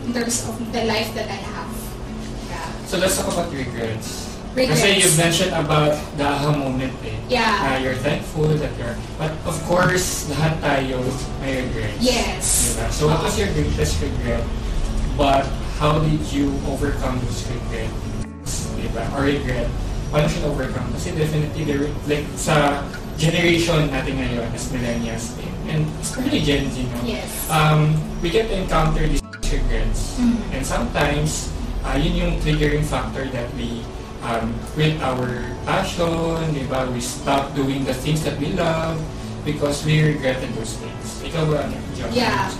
in 0.04 0.12
terms 0.12 0.44
of 0.44 0.56
the 0.72 0.84
life 0.84 1.12
that 1.16 1.28
I 1.28 1.40
have. 1.40 1.72
Yeah. 2.48 2.68
So 2.88 2.96
let's 3.00 3.16
talk 3.16 3.32
about 3.32 3.52
regrets. 3.52 4.27
Regrets. 4.56 4.80
Kasi 4.80 4.88
you 5.00 5.08
mentioned 5.16 5.52
about 5.54 5.94
the 6.16 6.24
aha 6.24 6.50
moment 6.56 6.92
eh. 7.04 7.14
Yeah. 7.28 7.52
Na 7.62 7.76
you're 7.78 7.98
thankful 8.00 8.48
that 8.48 8.72
you're... 8.80 8.96
But 9.20 9.36
of 9.44 9.56
course, 9.68 10.28
lahat 10.32 10.58
tayo 10.64 11.04
may 11.44 11.68
regrets. 11.68 12.00
Yes. 12.00 12.44
Diba? 12.74 12.86
So 12.90 13.02
what 13.12 13.20
was 13.22 13.36
your 13.38 13.52
greatest 13.52 14.00
regret? 14.00 14.42
But 15.14 15.44
how 15.78 16.00
did 16.00 16.22
you 16.32 16.54
overcome 16.66 17.20
those 17.22 17.44
regrets? 17.52 18.72
Diba? 18.74 19.04
Or 19.14 19.28
regret? 19.28 19.68
Paano 20.08 20.24
siya 20.24 20.48
overcome? 20.48 20.88
Kasi 20.96 21.12
definitely, 21.12 21.62
there, 21.68 21.84
like 22.08 22.24
sa 22.32 22.80
generation 23.20 23.92
natin 23.92 24.16
ngayon 24.16 24.48
as 24.54 24.70
millennials 24.72 25.36
eh, 25.42 25.74
and 25.74 25.84
especially 26.00 26.40
Gen 26.40 26.70
Z, 26.70 26.86
no? 26.86 26.98
Yes. 27.04 27.28
um, 27.50 27.92
we 28.22 28.30
get 28.30 28.46
to 28.48 28.56
encounter 28.56 29.04
these 29.04 29.20
regrets. 29.52 30.16
Mhm. 30.16 30.38
And 30.54 30.62
sometimes, 30.64 31.52
uh, 31.84 31.98
yun 31.98 32.14
yung 32.14 32.32
triggering 32.40 32.86
factor 32.86 33.26
that 33.36 33.50
we 33.58 33.84
um, 34.22 34.54
quit 34.74 35.00
our 35.02 35.44
passion, 35.64 36.54
di 36.54 36.64
ba? 36.66 36.88
We 36.90 37.00
stop 37.00 37.54
doing 37.54 37.84
the 37.84 37.94
things 37.94 38.22
that 38.24 38.38
we 38.38 38.54
love 38.54 38.98
because 39.44 39.84
we 39.84 40.02
regretted 40.02 40.54
those 40.54 40.76
things. 40.78 41.22
Ikaw 41.22 41.42
ba, 41.50 41.68
John? 41.94 42.10
Yeah. 42.12 42.50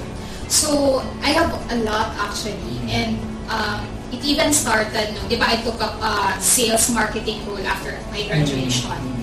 So, 0.49 1.03
I 1.21 1.37
have 1.37 1.53
a 1.71 1.77
lot 1.85 2.16
actually. 2.16 2.81
And 2.88 3.21
um, 3.53 3.85
it 4.12 4.25
even 4.25 4.53
started, 4.53 5.12
no, 5.14 5.21
di 5.29 5.37
ba, 5.37 5.47
I 5.49 5.57
took 5.61 5.81
up 5.81 6.01
a 6.01 6.40
sales 6.40 6.88
marketing 6.90 7.44
role 7.44 7.62
after 7.66 7.99
my 8.11 8.25
graduation. 8.27 8.90
Mm. 8.90 9.16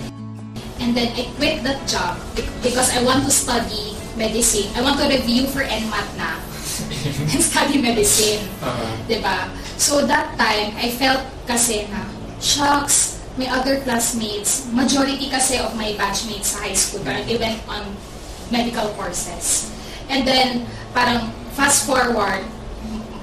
And 0.79 0.89
then 0.93 1.09
I 1.17 1.25
quit 1.39 1.63
that 1.63 1.81
job 1.87 2.19
because 2.61 2.93
I 2.93 3.01
want 3.01 3.25
to 3.25 3.31
study 3.31 3.97
medicine. 4.13 4.69
I 4.75 4.81
want 4.83 4.99
to 5.01 5.07
review 5.07 5.47
for 5.47 5.63
NMAT 5.63 6.07
na 6.19 6.37
and 6.83 7.41
study 7.51 7.81
medicine. 7.81 8.43
Uh, 8.61 8.97
Diba? 9.07 9.49
So 9.77 10.05
that 10.05 10.35
time, 10.37 10.75
I 10.75 10.91
felt 10.91 11.23
kasi 11.47 11.87
na, 11.91 12.14
shucks, 12.45 13.17
may 13.41 13.49
other 13.49 13.81
classmates, 13.81 14.69
majority 14.69 15.27
kasi 15.33 15.57
of 15.57 15.73
my 15.73 15.97
batchmates 15.97 16.53
sa 16.53 16.61
high 16.61 16.77
school, 16.77 17.01
parang 17.01 17.25
they 17.25 17.41
went 17.41 17.57
on 17.65 17.81
medical 18.53 18.93
courses. 18.93 19.73
And 20.07 20.21
then, 20.21 20.69
parang 20.93 21.33
fast 21.57 21.89
forward, 21.89 22.45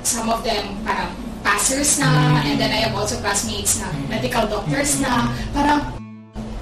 some 0.02 0.26
of 0.26 0.42
them 0.42 0.82
parang 0.82 1.14
passers 1.46 2.02
na, 2.02 2.42
and 2.42 2.58
then 2.58 2.74
I 2.74 2.90
have 2.90 2.98
also 2.98 3.22
classmates 3.22 3.78
na 3.78 3.94
medical 4.10 4.50
doctors 4.50 4.98
na, 4.98 5.30
parang, 5.54 5.94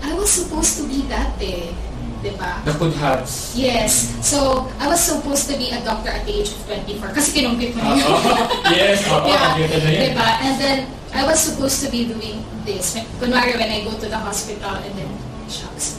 I 0.05 0.13
was 0.13 0.29
supposed 0.29 0.77
to 0.79 0.85
be 0.85 1.09
that 1.09 1.33
eh. 1.41 1.73
Diba? 2.21 2.61
the 2.69 2.77
could 2.77 2.93
haves. 3.01 3.57
Yes. 3.57 4.13
So, 4.21 4.69
I 4.77 4.85
was 4.93 5.01
supposed 5.01 5.49
to 5.49 5.57
be 5.57 5.73
a 5.73 5.81
doctor 5.81 6.13
at 6.13 6.29
the 6.29 6.45
age 6.45 6.53
of 6.53 6.61
24 6.69 7.17
kasi 7.17 7.33
kinumpit 7.33 7.73
mo 7.73 7.81
na 7.81 7.97
yun. 7.97 8.13
Yes, 8.77 9.09
oo, 9.09 9.25
yeah. 9.25 9.57
Diba? 9.57 10.29
And 10.45 10.55
then, 10.61 10.79
I 11.11 11.27
was 11.27 11.39
supposed 11.41 11.83
to 11.85 11.89
be 11.91 12.07
doing 12.07 12.41
this. 12.65 12.95
Kunwari, 13.19 13.59
when 13.59 13.67
I 13.69 13.83
go 13.83 13.99
to 13.99 14.07
the 14.07 14.19
hospital 14.19 14.79
and 14.79 14.93
then, 14.95 15.11
shucks, 15.51 15.99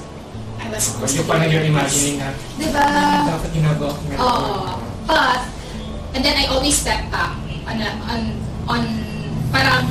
I 0.56 0.72
was 0.72 0.84
supposed 0.84 1.20
Yung 1.20 1.28
to 1.28 1.34
be 1.36 1.52
you're 1.52 1.64
doing 1.68 1.76
imagining 1.76 2.16
this. 2.16 2.24
na, 2.24 2.30
Diba? 2.56 2.84
"Ah, 2.86 3.22
dapat 3.28 3.50
ginagawa 3.52 3.92
ko. 3.92 4.02
Oo. 4.16 4.56
But, 5.04 5.40
and 6.16 6.22
then 6.24 6.36
I 6.40 6.46
always 6.48 6.80
step 6.80 7.12
back 7.12 7.36
on, 7.68 7.76
on, 8.08 8.22
on, 8.72 8.82
parang, 9.52 9.84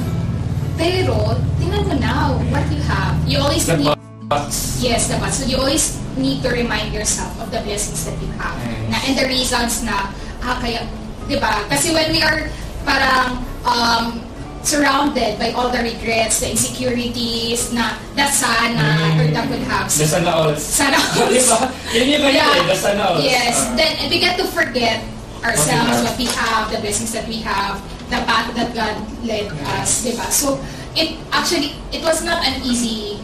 pero, 0.81 1.37
tingnan 1.61 1.85
mo 1.85 1.95
now, 2.01 2.27
what 2.49 2.65
you 2.73 2.81
have. 2.89 3.13
You 3.29 3.45
always 3.45 3.69
The 3.69 3.77
need 3.77 3.99
box. 4.25 4.81
Yes, 4.81 5.13
diba? 5.13 5.29
So 5.29 5.45
you 5.45 5.61
always 5.61 6.01
need 6.17 6.41
to 6.41 6.49
remind 6.49 6.97
yourself 6.97 7.37
of 7.37 7.53
the 7.53 7.61
blessings 7.61 8.09
that 8.09 8.17
you 8.17 8.33
have. 8.41 8.57
Yes. 8.57 8.89
Na, 8.89 8.97
and 9.05 9.15
the 9.21 9.27
reasons 9.29 9.85
na, 9.85 10.09
ah, 10.41 10.57
kaya, 10.57 10.89
diba? 11.29 11.69
Kasi 11.69 11.93
when 11.93 12.09
we 12.09 12.25
are 12.25 12.49
parang 12.89 13.45
um, 13.69 14.25
surrounded 14.63 15.39
by 15.39 15.53
all 15.53 15.73
the 15.73 15.81
regrets, 15.81 16.41
the 16.41 16.51
insecurities, 16.53 17.73
na 17.73 17.97
that 18.17 18.33
sana, 18.33 19.17
or 19.17 19.27
that 19.33 19.49
would 19.49 19.65
have. 19.65 19.89
The 19.89 20.07
sana 20.07 20.31
all. 20.31 20.53
Sana 20.57 21.01
Di 21.33 21.41
ba? 21.49 21.59
Yun 21.97 22.07
yung 22.13 22.23
ganyan 22.29 22.49
eh, 22.61 22.65
the 22.69 22.77
sana 22.77 23.03
all. 23.09 23.19
Yes. 23.21 23.57
Ah. 23.57 23.77
Then 23.77 23.93
we 24.13 24.21
get 24.21 24.37
to 24.37 24.47
forget 24.53 25.01
ourselves, 25.41 26.05
what 26.05 26.17
we 26.21 26.29
have, 26.37 26.69
the 26.71 26.79
blessings 26.81 27.13
that 27.13 27.27
we 27.27 27.41
have, 27.41 27.81
the 28.13 28.21
path 28.29 28.53
that 28.55 28.75
God 28.77 28.97
led 29.25 29.49
us, 29.81 30.05
di 30.05 30.13
ba? 30.13 30.29
So, 30.29 30.61
it 30.93 31.17
actually, 31.33 31.73
it 31.93 32.05
was 32.05 32.21
not 32.21 32.45
an 32.45 32.61
easy, 32.61 33.17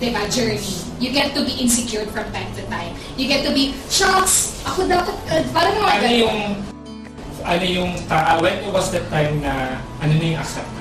di 0.00 0.08
ba, 0.08 0.24
journey. 0.32 0.64
You 0.98 1.12
get 1.12 1.36
to 1.36 1.44
be 1.44 1.54
insecure 1.60 2.08
from 2.10 2.26
time 2.32 2.50
to 2.56 2.62
time. 2.66 2.96
You 3.20 3.28
get 3.28 3.46
to 3.46 3.52
be, 3.52 3.76
shucks, 3.92 4.64
ako 4.64 4.88
dapat, 4.88 5.14
uh, 5.30 5.44
parang 5.52 5.74
mga 5.78 5.90
Ano 5.92 6.08
yung, 6.08 6.38
ano 7.44 7.64
yung, 7.64 7.90
uh, 8.08 8.34
when 8.40 8.56
was 8.72 8.90
the 8.90 9.04
time 9.12 9.44
na, 9.44 9.78
ano 10.00 10.12
na 10.16 10.24
yung 10.24 10.40
acceptance? 10.40 10.77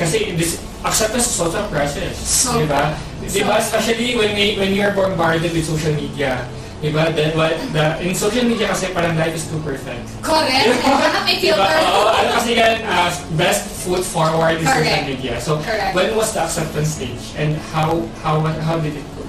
Kasi 0.00 0.32
this, 0.32 0.56
acceptance 0.80 1.28
is 1.28 1.36
also 1.36 1.60
a 1.60 1.68
process. 1.68 2.16
So- 2.16 2.56
di 2.56 2.64
ba? 2.64 2.96
Di 3.20 3.44
ba? 3.44 3.60
Especially 3.60 4.16
when, 4.16 4.32
we, 4.32 4.56
when 4.56 4.72
you 4.72 4.80
are 4.80 4.96
bombarded 4.96 5.52
with 5.52 5.68
social 5.68 5.92
media. 5.92 6.48
Di 6.80 6.88
ba? 6.88 7.12
Then 7.12 7.36
what, 7.36 7.52
the, 7.76 8.00
in 8.00 8.16
social 8.16 8.48
media 8.48 8.72
kasi 8.72 8.88
parang 8.96 9.12
life 9.20 9.36
is 9.36 9.44
too 9.44 9.60
perfect. 9.60 10.08
Correct. 10.24 10.80
Baka 10.80 11.20
may 11.28 11.36
Diba? 11.36 11.60
filter. 11.60 11.84
Oo, 11.92 12.08
ano 12.08 12.30
kasi 12.40 12.56
yan, 12.56 12.80
uh, 12.88 13.12
best 13.36 13.68
foot 13.84 14.00
forward 14.00 14.56
in 14.56 14.64
social 14.64 14.80
Correct. 14.88 15.04
media. 15.04 15.34
So, 15.36 15.60
Correct. 15.60 15.92
when 15.92 16.16
was 16.16 16.32
the 16.32 16.40
acceptance 16.48 16.96
stage? 16.96 17.36
And 17.36 17.60
how 17.76 18.00
how 18.24 18.40
how 18.64 18.80
did 18.80 18.96
it 18.96 19.04
go? 19.12 19.28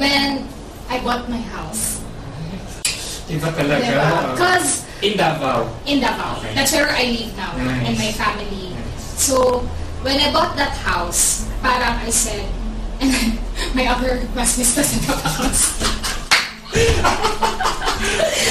When 0.00 0.48
I 0.88 0.96
bought 1.04 1.28
my 1.28 1.44
house. 1.52 2.00
Diba 3.28 3.52
talaga? 3.52 3.84
Diba? 3.84 4.08
Because 4.32 4.88
in 5.04 5.14
Davao. 5.20 5.68
in 5.84 6.00
Davao, 6.00 6.40
Okay. 6.40 6.56
that's 6.56 6.72
where 6.72 6.88
I 6.88 7.04
live 7.12 7.30
now 7.36 7.52
Nice. 7.60 7.84
and 7.86 7.94
my 8.00 8.10
family. 8.16 8.72
Nice. 8.72 9.04
So, 9.20 9.62
when 10.02 10.18
I 10.20 10.32
bought 10.32 10.56
that 10.56 10.76
house, 10.80 11.48
parang 11.62 12.00
I 12.00 12.10
said, 12.10 12.46
and 13.00 13.12
my 13.74 13.86
other 13.86 14.24
classmates 14.32 14.74
doesn't 14.76 15.04
have 15.04 15.20
a 15.24 15.28
house. 15.28 15.76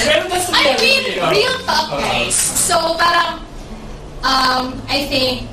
Pero 0.06 0.28
that's 0.28 0.46
the 0.50 0.54
I 0.54 0.76
mean, 0.78 1.02
real 1.18 1.56
talk, 1.66 1.90
guys. 1.98 2.34
So, 2.34 2.94
parang, 2.96 3.42
um, 4.22 4.78
I 4.86 5.06
think, 5.10 5.48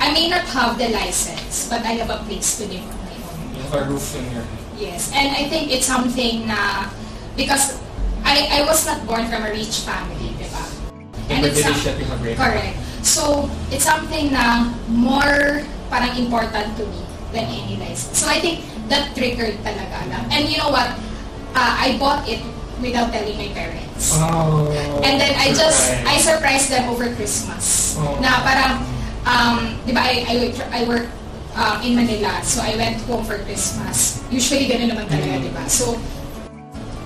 I 0.00 0.12
may 0.12 0.28
not 0.32 0.44
have 0.56 0.78
the 0.78 0.88
license, 0.88 1.68
but 1.68 1.84
I 1.84 2.00
have 2.00 2.08
a 2.08 2.24
place 2.24 2.56
to 2.58 2.64
live 2.68 2.84
on 2.88 2.96
my 3.04 3.16
own. 3.20 3.36
You 3.54 3.62
have 3.68 3.74
a 3.76 3.84
roof 3.90 4.16
in 4.16 4.24
your 4.32 4.42
head. 4.42 4.58
Yes, 4.80 5.12
and 5.12 5.28
I 5.36 5.44
think 5.52 5.68
it's 5.70 5.84
something 5.84 6.48
na, 6.48 6.88
because 7.36 7.76
I, 8.24 8.48
I 8.48 8.64
was 8.64 8.86
not 8.86 9.04
born 9.04 9.28
from 9.28 9.44
a 9.44 9.50
rich 9.52 9.84
family, 9.84 10.32
di 10.40 10.48
ba? 10.48 10.64
And 11.28 11.44
it's 11.44 11.60
some- 11.60 11.76
that 11.84 12.00
you 12.00 12.08
have 12.08 12.22
right 12.24 12.36
Correct. 12.36 12.76
So, 13.02 13.48
it's 13.70 13.84
something 13.84 14.32
na 14.32 14.70
more 14.88 15.64
parang 15.88 16.14
important 16.16 16.76
to 16.78 16.84
me 16.86 17.00
than 17.32 17.46
any 17.48 17.76
license. 17.80 18.18
So, 18.20 18.28
I 18.28 18.38
think 18.38 18.62
that 18.88 19.14
triggered 19.16 19.56
talaga. 19.64 20.06
Na. 20.10 20.18
And 20.30 20.48
you 20.48 20.58
know 20.58 20.70
what? 20.70 20.92
Uh, 21.54 21.72
I 21.80 21.96
bought 21.98 22.28
it 22.28 22.38
without 22.78 23.10
telling 23.12 23.36
my 23.36 23.50
parents. 23.52 24.14
Oh, 24.16 24.70
And 25.04 25.20
then 25.20 25.34
I 25.36 25.52
just. 25.52 25.92
I 26.06 26.16
surprised 26.18 26.70
them 26.70 26.88
over 26.88 27.10
Christmas. 27.16 27.96
Oh. 27.98 28.16
Na 28.22 28.40
parang, 28.40 28.84
um, 29.26 29.76
di 29.84 29.92
ba, 29.92 30.00
I, 30.00 30.24
I, 30.24 30.36
I 30.72 30.80
work 30.88 31.08
um, 31.56 31.76
in 31.82 31.96
Manila. 31.96 32.40
So, 32.44 32.62
I 32.62 32.76
went 32.76 33.00
home 33.04 33.24
for 33.24 33.36
Christmas. 33.44 34.22
Usually, 34.30 34.68
ganun 34.70 34.94
naman 34.94 35.04
talaga, 35.10 35.36
Mm. 35.40 35.44
di 35.44 35.52
ba? 35.52 35.64
So, 35.68 35.98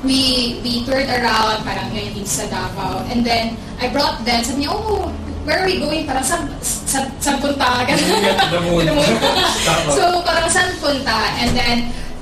we 0.04 0.60
we 0.60 0.84
toured 0.84 1.08
around, 1.08 1.64
parang 1.64 1.88
ngayon 1.90 2.28
sa 2.28 2.44
Davao. 2.52 3.08
And 3.08 3.24
then, 3.24 3.56
I 3.80 3.88
brought 3.88 4.20
them, 4.22 4.44
sabi 4.44 4.68
niya, 4.68 4.76
oh, 4.76 5.08
where 5.44 5.60
are 5.62 5.68
we 5.68 5.78
going? 5.78 6.04
Parang 6.08 6.24
saan, 6.24 6.48
saan, 6.60 7.12
saan 7.20 7.36
punta? 7.40 7.84
So, 9.96 10.24
parang 10.24 10.48
saan 10.50 10.72
punta? 10.80 11.18
And 11.38 11.52
then, 11.52 11.76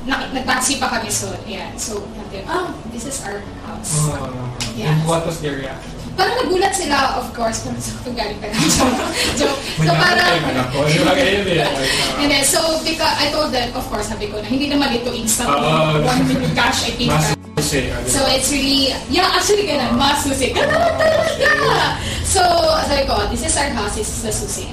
na, 0.05 0.27
nag-taxi 0.35 0.83
pa 0.83 0.91
kami. 0.91 1.09
So, 1.09 1.31
yeah. 1.47 1.71
So, 1.79 2.03
sabi, 2.03 2.43
oh, 2.47 2.75
this 2.91 3.07
is 3.07 3.23
our 3.25 3.41
house. 3.67 4.11
oh, 4.11 4.51
Yeah. 4.75 4.93
And 4.93 5.05
what 5.07 5.23
was 5.27 5.39
their 5.41 5.57
reaction? 5.57 5.91
Parang 6.13 6.45
nagulat 6.45 6.77
sila, 6.77 7.17
of 7.17 7.33
course, 7.33 7.65
parang 7.65 7.81
sa 7.81 7.97
kung 8.05 8.13
galing 8.13 8.37
pa 8.37 8.53
lang. 8.53 8.61
Joke. 8.77 9.01
Joke. 9.41 9.61
So, 9.81 9.93
parang, 9.97 10.29
uh, 10.29 12.21
and 12.21 12.29
then, 12.29 12.45
so, 12.45 12.61
because 12.85 13.17
I 13.17 13.33
told 13.33 13.49
them, 13.53 13.73
of 13.73 13.85
course, 13.89 14.13
sabi 14.13 14.29
ko 14.29 14.37
na, 14.41 14.49
hindi 14.49 14.69
naman 14.69 14.93
ito 14.93 15.09
instant, 15.13 15.49
Oo. 15.49 16.05
one 16.05 16.21
minute 16.29 16.53
cash, 16.53 16.85
I 16.89 16.93
think. 17.01 17.52
Ano, 17.73 18.05
So, 18.05 18.21
it's 18.29 18.53
really, 18.53 18.93
yeah, 19.09 19.33
actually, 19.33 19.65
ganun, 19.65 19.97
mas 19.97 20.21
susi. 20.21 20.53
Ganun 20.53 20.77
talaga! 20.77 21.97
So, 22.29 22.45
sabi 22.85 23.09
ko, 23.09 23.25
this 23.33 23.49
is 23.49 23.57
our 23.57 23.73
house, 23.73 23.97
this 23.97 24.13
is 24.13 24.21
the 24.21 24.33
susi. 24.33 24.69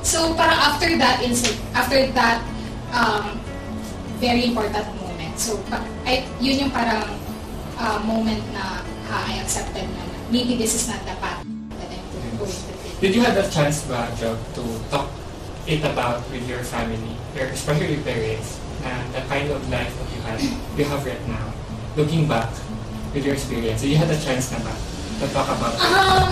So, 0.00 0.32
parang 0.32 0.56
after 0.56 0.96
that, 0.96 1.20
incident, 1.20 1.60
after 1.76 2.08
that, 2.16 2.40
um, 2.96 3.36
very 4.16 4.48
important 4.48 4.88
moment. 4.96 5.36
So, 5.36 5.60
I, 6.08 6.24
yun 6.40 6.64
yung 6.64 6.72
parang 6.72 7.04
uh, 7.76 7.98
moment 8.00 8.40
na 8.56 8.80
ah, 9.12 9.22
I 9.28 9.44
accepted 9.44 9.84
na 9.84 10.02
maybe 10.32 10.56
this 10.56 10.72
is 10.72 10.88
not 10.88 11.04
the 11.04 11.12
path 11.20 11.44
that 11.44 11.88
I'm 11.92 12.36
going 12.40 12.48
to 12.48 12.72
take. 12.80 12.96
Did 13.04 13.12
you 13.12 13.22
have 13.28 13.36
the 13.36 13.44
chance 13.52 13.84
ba, 13.84 14.08
Job, 14.16 14.40
to 14.56 14.64
talk 14.88 15.12
it 15.68 15.84
about 15.84 16.24
with 16.32 16.48
your 16.48 16.64
family, 16.64 17.12
your, 17.36 17.52
especially 17.52 18.00
with 18.00 18.08
parents, 18.08 18.56
na 18.80 19.04
the 19.12 19.20
kind 19.28 19.50
of 19.52 19.60
life 19.68 19.92
that 19.92 20.08
you 20.14 20.20
have, 20.24 20.40
you 20.78 20.84
have 20.88 21.02
right 21.04 21.24
now, 21.28 21.45
looking 21.96 22.28
back 22.28 22.48
with 23.14 23.24
your 23.24 23.34
experience, 23.34 23.80
did 23.82 23.90
you 23.90 23.96
had 23.98 24.10
a 24.10 24.20
chance 24.20 24.52
na 24.52 24.60
ba 24.60 24.72
to 25.20 25.24
talk 25.32 25.48
about 25.48 25.72
it? 25.72 25.80
Um, 25.80 26.28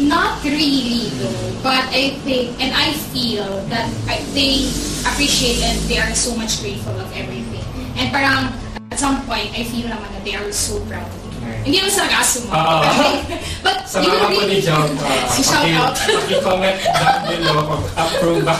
not 0.10 0.42
really 0.42 1.08
though, 1.22 1.62
but 1.62 1.86
I 1.94 2.18
think 2.26 2.58
and 2.58 2.74
I 2.74 2.92
feel 3.14 3.46
that 3.70 3.86
I, 4.10 4.18
they 4.34 4.66
appreciate 5.06 5.62
and 5.62 5.78
they 5.86 5.98
are 5.98 6.10
so 6.14 6.34
much 6.34 6.58
grateful 6.60 6.94
of 6.98 7.08
everything. 7.14 7.62
And 7.94 8.10
parang 8.10 8.50
at 8.90 8.98
some 8.98 9.22
point, 9.26 9.54
I 9.54 9.62
feel 9.62 9.86
naman 9.86 10.10
that 10.10 10.24
they 10.26 10.34
are 10.34 10.50
so 10.50 10.82
proud 10.90 11.06
of. 11.06 11.18
Hindi 11.60 11.80
naman 11.80 11.92
sa 11.92 12.04
nag-assume 12.08 12.46
mo. 12.48 12.52
But 13.64 13.84
Sa 13.88 14.00
you 14.00 14.12
mga 14.12 14.28
really, 14.28 14.46
ni 14.48 14.58
Job, 14.60 14.86
uh, 14.96 15.28
Shout 15.34 15.64
paki- 15.64 15.76
out. 15.76 15.96
paki-comment 15.96 16.78
down 16.84 17.20
below 17.26 17.56
kung 17.64 17.84
approve 17.96 18.40
ba. 18.44 18.54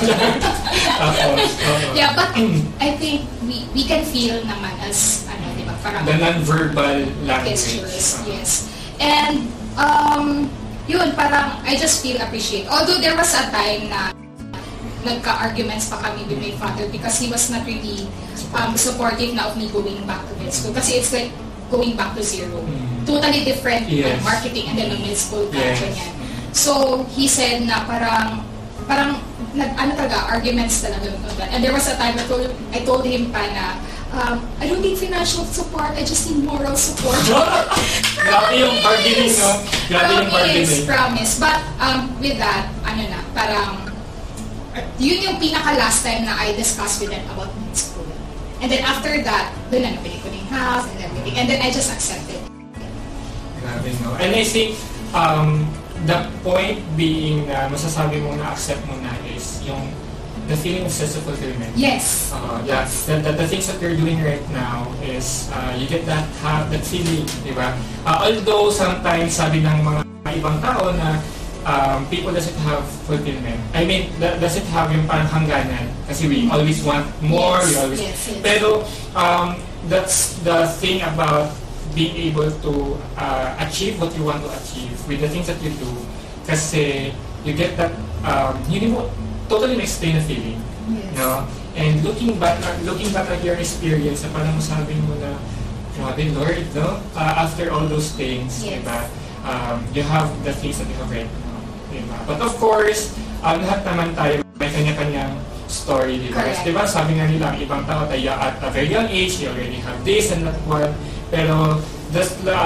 Tapos, 1.01 1.49
yeah, 1.97 2.13
but 2.13 2.29
I 2.81 2.97
think 2.97 3.25
we 3.45 3.65
we 3.73 3.85
can 3.85 4.05
feel 4.05 4.41
naman 4.45 4.73
as 4.85 4.89
ano, 4.89 4.99
di 5.01 5.09
ba? 5.13 5.20
Parang 5.81 6.05
the 6.05 6.17
non-verbal 6.17 6.97
language. 7.25 7.57
gestures, 7.57 8.21
yes. 8.29 8.51
And, 9.01 9.49
um, 9.81 10.53
yun, 10.85 11.17
parang, 11.17 11.57
I 11.65 11.77
just 11.77 12.05
feel 12.05 12.21
appreciate. 12.21 12.69
Although 12.69 13.01
there 13.01 13.17
was 13.17 13.33
a 13.33 13.49
time 13.49 13.89
na 13.89 14.13
nagka-arguments 15.01 15.89
pa 15.89 15.97
kami 16.05 16.29
with 16.29 16.37
my 16.37 16.53
father 16.61 16.85
because 16.93 17.17
he 17.17 17.33
was 17.33 17.49
not 17.49 17.65
really 17.65 18.05
um, 18.53 18.77
supportive 18.77 19.33
na 19.33 19.49
of 19.49 19.57
me 19.57 19.73
going 19.73 19.97
back 20.05 20.21
to 20.29 20.33
med 20.37 20.53
school. 20.53 20.77
Kasi 20.77 21.01
it's 21.01 21.13
like 21.17 21.33
going 21.73 21.97
back 21.97 22.13
to 22.13 22.21
zero. 22.21 22.61
Mm. 22.61 23.09
Totally 23.09 23.41
different 23.49 23.89
Yes. 23.89 24.21
marketing 24.21 24.69
and 24.69 24.77
then 24.77 24.93
med 25.01 25.17
school 25.17 25.49
ka, 25.49 25.57
Yes. 25.57 25.81
ganyan. 25.81 26.13
So, 26.53 27.07
he 27.09 27.25
said 27.25 27.65
na 27.65 27.89
parang, 27.89 28.45
parang, 28.85 29.17
nag, 29.57 29.73
ano 29.81 29.97
talaga, 29.97 30.29
arguments 30.29 30.85
talaga. 30.85 31.09
And 31.49 31.65
there 31.65 31.73
was 31.73 31.89
a 31.89 31.97
time 31.97 32.19
I 32.21 32.25
told, 32.29 32.45
I 32.75 32.85
told 32.85 33.09
him 33.09 33.33
pa 33.33 33.41
na, 33.49 33.81
um, 34.13 34.43
I 34.59 34.67
don't 34.67 34.83
need 34.83 34.99
financial 34.99 35.45
support, 35.45 35.91
I 35.95 36.03
just 36.03 36.31
need 36.31 36.45
moral 36.45 36.77
support. 36.77 37.19
Grabe 38.27 38.53
yung 38.59 38.77
bargaining, 38.83 39.33
no? 39.39 39.51
Grabe 39.89 40.13
yung 40.19 40.31
bargaining. 40.31 40.87
promise. 40.87 41.39
But 41.39 41.59
um, 41.79 42.11
with 42.19 42.37
that, 42.39 42.69
ano 42.85 43.03
na, 43.07 43.21
parang, 43.33 43.71
yun 44.99 45.19
yung 45.23 45.37
pinaka 45.39 45.79
last 45.79 46.03
time 46.03 46.27
na 46.27 46.37
I 46.37 46.53
discussed 46.55 47.01
with 47.01 47.11
them 47.11 47.25
about 47.31 47.51
med 47.63 47.75
school. 47.75 48.07
And 48.61 48.69
then 48.69 48.85
after 48.85 49.15
that, 49.25 49.55
dun 49.73 49.83
na 49.87 49.97
nabili 49.97 50.21
ko 50.21 50.29
ng 50.29 50.49
house 50.53 50.85
and 50.91 51.01
everything. 51.01 51.35
And 51.39 51.47
then 51.49 51.61
I 51.63 51.73
just 51.73 51.89
accepted. 51.89 52.39
Grabe, 53.63 53.91
no? 54.05 54.15
And 54.19 54.35
I 54.35 54.45
think, 54.45 54.77
um, 55.15 55.65
the 56.09 56.17
point 56.41 56.81
being 56.97 57.45
na 57.45 57.69
masasabi 57.69 58.25
mo 58.25 58.33
na 58.37 58.57
accept 58.57 58.81
mo 58.89 58.97
na 59.05 59.13
is 59.29 59.61
yung 59.69 59.93
the 60.51 60.59
feeling 60.59 60.83
of 60.85 60.91
sense 60.91 61.15
of 61.15 61.23
fulfillment. 61.23 61.71
Yes. 61.79 62.35
Uh, 62.35 62.59
yeah, 62.67 62.83
the, 63.07 63.23
the, 63.23 63.33
the 63.39 63.47
things 63.47 63.71
that 63.71 63.79
you're 63.81 63.95
doing 63.95 64.19
right 64.19 64.43
now 64.51 64.91
is 64.99 65.49
uh, 65.55 65.79
you 65.79 65.87
get 65.87 66.05
that 66.11 66.27
have 66.43 66.67
that 66.75 66.83
feeling, 66.83 67.23
di 67.47 67.55
ba? 67.55 67.71
Uh, 68.03 68.27
although 68.27 68.67
sometimes 68.75 69.39
sabi 69.39 69.63
ng 69.63 69.79
mga 69.87 70.03
ibang 70.43 70.59
tao 70.59 70.91
na 70.91 71.23
um, 71.63 72.03
people 72.11 72.35
doesn't 72.35 72.59
have 72.67 72.83
fulfillment. 73.07 73.63
I 73.71 73.87
mean, 73.87 74.11
that 74.19 74.43
doesn't 74.43 74.67
have 74.75 74.91
yung 74.91 75.07
parang 75.07 75.31
hangganan 75.31 75.87
kasi 76.11 76.27
we 76.27 76.51
always 76.51 76.83
want 76.83 77.07
more, 77.23 77.63
we 77.63 77.71
Yes, 77.71 77.79
always 77.79 78.01
yes, 78.03 78.19
yes. 78.35 78.43
Pero 78.43 78.83
um, 79.15 79.55
that's 79.87 80.35
the 80.43 80.67
thing 80.83 80.99
about 81.07 81.55
being 81.95 82.35
able 82.35 82.51
to 82.51 82.99
uh, 83.15 83.55
achieve 83.63 84.03
what 84.03 84.11
you 84.19 84.27
want 84.27 84.43
to 84.43 84.51
achieve 84.51 84.99
with 85.07 85.23
the 85.23 85.31
things 85.31 85.47
that 85.47 85.59
you 85.63 85.71
do 85.79 85.91
kasi 86.47 87.15
you 87.43 87.55
get 87.55 87.75
that 87.79 87.91
um, 88.27 88.55
you 88.71 88.91
know 88.91 89.11
totally 89.51 89.75
explain 89.83 90.15
the 90.15 90.25
feeling 90.25 90.59
Yes. 90.91 91.15
no 91.19 91.47
and 91.75 92.03
looking 92.03 92.35
back 92.39 92.59
uh, 92.63 92.75
looking 92.83 93.11
back 93.11 93.31
at 93.31 93.43
your 93.43 93.55
experience 93.55 94.23
na 94.23 94.31
parang 94.31 94.55
masabi 94.55 94.95
mo 95.07 95.15
na 95.19 95.35
grabe 95.95 96.31
Lord 96.35 96.67
no 96.73 96.99
uh, 97.15 97.43
after 97.43 97.71
all 97.71 97.87
those 97.87 98.11
things 98.15 98.63
Yes. 98.63 98.81
diba 98.81 98.99
um, 99.43 99.83
you 99.95 100.03
have 100.03 100.27
the 100.43 100.51
things 100.51 100.79
that 100.79 100.87
you 100.87 100.97
have 100.99 101.11
right 101.11 101.31
now 101.31 101.59
diba 101.91 102.17
but 102.27 102.39
of 102.39 102.55
course 102.59 103.15
um, 103.43 103.59
lahat 103.63 103.83
naman 103.87 104.15
tayo 104.15 104.43
may 104.59 104.71
kanya-kanyang 104.71 105.35
story 105.67 106.19
diba 106.19 106.43
Correct. 106.43 106.67
diba 106.67 106.83
sabi 106.83 107.19
nga 107.19 107.31
nila 107.31 107.55
ang 107.55 107.59
ibang 107.63 107.83
tao 107.87 108.03
tayo 108.11 108.35
at 108.35 108.59
a 108.59 108.69
very 108.75 108.91
young 108.91 109.07
age 109.07 109.39
they 109.39 109.47
already 109.47 109.79
have 109.79 109.99
this 110.03 110.35
and 110.35 110.43
that 110.43 110.59
one 110.67 110.91
pero 111.31 111.79
that's 112.11 112.35
the, 112.43 112.59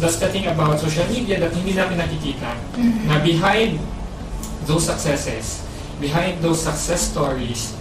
that's 0.00 0.16
the 0.16 0.28
thing 0.32 0.48
about 0.48 0.80
social 0.80 1.04
media 1.12 1.36
that 1.36 1.52
hindi 1.52 1.76
natin 1.76 2.00
nakikita. 2.00 2.56
Na 3.04 3.20
behind 3.20 3.76
those 4.64 4.88
successes, 4.88 5.65
behind 5.98 6.40
those 6.40 6.60
success 6.60 7.08
stories, 7.08 7.72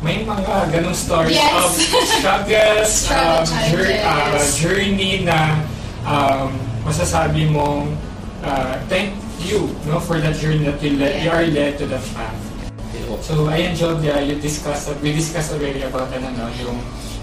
may 0.00 0.24
mga 0.24 0.72
ganong 0.72 0.96
stories 0.96 1.36
Yes. 1.36 1.52
of 1.52 1.68
struggles, 2.16 2.90
Struggle 3.04 3.44
um, 3.44 3.68
jour- 3.68 4.00
uh, 4.00 4.40
journey 4.56 5.12
na 5.24 5.60
um, 6.08 6.56
masasabi 6.82 7.52
mong 7.52 7.92
uh, 8.40 8.80
thank 8.88 9.12
you 9.44 9.68
no 9.84 10.00
for 10.00 10.16
that 10.20 10.36
journey 10.36 10.64
that 10.64 10.80
you, 10.80 10.96
led, 10.96 11.20
you 11.20 11.28
are 11.28 11.44
led 11.44 11.76
to 11.76 11.84
that 11.88 12.04
path. 12.16 12.36
So 13.20 13.50
I 13.52 13.68
enjoyed 13.68 14.00
uh, 14.06 14.22
you 14.22 14.38
discuss 14.40 14.88
we 15.04 15.12
discussed 15.12 15.52
already 15.52 15.82
about 15.84 16.08
ano 16.14 16.30
no 16.32 16.46
yung 16.56 16.78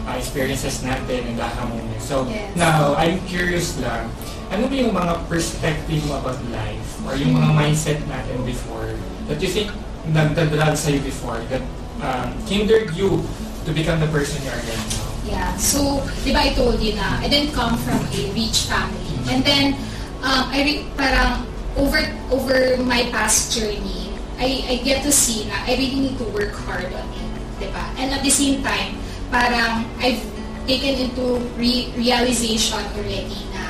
uh, 0.05 0.13
experiences 0.13 0.85
natin 0.85 1.33
and 1.33 1.37
aha 1.41 1.65
moment. 1.65 1.97
So 2.03 2.29
Yes. 2.29 2.53
now 2.53 2.93
I'm 2.93 3.17
curious 3.25 3.73
lang 3.81 4.11
ano 4.53 4.69
ba 4.69 4.75
yung 4.77 4.93
mga 4.93 5.25
perspective 5.25 6.05
mo 6.05 6.21
about 6.21 6.37
life 6.53 6.85
or 7.01 7.17
yung 7.17 7.33
mga 7.33 7.49
mindset 7.49 7.99
natin 8.05 8.37
before 8.45 8.93
that 9.25 9.41
you 9.41 9.49
think 9.49 9.73
nagdadrag 10.13 10.77
sa'yo 10.77 11.01
before 11.03 11.39
that 11.51 11.63
um, 12.01 12.33
hindered 12.47 12.93
you 12.95 13.23
to 13.65 13.69
become 13.73 13.99
the 13.99 14.07
person 14.07 14.39
you 14.43 14.51
are 14.51 14.63
now? 14.63 14.83
Yeah. 15.27 15.51
So, 15.59 16.07
di 16.23 16.31
ba 16.31 16.47
I 16.47 16.55
told 16.55 16.79
you 16.79 16.95
na, 16.95 17.19
I 17.19 17.27
didn't 17.27 17.51
come 17.51 17.75
from 17.83 17.99
a 17.99 18.21
rich 18.31 18.71
family. 18.71 19.19
And 19.27 19.43
then, 19.43 19.75
um, 20.23 20.47
I 20.47 20.63
re- 20.63 20.87
parang 20.95 21.43
over 21.75 21.99
over 22.31 22.79
my 22.79 23.11
past 23.11 23.51
journey, 23.51 24.15
I, 24.39 24.63
I 24.71 24.73
get 24.87 25.03
to 25.03 25.11
see 25.11 25.51
na 25.51 25.59
I 25.67 25.75
really 25.75 25.99
need 25.99 26.17
to 26.23 26.27
work 26.31 26.55
hard 26.63 26.87
on 26.87 27.07
it. 27.11 27.29
Di 27.59 27.67
ba? 27.75 27.91
And 27.99 28.15
at 28.15 28.23
the 28.23 28.31
same 28.31 28.63
time, 28.63 28.95
parang 29.27 29.83
I've 29.99 30.23
taken 30.63 31.11
into 31.11 31.43
re- 31.59 31.91
realization 31.99 32.79
already 32.95 33.43
na 33.51 33.63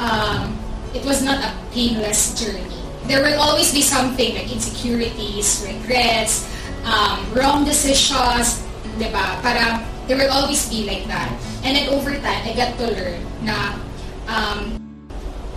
um, 0.00 0.56
it 0.96 1.04
was 1.04 1.20
not 1.20 1.44
a 1.44 1.52
painless 1.76 2.32
journey. 2.40 2.85
There 3.06 3.22
will 3.22 3.38
always 3.38 3.70
be 3.70 3.82
something 3.82 4.34
like 4.34 4.50
insecurities, 4.50 5.62
regrets, 5.62 6.50
um, 6.82 7.22
wrong 7.34 7.62
decisions, 7.62 8.62
di 8.98 9.06
ba? 9.14 9.38
Parang 9.42 9.86
there 10.10 10.18
will 10.18 10.30
always 10.30 10.66
be 10.66 10.86
like 10.86 11.06
that. 11.06 11.30
And 11.62 11.74
then 11.74 11.90
over 11.90 12.14
time, 12.18 12.42
I 12.46 12.52
got 12.54 12.78
to 12.78 12.86
learn 12.90 13.18
na 13.46 13.78
um, 14.26 14.78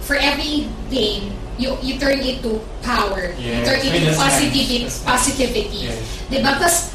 for 0.02 0.18
every 0.18 0.70
pain, 0.90 1.34
you 1.58 1.78
you 1.82 1.98
turn 2.02 2.22
it 2.22 2.42
to 2.46 2.62
power. 2.82 3.34
You 3.38 3.62
Yes. 3.62 3.66
turn 3.66 3.80
it 3.82 3.92
to 4.10 4.14
positivity. 4.18 4.78
Nice. 4.86 4.98
positivity. 5.06 5.80
Yes. 5.90 6.02
Di 6.30 6.38
ba? 6.42 6.58
Kasi 6.58 6.94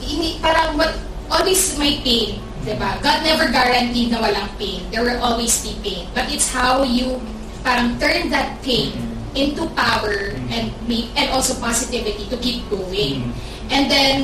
hindi, 0.00 0.40
parang 0.40 0.76
what, 0.80 0.92
always 1.32 1.76
may 1.76 2.00
pain. 2.04 2.40
Di 2.64 2.76
ba? 2.76 3.00
God 3.00 3.24
never 3.24 3.48
guaranteed 3.48 4.12
na 4.12 4.20
walang 4.20 4.48
pain. 4.60 4.84
There 4.92 5.04
will 5.04 5.20
always 5.20 5.56
be 5.64 5.76
pain. 5.80 6.08
But 6.12 6.28
it's 6.28 6.52
how 6.52 6.84
you 6.84 7.20
parang 7.64 7.96
turn 8.00 8.28
that 8.32 8.60
pain 8.64 9.09
into 9.34 9.66
power 9.78 10.34
and 10.50 10.72
make, 10.86 11.10
and 11.14 11.30
also 11.30 11.54
positivity 11.60 12.26
to 12.30 12.36
keep 12.38 12.66
going. 12.70 13.30
Mhm. 13.30 13.32
And 13.70 13.84
then, 13.90 14.14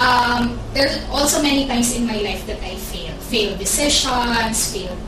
um, 0.00 0.60
there's 0.72 1.00
also 1.08 1.40
many 1.40 1.64
times 1.64 1.96
in 1.96 2.04
my 2.06 2.20
life 2.20 2.44
that 2.46 2.60
I 2.60 2.76
failed. 2.76 3.16
Failed 3.30 3.56
decisions, 3.58 4.74
failed, 4.74 5.00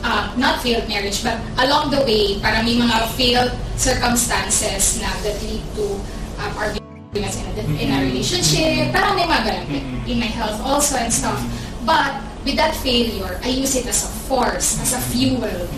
uh, 0.00 0.30
not 0.36 0.62
failed 0.62 0.88
marriage, 0.88 1.20
but 1.26 1.36
along 1.58 1.90
the 1.90 2.00
way, 2.06 2.38
parang 2.38 2.64
may 2.64 2.78
mga 2.78 3.08
failed 3.18 3.52
circumstances 3.76 5.02
na 5.02 5.10
that 5.26 5.36
lead 5.42 5.64
to 5.74 5.98
um, 6.38 6.52
arguments 6.54 7.36
in 7.36 7.44
a, 7.50 7.52
in 7.76 7.88
a 7.90 7.98
relationship. 8.06 8.94
Parang 8.94 9.18
may 9.18 9.26
mga 9.26 9.42
ganun. 9.42 10.06
In 10.06 10.16
my 10.22 10.30
health 10.30 10.60
also 10.62 10.96
and 10.96 11.10
stuff. 11.10 11.42
But, 11.84 12.22
with 12.44 12.56
that 12.56 12.76
failure, 12.76 13.40
I 13.42 13.48
use 13.48 13.74
it 13.74 13.88
as 13.88 14.04
a 14.04 14.10
force, 14.28 14.76
as 14.80 14.92
a 14.92 15.00
fuel, 15.00 15.68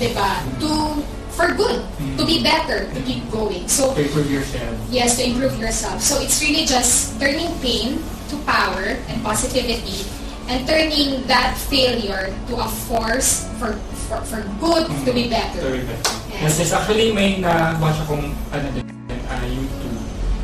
diba? 0.00 0.40
To, 0.60 1.04
for 1.34 1.50
good, 1.52 1.82
to 2.16 2.22
be 2.24 2.42
better, 2.42 2.86
to 2.90 3.00
keep 3.02 3.26
going. 3.30 3.66
So, 3.68 3.94
To 3.94 4.00
improve 4.02 4.30
yourself. 4.30 4.72
Yes, 4.90 5.18
to 5.18 5.26
improve 5.26 5.58
yourself. 5.58 6.00
So 6.00 6.22
it's 6.22 6.38
really 6.40 6.64
just 6.64 7.18
turning 7.18 7.50
pain 7.58 7.98
to 8.30 8.36
power 8.46 8.94
and 9.10 9.16
positivity 9.22 10.06
and 10.48 10.62
turning 10.66 11.26
that 11.26 11.56
failure 11.56 12.30
to 12.48 12.52
a 12.56 12.68
force 12.86 13.48
for 13.58 13.72
for, 14.06 14.20
for 14.28 14.44
good 14.60 14.84
to 15.04 15.10
be 15.12 15.28
better. 15.32 15.60
Sorry, 15.60 15.80
but 15.82 15.96
Yes. 16.28 16.58
yes, 16.58 16.58
yes, 16.60 16.70
actually 16.76 17.08
may 17.16 17.40
na-watch 17.40 18.04
akong 18.04 18.34
ano 18.52 18.66
din, 18.76 18.84
uh, 19.08 19.46
YouTube 19.48 19.96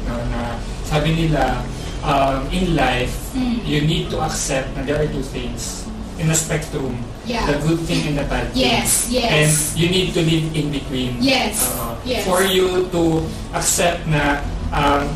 no, 0.08 0.14
na 0.32 0.56
sabi 0.86 1.12
nila 1.18 1.60
um, 2.00 2.46
in 2.50 2.72
life 2.74 3.12
Mm. 3.30 3.62
you 3.62 3.86
need 3.86 4.10
to 4.10 4.18
accept 4.18 4.74
na 4.74 4.82
there 4.82 4.98
are 4.98 5.06
two 5.06 5.22
things 5.22 5.86
in 6.20 6.28
a 6.28 6.36
spectrum 6.36 7.00
Yeah. 7.24 7.46
the 7.48 7.56
good 7.64 7.80
thing 7.88 8.12
and 8.12 8.16
the 8.20 8.26
bad 8.28 8.52
thing 8.52 8.68
Yes, 8.68 9.08
yes. 9.08 9.30
and 9.32 9.50
you 9.80 9.88
need 9.88 10.12
to 10.12 10.20
live 10.20 10.46
in 10.52 10.66
between 10.68 11.16
Yes, 11.20 11.64
Oo. 11.64 11.96
yes. 12.04 12.24
for 12.28 12.44
you 12.44 12.86
to 12.92 13.24
accept 13.56 14.04
na 14.04 14.44
um, 14.72 15.08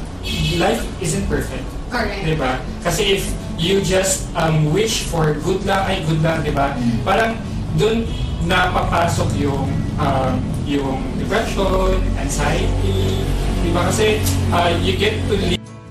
life 0.57 0.83
isn't 1.05 1.29
perfect 1.29 1.65
Correct. 1.95 2.27
Diba? 2.27 2.59
Kasi 2.83 3.15
if 3.15 3.23
you 3.55 3.79
just 3.79 4.27
um, 4.35 4.75
wish 4.75 5.07
for 5.07 5.31
good 5.47 5.63
lang, 5.63 5.87
ay 5.87 6.03
good 6.03 6.19
lang, 6.27 6.43
diba? 6.43 6.75
Mm. 6.75 7.07
Parang 7.07 7.39
dun 7.79 8.03
napapasok 8.51 9.31
yung 9.39 9.71
um, 10.03 10.35
yung 10.67 10.99
depression, 11.23 12.03
anxiety, 12.19 13.23
diba? 13.63 13.87
Kasi 13.87 14.19
uh, 14.51 14.75
you 14.83 14.99
get 14.99 15.15
to 15.31 15.39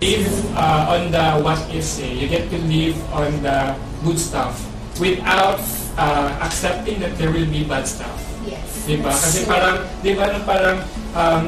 live 0.04 0.28
uh, 0.60 0.92
on 0.92 1.08
the 1.08 1.40
what 1.40 1.64
is 1.72 1.88
eh. 2.04 2.12
You 2.12 2.28
get 2.28 2.52
to 2.52 2.60
live 2.68 3.00
on 3.16 3.40
the 3.40 3.72
good 4.04 4.20
stuff 4.20 4.60
without 5.00 5.62
uh, 5.98 6.30
accepting 6.42 7.00
that 7.02 7.18
there 7.18 7.32
will 7.32 7.50
be 7.50 7.64
bad 7.64 7.88
stuff. 7.88 8.14
Yes. 8.46 8.86
Diba? 8.86 9.10
Kasi 9.10 9.48
parang, 9.48 9.88
diba, 10.04 10.26
nung 10.30 10.46
parang, 10.46 10.78
um, 11.16 11.44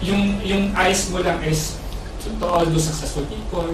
yung, 0.00 0.40
yung 0.42 0.72
eyes 0.74 1.10
mo 1.10 1.20
lang 1.20 1.42
is 1.44 1.76
to, 2.24 2.32
to 2.40 2.44
all 2.46 2.64
those 2.66 2.88
successful 2.88 3.24
people. 3.28 3.68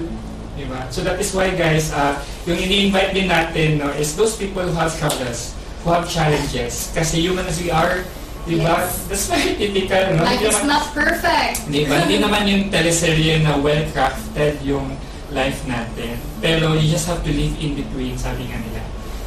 Diba? 0.58 0.84
So 0.92 1.00
that 1.06 1.16
is 1.16 1.32
why 1.32 1.54
guys, 1.56 1.92
uh, 1.92 2.20
yung 2.44 2.58
ini-invite 2.58 3.16
din 3.16 3.28
natin 3.30 3.80
no, 3.80 3.88
is 3.96 4.12
those 4.16 4.36
people 4.36 4.62
who 4.62 4.76
have 4.76 4.92
struggles, 4.92 5.56
who 5.84 5.94
have 5.94 6.04
challenges. 6.04 6.92
Kasi 6.92 7.22
human 7.24 7.46
as 7.48 7.56
we 7.56 7.72
are, 7.72 8.04
diba? 8.44 8.76
Yes. 8.76 9.08
That's 9.08 9.26
very 9.32 9.56
typical. 9.62 10.18
No? 10.18 10.26
Life 10.28 10.44
is 10.44 10.56
naman- 10.60 10.68
not 10.68 10.84
perfect. 10.92 11.56
Diba? 11.70 11.96
Hindi 12.04 12.16
naman 12.20 12.42
yung 12.44 12.62
teleserye 12.68 13.40
na 13.40 13.56
well-crafted 13.56 14.60
yung 14.66 14.92
life 15.32 15.64
natin. 15.64 16.20
Pero 16.44 16.76
you 16.76 16.86
just 16.92 17.08
have 17.08 17.24
to 17.24 17.32
live 17.32 17.54
in 17.56 17.72
between, 17.72 18.20
sabi 18.20 18.44
nga 18.52 18.60
nila. 18.60 18.71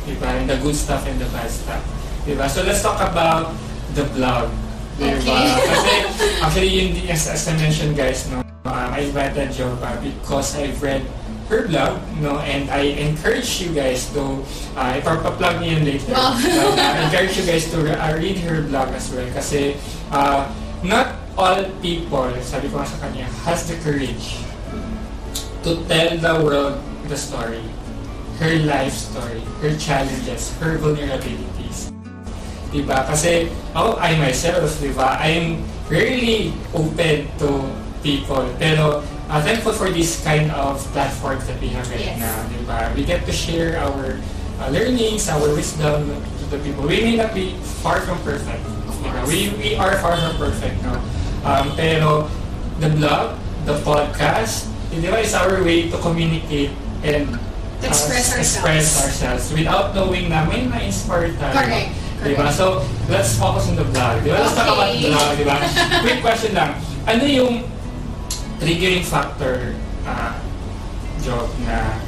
Diba? 0.05 0.29
And 0.37 0.49
the 0.49 0.57
good 0.61 0.77
stuff 0.77 1.05
and 1.09 1.17
the 1.19 1.25
bad 1.33 1.49
stuff. 1.49 1.81
Diba? 2.25 2.45
So 2.49 2.63
let's 2.63 2.81
talk 2.81 3.01
about 3.01 3.53
the 3.97 4.05
blog. 4.13 4.53
Diba? 5.01 5.17
Okay. 5.19 5.45
Kasi 5.73 5.93
actually 6.41 6.71
yun 6.71 6.87
as, 7.09 7.27
as 7.27 7.43
I 7.49 7.57
mentioned 7.57 7.97
guys, 7.97 8.29
no, 8.29 8.45
um, 8.69 8.89
I 8.93 9.09
invited 9.09 9.49
Jova 9.51 9.97
because 10.01 10.55
I've 10.55 10.81
read 10.81 11.05
her 11.49 11.67
blog, 11.67 12.01
no, 12.17 12.41
and 12.41 12.69
I 12.73 12.97
encourage 12.97 13.61
you 13.61 13.69
guys 13.69 14.09
to, 14.17 14.41
uh, 14.73 14.97
ipapaplug 14.97 15.61
niyo 15.61 15.77
yun 15.77 15.83
later. 15.85 16.13
Wow. 16.17 16.33
But, 16.33 16.79
uh, 16.79 16.81
I 16.81 17.05
encourage 17.05 17.37
you 17.37 17.45
guys 17.45 17.69
to 17.69 17.77
re- 17.85 17.93
uh, 17.93 18.17
read 18.17 18.37
her 18.49 18.65
blog 18.65 18.89
as 18.97 19.13
well 19.13 19.29
kasi 19.29 19.77
uh, 20.09 20.49
not 20.81 21.21
all 21.37 21.61
people, 21.83 22.31
sabi 22.41 22.71
ko 22.71 22.79
nga 22.81 22.87
sa 22.89 22.97
kanya, 23.03 23.27
has 23.45 23.67
the 23.67 23.77
courage 23.83 24.41
to 25.61 25.83
tell 25.85 26.09
the 26.17 26.33
world 26.41 26.79
the 27.05 27.17
story, 27.17 27.61
her 28.39 28.53
life 28.67 28.93
story, 28.93 29.41
her 29.61 29.73
challenges, 29.79 30.51
her 30.59 30.77
vulnerabilities. 30.77 31.91
Diba? 32.71 33.07
Kasi 33.07 33.47
ako, 33.71 33.95
I 34.03 34.19
myself, 34.19 34.67
diba, 34.83 35.15
I'm 35.21 35.63
really 35.87 36.51
open 36.75 37.31
to 37.39 37.49
people. 38.03 38.43
Pero 38.59 38.99
uh, 39.31 39.39
thankful 39.39 39.71
for 39.71 39.87
this 39.87 40.19
kind 40.23 40.51
of 40.51 40.77
platform 40.91 41.39
that 41.47 41.57
we 41.63 41.71
have 41.71 41.87
right 41.87 42.03
Yes. 42.03 42.19
now. 42.19 42.35
Diba? 42.51 42.77
We 42.95 43.07
get 43.07 43.23
to 43.25 43.31
share 43.31 43.79
our 43.79 44.19
uh, 44.59 44.67
learnings, 44.75 45.31
our 45.31 45.47
wisdom 45.55 46.11
to 46.11 46.43
the 46.51 46.59
people. 46.59 46.83
We 46.83 46.99
may 46.99 47.15
not 47.15 47.31
be 47.31 47.55
far 47.79 48.03
from 48.03 48.19
perfect. 48.27 48.59
Diba? 48.99 49.23
We, 49.23 49.55
we 49.55 49.69
are 49.79 49.95
far 50.03 50.19
from 50.19 50.35
perfect. 50.35 50.75
No? 50.83 50.99
Um, 51.47 51.71
pero 51.79 52.27
the 52.83 52.91
blog, 52.91 53.39
the 53.63 53.79
podcast, 53.87 54.67
di 54.91 55.07
ba, 55.07 55.23
is 55.23 55.31
our 55.31 55.63
way 55.63 55.87
to 55.87 55.97
communicate 56.03 56.73
and 57.05 57.39
express 57.87 58.25
ourselves. 58.33 58.55
express 58.55 58.87
ourselves 59.01 59.43
without 59.53 59.93
knowing 59.93 60.29
na 60.29 60.45
may 60.45 60.65
na-inspire 60.65 61.31
tayo. 61.37 61.53
Correct. 61.55 61.89
Diba? 62.25 62.47
Correct. 62.47 62.57
So, 62.57 62.81
let's 63.07 63.37
focus 63.37 63.69
on 63.69 63.75
the 63.77 63.85
vlog. 63.85 64.23
Diba? 64.25 64.39
Let's 64.41 64.55
talk 64.55 64.69
about 64.71 64.89
Okay. 64.89 65.11
vlog, 65.11 65.31
diba? 65.37 65.55
Quick 66.01 66.19
question 66.21 66.51
lang. 66.53 66.71
Ano 67.05 67.23
yung 67.23 67.53
triggering 68.57 69.05
factor, 69.05 69.75
uh, 70.03 70.33
job, 71.21 71.45
na 71.65 71.99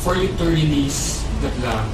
for 0.00 0.14
you 0.14 0.30
to 0.36 0.44
release 0.46 1.24
the 1.42 1.50
vlog? 1.58 1.84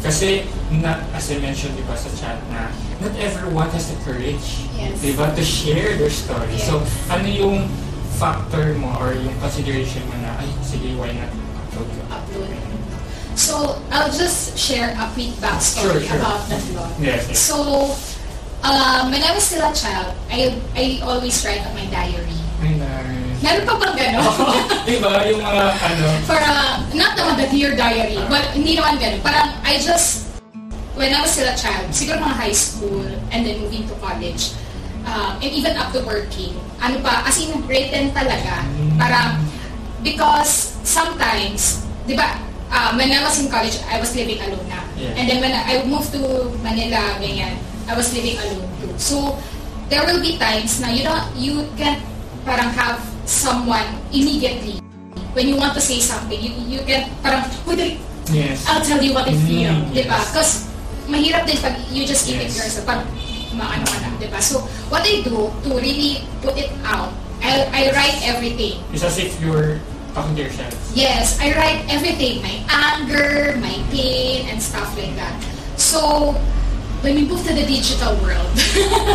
Kasi, 0.00 0.46
not, 0.70 1.02
as 1.12 1.26
I 1.32 1.42
mentioned, 1.42 1.74
diba, 1.74 1.96
sa 1.96 2.08
chat 2.14 2.38
na, 2.48 2.70
not 3.02 3.12
everyone 3.18 3.66
has 3.74 3.90
the 3.90 3.98
courage, 4.06 4.68
Yes. 4.72 5.02
diba, 5.02 5.34
to 5.34 5.42
share 5.42 5.98
their 5.98 6.12
story. 6.12 6.54
Yes. 6.54 6.70
So, 6.70 6.80
ano 7.10 7.26
yung 7.26 7.66
factor 8.16 8.72
mo 8.78 8.94
or 8.96 9.12
yung 9.12 9.34
consideration 9.42 10.00
mo 10.08 10.16
na, 10.22 10.38
ay, 10.40 10.48
sige, 10.62 10.94
why 10.96 11.10
not? 11.12 11.28
Upload. 12.08 12.50
So, 13.36 13.76
I'll 13.92 14.08
just 14.08 14.56
share 14.56 14.96
a 14.96 15.04
quick 15.12 15.36
backstory 15.44 16.00
Sure, 16.00 16.00
sure. 16.00 16.16
about 16.16 16.48
that 16.48 16.62
vlog. 16.72 16.88
Yes, 16.96 17.28
yes. 17.28 17.36
So, 17.36 17.92
um, 18.64 19.12
when 19.12 19.20
I 19.20 19.30
was 19.36 19.44
still 19.44 19.60
a 19.60 19.74
child, 19.76 20.16
I 20.32 20.56
I 20.72 21.04
always 21.04 21.36
write 21.44 21.60
on 21.68 21.76
my 21.76 21.84
diary. 21.92 22.32
Ay, 22.64 22.80
nice. 22.80 23.40
Meron 23.44 23.62
pa 23.68 23.74
bang 23.76 23.94
gano'n? 24.00 24.24
diba? 24.88 25.12
Yung 25.28 25.40
mga 25.44 25.64
ano, 25.76 26.04
Para, 26.24 26.50
not 26.96 27.12
naman 27.20 27.34
the 27.36 27.46
dear 27.52 27.76
diary, 27.76 28.16
but 28.32 28.48
hindi 28.56 28.80
naman 28.80 28.96
gano'n. 28.96 29.20
Parang, 29.20 29.52
I 29.60 29.76
just, 29.76 30.40
when 30.96 31.12
I 31.12 31.20
was 31.20 31.36
still 31.36 31.44
a 31.44 31.52
child, 31.52 31.92
siguro 31.92 32.16
mga 32.24 32.36
high 32.40 32.56
school, 32.56 33.04
and 33.28 33.44
then 33.44 33.60
moving 33.60 33.84
to 33.84 33.94
college, 34.00 34.56
um, 35.04 35.36
and 35.44 35.52
even 35.52 35.76
up 35.76 35.92
to 35.92 36.00
working, 36.08 36.56
ano 36.80 36.96
pa, 37.04 37.28
as 37.28 37.36
in, 37.36 37.52
written 37.68 38.08
talaga. 38.16 38.64
Parang, 38.96 39.44
because 40.00 40.75
sometimes, 40.86 41.82
di 42.06 42.14
ba, 42.14 42.38
uh, 42.70 42.94
when 42.94 43.10
I 43.10 43.20
was 43.20 43.42
in 43.42 43.50
college, 43.50 43.82
I 43.90 43.98
was 43.98 44.14
living 44.14 44.38
alone 44.40 44.64
na. 44.70 44.80
Yeah. 44.94 45.18
And 45.18 45.26
then 45.26 45.38
when 45.42 45.52
I 45.52 45.82
moved 45.84 46.14
to 46.14 46.22
Manila, 46.62 47.18
ganyan, 47.18 47.58
I 47.90 47.92
was 47.98 48.14
living 48.14 48.38
alone 48.38 48.64
too. 48.78 48.94
So, 48.96 49.36
there 49.90 50.06
will 50.06 50.22
be 50.22 50.38
times 50.38 50.78
na 50.80 50.88
you 50.94 51.02
don't, 51.02 51.26
you 51.34 51.66
can 51.76 51.98
parang 52.46 52.70
have 52.72 53.02
someone 53.26 53.84
immediately 54.14 54.78
when 55.34 55.50
you 55.50 55.58
want 55.58 55.74
to 55.74 55.82
say 55.82 55.98
something, 56.00 56.38
you, 56.40 56.54
you 56.64 56.80
can 56.86 57.10
parang, 57.20 57.44
"Uy, 57.68 57.76
dali, 57.76 58.00
yes. 58.32 58.64
I'll 58.64 58.80
tell 58.80 59.02
you 59.02 59.12
what 59.12 59.28
I 59.28 59.36
feel, 59.44 59.68
Mm, 59.68 59.92
di 59.92 60.08
ba? 60.08 60.16
Because 60.16 60.64
mahirap 61.10 61.44
din 61.44 61.60
pag 61.60 61.76
you 61.92 62.08
just 62.08 62.24
keep 62.24 62.40
it 62.40 62.48
Yes. 62.48 62.56
yourself, 62.56 62.88
pag 62.88 63.04
maano 63.52 63.84
ka 63.84 64.00
na, 64.00 64.16
di 64.16 64.32
ba? 64.32 64.40
So, 64.40 64.64
what 64.88 65.04
I 65.04 65.20
do 65.20 65.52
to 65.52 65.68
really 65.76 66.24
put 66.40 66.56
it 66.56 66.72
out, 66.88 67.12
I, 67.44 67.68
I 67.68 67.82
write 67.92 68.16
everything. 68.24 68.80
It's 68.96 69.04
as 69.04 69.20
if 69.20 69.36
you're 69.44 69.76
Yes, 70.96 71.36
I 71.40 71.52
write 71.52 71.84
everything. 71.92 72.40
My 72.40 72.56
anger, 72.72 73.56
my 73.60 73.76
pain, 73.92 74.48
and 74.48 74.56
stuff 74.56 74.96
like 74.96 75.12
that. 75.20 75.36
So, 75.76 76.32
when 77.04 77.14
we 77.14 77.28
move 77.28 77.44
to 77.44 77.52
the 77.52 77.68
digital 77.68 78.16
world, 78.24 78.48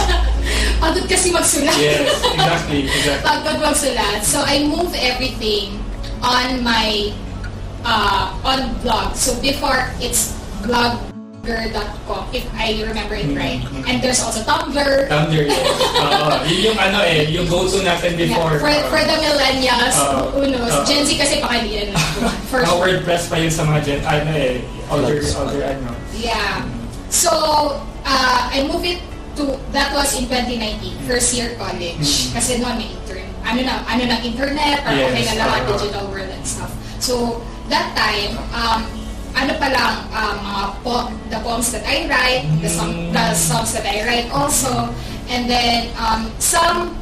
pagod 0.82 1.10
kasi 1.10 1.34
magsulat. 1.34 1.74
Yes, 1.82 2.06
exactly, 2.38 2.86
exactly. 2.86 3.26
pagod 3.26 3.58
magsulat. 3.60 4.22
So, 4.22 4.46
I 4.46 4.62
move 4.62 4.94
everything 4.94 5.82
on 6.22 6.62
my, 6.62 7.10
uh, 7.82 8.38
on 8.46 8.78
blog. 8.86 9.18
So, 9.18 9.34
before, 9.42 9.90
it's 9.98 10.38
blogger.com, 11.42 12.30
if 12.34 12.46
I 12.54 12.78
remember 12.86 13.16
it 13.18 13.34
right. 13.36 13.62
And 13.90 14.02
there's 14.02 14.22
also 14.22 14.42
Tumblr. 14.46 15.10
Tumblr, 15.10 15.46
yes. 15.50 15.58
Oo, 15.98 16.46
yun 16.46 16.60
yung 16.72 16.78
ano 16.78 17.00
eh, 17.02 17.26
yung 17.34 17.50
go-to 17.50 17.82
natin 17.82 18.14
Yeah, 18.16 18.30
before. 18.30 18.62
for, 18.62 18.72
for 18.94 19.02
the 19.02 19.18
millennials, 19.18 19.98
Uh, 19.98 20.30
who 20.32 20.48
knows? 20.48 20.70
uh, 20.72 20.86
Gen 20.86 21.06
Z 21.06 21.18
kasi 21.18 21.42
hindi 21.42 21.90
na. 21.92 21.98
For 22.50 22.62
Mga 22.66 22.78
WordPress 22.78 23.24
pa 23.28 23.36
yun 23.42 23.52
sa 23.52 23.66
mga 23.66 23.80
gen, 23.84 24.00
ano 24.06 24.32
eh, 24.38 24.62
older, 24.94 25.18
older 25.18 25.62
ano. 25.66 25.90
Yeah. 26.14 26.62
So, 27.10 27.32
uh, 28.06 28.42
I 28.54 28.64
moved 28.70 28.86
it 28.86 29.02
to, 29.36 29.58
that 29.74 29.92
was 29.98 30.14
in 30.16 30.30
2019, 30.30 31.10
first 31.10 31.34
year 31.34 31.58
college. 31.58 31.98
Mhm. 31.98 32.34
Kasi 32.38 32.52
noon 32.62 32.78
may 32.78 32.90
intern, 32.94 33.28
ano 33.42 33.60
na, 33.66 33.74
ano 33.90 34.04
na 34.06 34.18
internet, 34.22 34.86
parang 34.86 35.02
Yes, 35.02 35.10
okay 35.10 35.26
na 35.26 35.36
lahat, 35.42 35.62
uh-huh. 35.66 35.74
digital 35.76 36.06
world 36.14 36.30
and 36.30 36.46
stuff. 36.46 36.72
So, 37.02 37.42
that 37.68 37.98
time, 37.98 38.38
um, 38.54 38.86
ano 39.34 39.54
pa 39.58 39.68
lang, 39.70 39.96
um, 40.12 40.36
mga 40.42 40.64
po, 40.84 40.96
the 41.30 41.40
poems 41.40 41.72
that 41.72 41.84
I 41.86 42.06
write, 42.08 42.44
the, 42.60 42.70
song, 42.70 42.92
Mm. 42.92 43.14
the 43.14 43.26
songs 43.34 43.72
that 43.74 43.86
I 43.86 44.04
write 44.04 44.28
also, 44.32 44.92
and 45.28 45.48
then 45.48 45.90
um, 45.96 46.28
some 46.38 46.96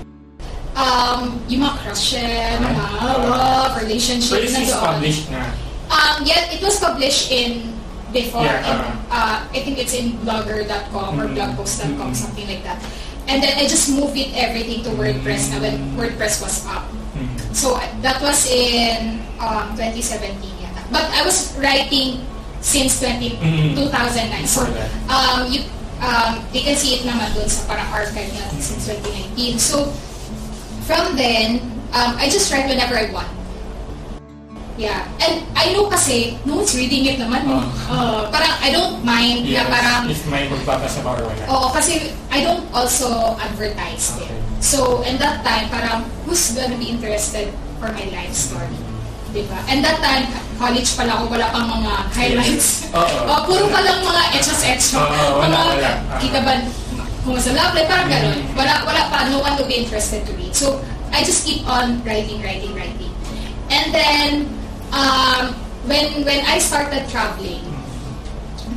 um, 0.75 1.41
yung 1.49 1.65
mga 1.65 1.75
crushes, 1.83 2.55
mga 2.61 2.85
love, 3.27 3.73
So 3.75 3.79
relationship 3.83 4.39
this 4.41 4.53
na 4.53 4.61
is 4.63 4.71
doon. 4.71 4.83
published 4.85 5.25
na. 5.31 5.41
Um, 5.89 6.17
yeah, 6.23 6.53
it 6.53 6.61
was 6.61 6.77
published 6.79 7.33
in 7.33 7.73
before. 8.13 8.45
Yeah, 8.45 8.61
in, 8.63 8.77
uh-huh. 8.77 9.11
uh, 9.11 9.37
I 9.49 9.59
think 9.65 9.77
it's 9.77 9.93
in 9.93 10.17
blogger.com 10.23 11.19
or 11.19 11.25
Mhm. 11.27 11.35
blogpost.com, 11.35 12.13
Mhm. 12.13 12.15
something 12.15 12.47
like 12.47 12.63
that. 12.63 12.77
And 13.27 13.41
then 13.41 13.57
I 13.57 13.65
just 13.65 13.89
moved 13.89 14.17
it 14.17 14.33
everything 14.33 14.81
to 14.85 14.91
WordPress 14.93 15.53
na 15.53 15.61
when 15.61 15.77
Mm. 15.77 15.97
WordPress 15.97 16.41
was 16.41 16.65
up. 16.65 16.85
Hmm. 17.13 17.29
So 17.53 17.77
uh, 17.77 17.85
that 18.01 18.21
was 18.21 18.45
in 18.49 19.21
um, 19.37 19.73
2017 19.77 20.49
yata. 20.57 20.59
But 20.89 21.06
I 21.13 21.21
was 21.21 21.54
writing 21.58 22.25
since 22.60 22.99
20, 22.99 23.38
Mhm. 23.39 23.75
2009. 23.78 24.45
So 24.45 24.65
um, 25.08 25.47
you, 25.47 25.63
um, 26.02 26.43
you 26.52 26.62
can 26.62 26.75
see 26.75 26.99
it 26.99 27.04
naman 27.06 27.32
doon 27.34 27.47
sa 27.47 27.63
parang 27.65 27.88
archive 27.93 28.30
niya 28.30 28.45
since 28.58 28.89
2019. 28.89 29.56
So 29.56 29.93
from 30.84 31.15
then, 31.15 31.62
um, 31.93 32.17
I 32.17 32.28
just 32.28 32.52
write 32.52 32.67
whenever 32.67 32.97
I 32.97 33.08
want. 33.13 33.30
Yeah. 34.80 35.04
And 35.19 35.43
I 35.60 35.75
know 35.75 35.91
kasi, 35.91 36.39
no 36.47 36.63
one's 36.63 36.71
reading 36.71 37.04
it 37.06 37.19
naman. 37.19 37.43
Oh. 37.52 37.67
Uh, 37.91 38.21
parang 38.32 38.56
I 38.63 38.71
don't 38.71 39.04
mind 39.04 39.43
Yes, 39.43 39.67
na 39.67 39.75
parang, 39.75 40.02
if 40.08 40.23
may 40.32 40.47
magbabasa 40.47 41.04
ba 41.04 41.19
or 41.19 41.28
wala. 41.28 41.43
oo, 41.52 41.67
kasi 41.75 42.15
I 42.32 42.47
don't 42.47 42.63
also 42.71 43.36
advertise 43.43 44.15
it. 44.15 44.23
Okay. 44.23 44.39
So, 44.63 45.04
in 45.04 45.19
that 45.19 45.43
time, 45.43 45.67
parang, 45.67 46.08
who's 46.23 46.56
gonna 46.56 46.80
be 46.80 46.91
interested 46.95 47.52
for 47.80 47.91
my 47.91 48.08
life 48.08 48.32
story? 48.32 48.71
Diba? 49.29 49.59
And 49.69 49.85
that 49.85 50.01
time, 50.01 50.25
college 50.57 50.89
pala 50.97 51.21
ako, 51.21 51.37
wala 51.37 51.45
pang 51.53 51.67
mga 51.69 51.93
highlights. 52.13 52.67
Oo. 52.97 53.17
Oh, 53.29 53.39
puro 53.45 53.69
pa 53.69 53.79
lang 53.85 54.01
mga 54.01 54.23
extras-extra. 54.33 55.05
Oo, 55.05 55.45
mga, 55.45 55.59
wala. 55.77 55.89
Kita 56.17 56.39
ba, 56.41 56.53
kung 57.21 57.37
sa 57.37 57.53
love 57.53 57.77
life, 57.77 57.85
parang 57.85 58.09
gano'n. 58.09 58.41
Mm. 58.41 58.57
Wala, 58.57 58.73
wala 58.89 59.01
pa, 59.13 59.29
no 59.29 59.37
one 59.45 59.53
will 59.53 59.69
be 59.69 59.77
interested 59.77 60.25
to 60.25 60.33
read. 60.33 60.51
So, 60.57 60.81
I 61.13 61.21
just 61.21 61.45
keep 61.45 61.61
on 61.69 62.01
writing, 62.01 62.41
writing, 62.41 62.73
writing. 62.73 63.13
And 63.69 63.93
then, 63.93 64.29
um, 64.89 65.53
when 65.85 66.25
when 66.25 66.41
I 66.49 66.57
started 66.57 67.05
traveling, 67.09 67.61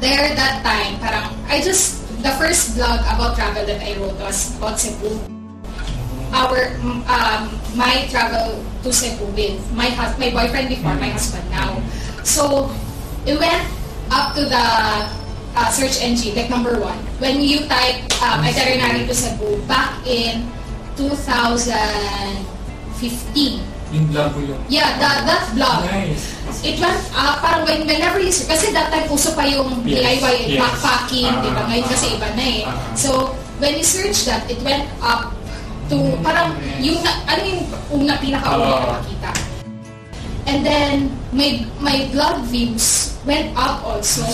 there 0.04 0.36
that 0.36 0.60
time, 0.60 1.00
parang, 1.00 1.32
I 1.48 1.64
just, 1.64 2.04
the 2.20 2.32
first 2.36 2.76
blog 2.76 3.00
about 3.08 3.40
travel 3.40 3.64
that 3.64 3.80
I 3.80 3.96
wrote 3.96 4.20
was 4.20 4.52
about 4.60 4.76
Cebu. 4.76 5.16
Our, 6.32 6.76
um, 7.08 7.61
my 7.74 8.06
travel 8.08 8.62
to 8.82 8.92
Cebu 8.92 9.24
with 9.32 9.58
my 9.72 9.88
hus- 9.88 10.18
my 10.18 10.30
boyfriend 10.30 10.68
before, 10.68 10.94
my 10.96 11.08
husband 11.08 11.48
now. 11.50 11.80
So, 12.22 12.70
it 13.26 13.38
went 13.38 13.64
up 14.10 14.34
to 14.36 14.44
the 14.44 15.08
uh, 15.56 15.70
search 15.70 16.00
engine, 16.02 16.34
like 16.36 16.50
number 16.50 16.78
one. 16.78 16.98
When 17.18 17.40
you 17.40 17.66
type 17.66 18.04
um, 18.22 18.44
itinerary 18.44 19.06
to 19.06 19.14
Cebu 19.14 19.56
back 19.66 20.06
in 20.06 20.46
2015. 20.96 23.60
Yung 23.92 24.08
yung... 24.08 24.56
Yeah, 24.72 24.96
that, 24.96 25.28
that 25.28 25.52
blog. 25.52 25.84
Nice. 25.84 26.32
It 26.64 26.80
went 26.80 26.96
up, 27.12 27.44
parang 27.44 27.68
when, 27.68 27.84
whenever 27.84 28.16
you, 28.20 28.32
kasi 28.32 28.72
that 28.72 28.88
time 28.88 29.04
uso 29.12 29.36
pa 29.36 29.44
yung 29.44 29.84
Yes, 29.84 30.00
DIY 30.00 30.56
yes. 30.56 30.60
backpacking, 30.64 31.28
di 31.44 31.50
ba? 31.52 31.68
Ngayon 31.68 31.86
kasi 31.92 32.06
ah, 32.08 32.16
iba 32.16 32.28
na 32.32 32.44
eh. 32.44 32.64
ah. 32.64 32.72
So, 32.96 33.36
when 33.60 33.76
you 33.76 33.84
search 33.84 34.24
that, 34.24 34.48
it 34.48 34.56
went 34.64 34.88
up 35.04 35.36
to, 35.88 35.96
parang 36.20 36.52
yung, 36.78 37.00
na- 37.00 37.22
ano 37.24 37.40
yung 37.42 37.62
una, 37.92 38.14
pinaka-una 38.16 38.66
Ah. 38.66 38.80
na 38.80 38.88
makita. 38.98 39.30
And 40.44 40.66
then, 40.66 40.92
my, 41.30 41.62
my 41.78 42.10
blog 42.10 42.42
views 42.46 43.14
went 43.24 43.54
up 43.54 43.82
also. 43.82 44.26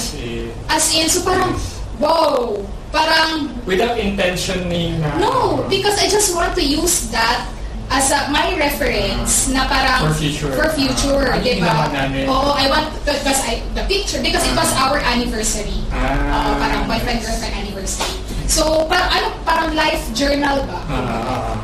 As 0.66 0.88
in, 0.90 1.06
so 1.06 1.20
parang, 1.22 1.52
wow! 2.00 2.56
Parang, 2.88 3.52
without 3.64 4.00
intention 4.00 4.64
ni 4.66 4.96
na... 4.96 5.12
No, 5.20 5.64
because 5.68 6.00
I 6.00 6.08
just 6.08 6.32
want 6.32 6.56
to 6.56 6.64
use 6.64 7.12
that 7.12 7.44
as 7.92 8.08
a, 8.08 8.32
my 8.32 8.56
reference 8.56 9.48
na 9.48 9.68
parang 9.68 10.08
For 10.08 10.16
future. 10.16 10.52
for 10.56 10.68
future, 10.72 11.28
Ah, 11.28 11.36
di 11.36 11.60
ba? 11.60 11.88
Oo, 12.24 12.56
I 12.56 12.64
want 12.68 12.88
because 13.04 13.40
I 13.44 13.60
the 13.72 13.84
picture 13.84 14.20
because 14.20 14.44
it 14.44 14.52
was 14.52 14.72
our 14.76 14.96
anniversary. 15.04 15.84
Ah. 15.92 16.16
Oo, 16.16 16.50
parang 16.56 16.84
boyfriend 16.84 17.20
girlfriend 17.20 17.54
anniversary. 17.54 18.12
So, 18.48 18.88
parang 18.88 19.10
ano, 19.12 19.26
parang 19.44 19.70
life 19.76 20.02
journal 20.16 20.64
ba? 20.64 20.80
Ah. 20.88 21.54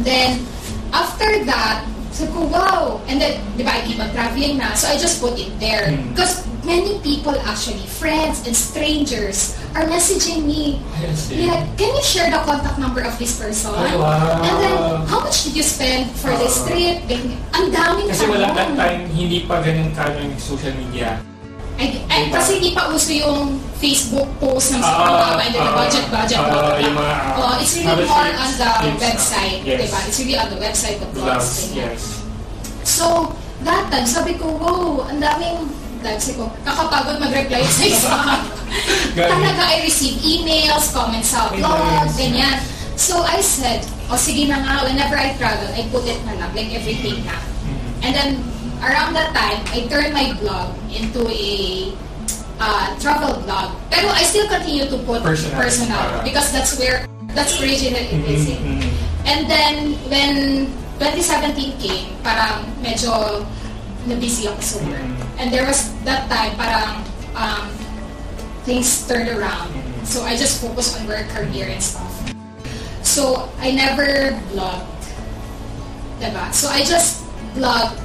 Then, 0.00 0.40
after 0.88 1.44
that, 1.44 1.84
sabi 2.10 2.32
ko, 2.32 2.48
wow! 2.48 2.98
And 3.06 3.20
then, 3.20 3.38
di 3.54 3.62
ba, 3.62 3.76
I 3.76 3.84
keep 3.84 4.00
on 4.00 4.08
traveling 4.16 4.56
na. 4.56 4.72
So, 4.72 4.88
I 4.88 4.96
just 4.96 5.20
put 5.20 5.36
it 5.36 5.52
there. 5.60 5.92
Hmm. 5.92 6.16
Because 6.16 6.48
many 6.64 6.98
people 7.04 7.36
actually, 7.44 7.84
friends 7.86 8.42
and 8.48 8.56
strangers, 8.56 9.54
are 9.76 9.84
messaging 9.86 10.48
me. 10.48 10.82
Yeah, 11.30 11.62
can 11.76 11.92
you 11.92 12.02
share 12.02 12.32
the 12.32 12.40
contact 12.42 12.80
number 12.80 13.04
of 13.04 13.14
this 13.20 13.38
person? 13.38 13.76
Ay, 13.76 13.94
wow. 13.94 14.40
And 14.42 14.56
then, 14.58 14.76
how 15.06 15.20
much 15.20 15.44
did 15.44 15.54
you 15.54 15.62
spend 15.62 16.10
for 16.18 16.32
this 16.40 16.64
Oo. 16.64 16.72
trip? 16.72 17.04
Ang 17.54 17.68
daming 17.70 18.08
Kasi 18.10 18.26
wala 18.26 18.50
that 18.56 18.74
time, 18.74 19.06
hindi 19.12 19.44
pa 19.44 19.60
ganun 19.62 19.92
ka 19.92 20.08
yung 20.16 20.34
social 20.40 20.72
media. 20.74 21.20
Ay, 21.80 21.96
ay, 22.12 22.28
Diba? 22.28 22.36
kasi 22.36 22.60
hindi 22.60 22.76
pa 22.76 22.92
uso 22.92 23.08
yung 23.08 23.56
Facebook 23.80 24.28
post 24.36 24.76
ng 24.76 24.84
Ah, 24.84 25.00
sobrang 25.00 25.40
and 25.40 25.52
then 25.56 25.64
the 25.64 25.72
budget, 25.72 26.06
budget, 26.12 26.36
ah, 26.36 26.44
blah, 26.44 26.76
blah, 26.76 26.92
mga, 26.92 27.14
Oh, 27.40 27.56
it's 27.56 27.72
really 27.72 28.04
more 28.04 28.28
on 28.28 28.52
the 28.52 28.68
tips, 28.84 29.00
website, 29.00 29.64
yes. 29.64 29.80
diba? 29.80 29.98
It's 30.04 30.18
really 30.20 30.36
on 30.36 30.48
the 30.52 30.60
website, 30.60 31.00
the 31.00 31.08
blogs, 31.08 31.72
yes. 31.72 32.20
So, 32.84 33.32
that 33.64 33.88
time, 33.88 34.04
sabi 34.04 34.36
ko, 34.36 34.52
wow, 34.60 35.08
ang 35.08 35.24
daming, 35.24 35.72
sabi 36.04 36.36
ko, 36.36 36.52
kakapagod 36.60 37.16
mag-reply 37.16 37.64
sa 37.64 37.82
isa. 37.96 38.16
Talaga, 39.16 39.62
I 39.64 39.80
receive 39.80 40.20
emails, 40.20 40.92
comments 40.92 41.32
sa 41.32 41.48
blog, 41.48 41.80
nice. 41.80 42.12
ganyan. 42.14 42.60
So, 42.94 43.24
I 43.24 43.40
said, 43.40 43.80
o 44.06 44.20
sige 44.20 44.44
na 44.46 44.60
nga, 44.60 44.84
whenever 44.84 45.16
I 45.16 45.32
travel, 45.40 45.72
I 45.72 45.88
put 45.88 46.04
it 46.04 46.20
na 46.28 46.36
lang, 46.36 46.52
like 46.52 46.68
everything 46.76 47.24
na. 47.24 47.40
Mm. 47.40 48.04
And 48.04 48.12
then, 48.12 48.30
around 48.82 49.14
that 49.14 49.32
time, 49.36 49.60
I 49.72 49.86
turned 49.88 50.12
my 50.12 50.32
blog 50.40 50.76
into 50.90 51.28
a 51.28 51.92
uh, 52.60 52.98
travel 53.00 53.40
blog. 53.44 53.76
Pero 53.90 54.08
I 54.08 54.22
still 54.24 54.48
continue 54.48 54.88
to 54.88 54.98
put 55.04 55.22
Personal. 55.22 55.56
personal, 55.60 56.02
because 56.24 56.52
that's 56.52 56.76
where, 56.78 57.06
that's 57.32 57.60
original 57.60 58.00
it 58.00 58.24
is. 58.28 58.48
Mhm, 58.48 58.60
mhm. 58.60 58.90
And 59.24 59.40
then, 59.48 59.94
when 60.08 60.34
2017 60.98 61.76
came, 61.80 62.12
parang 62.24 62.64
medyo 62.80 63.44
na-busy 64.08 64.48
ako 64.48 64.60
sa 64.60 64.76
work. 64.88 65.00
Mhm. 65.00 65.38
And 65.40 65.46
there 65.52 65.64
was 65.64 65.92
that 66.04 66.28
time, 66.28 66.56
parang 66.56 67.04
um, 67.36 67.68
things 68.64 69.04
turned 69.08 69.28
around. 69.28 69.72
Mhm. 69.72 70.04
So 70.04 70.24
I 70.24 70.36
just 70.36 70.60
focused 70.60 70.96
on 71.00 71.08
work, 71.08 71.28
career, 71.32 71.68
and 71.72 71.80
stuff. 71.80 72.12
So 73.00 73.48
I 73.60 73.72
never 73.72 74.36
blogged. 74.52 74.88
Diba? 76.20 76.52
So 76.52 76.68
I 76.68 76.84
just 76.84 77.24
blog 77.56 77.96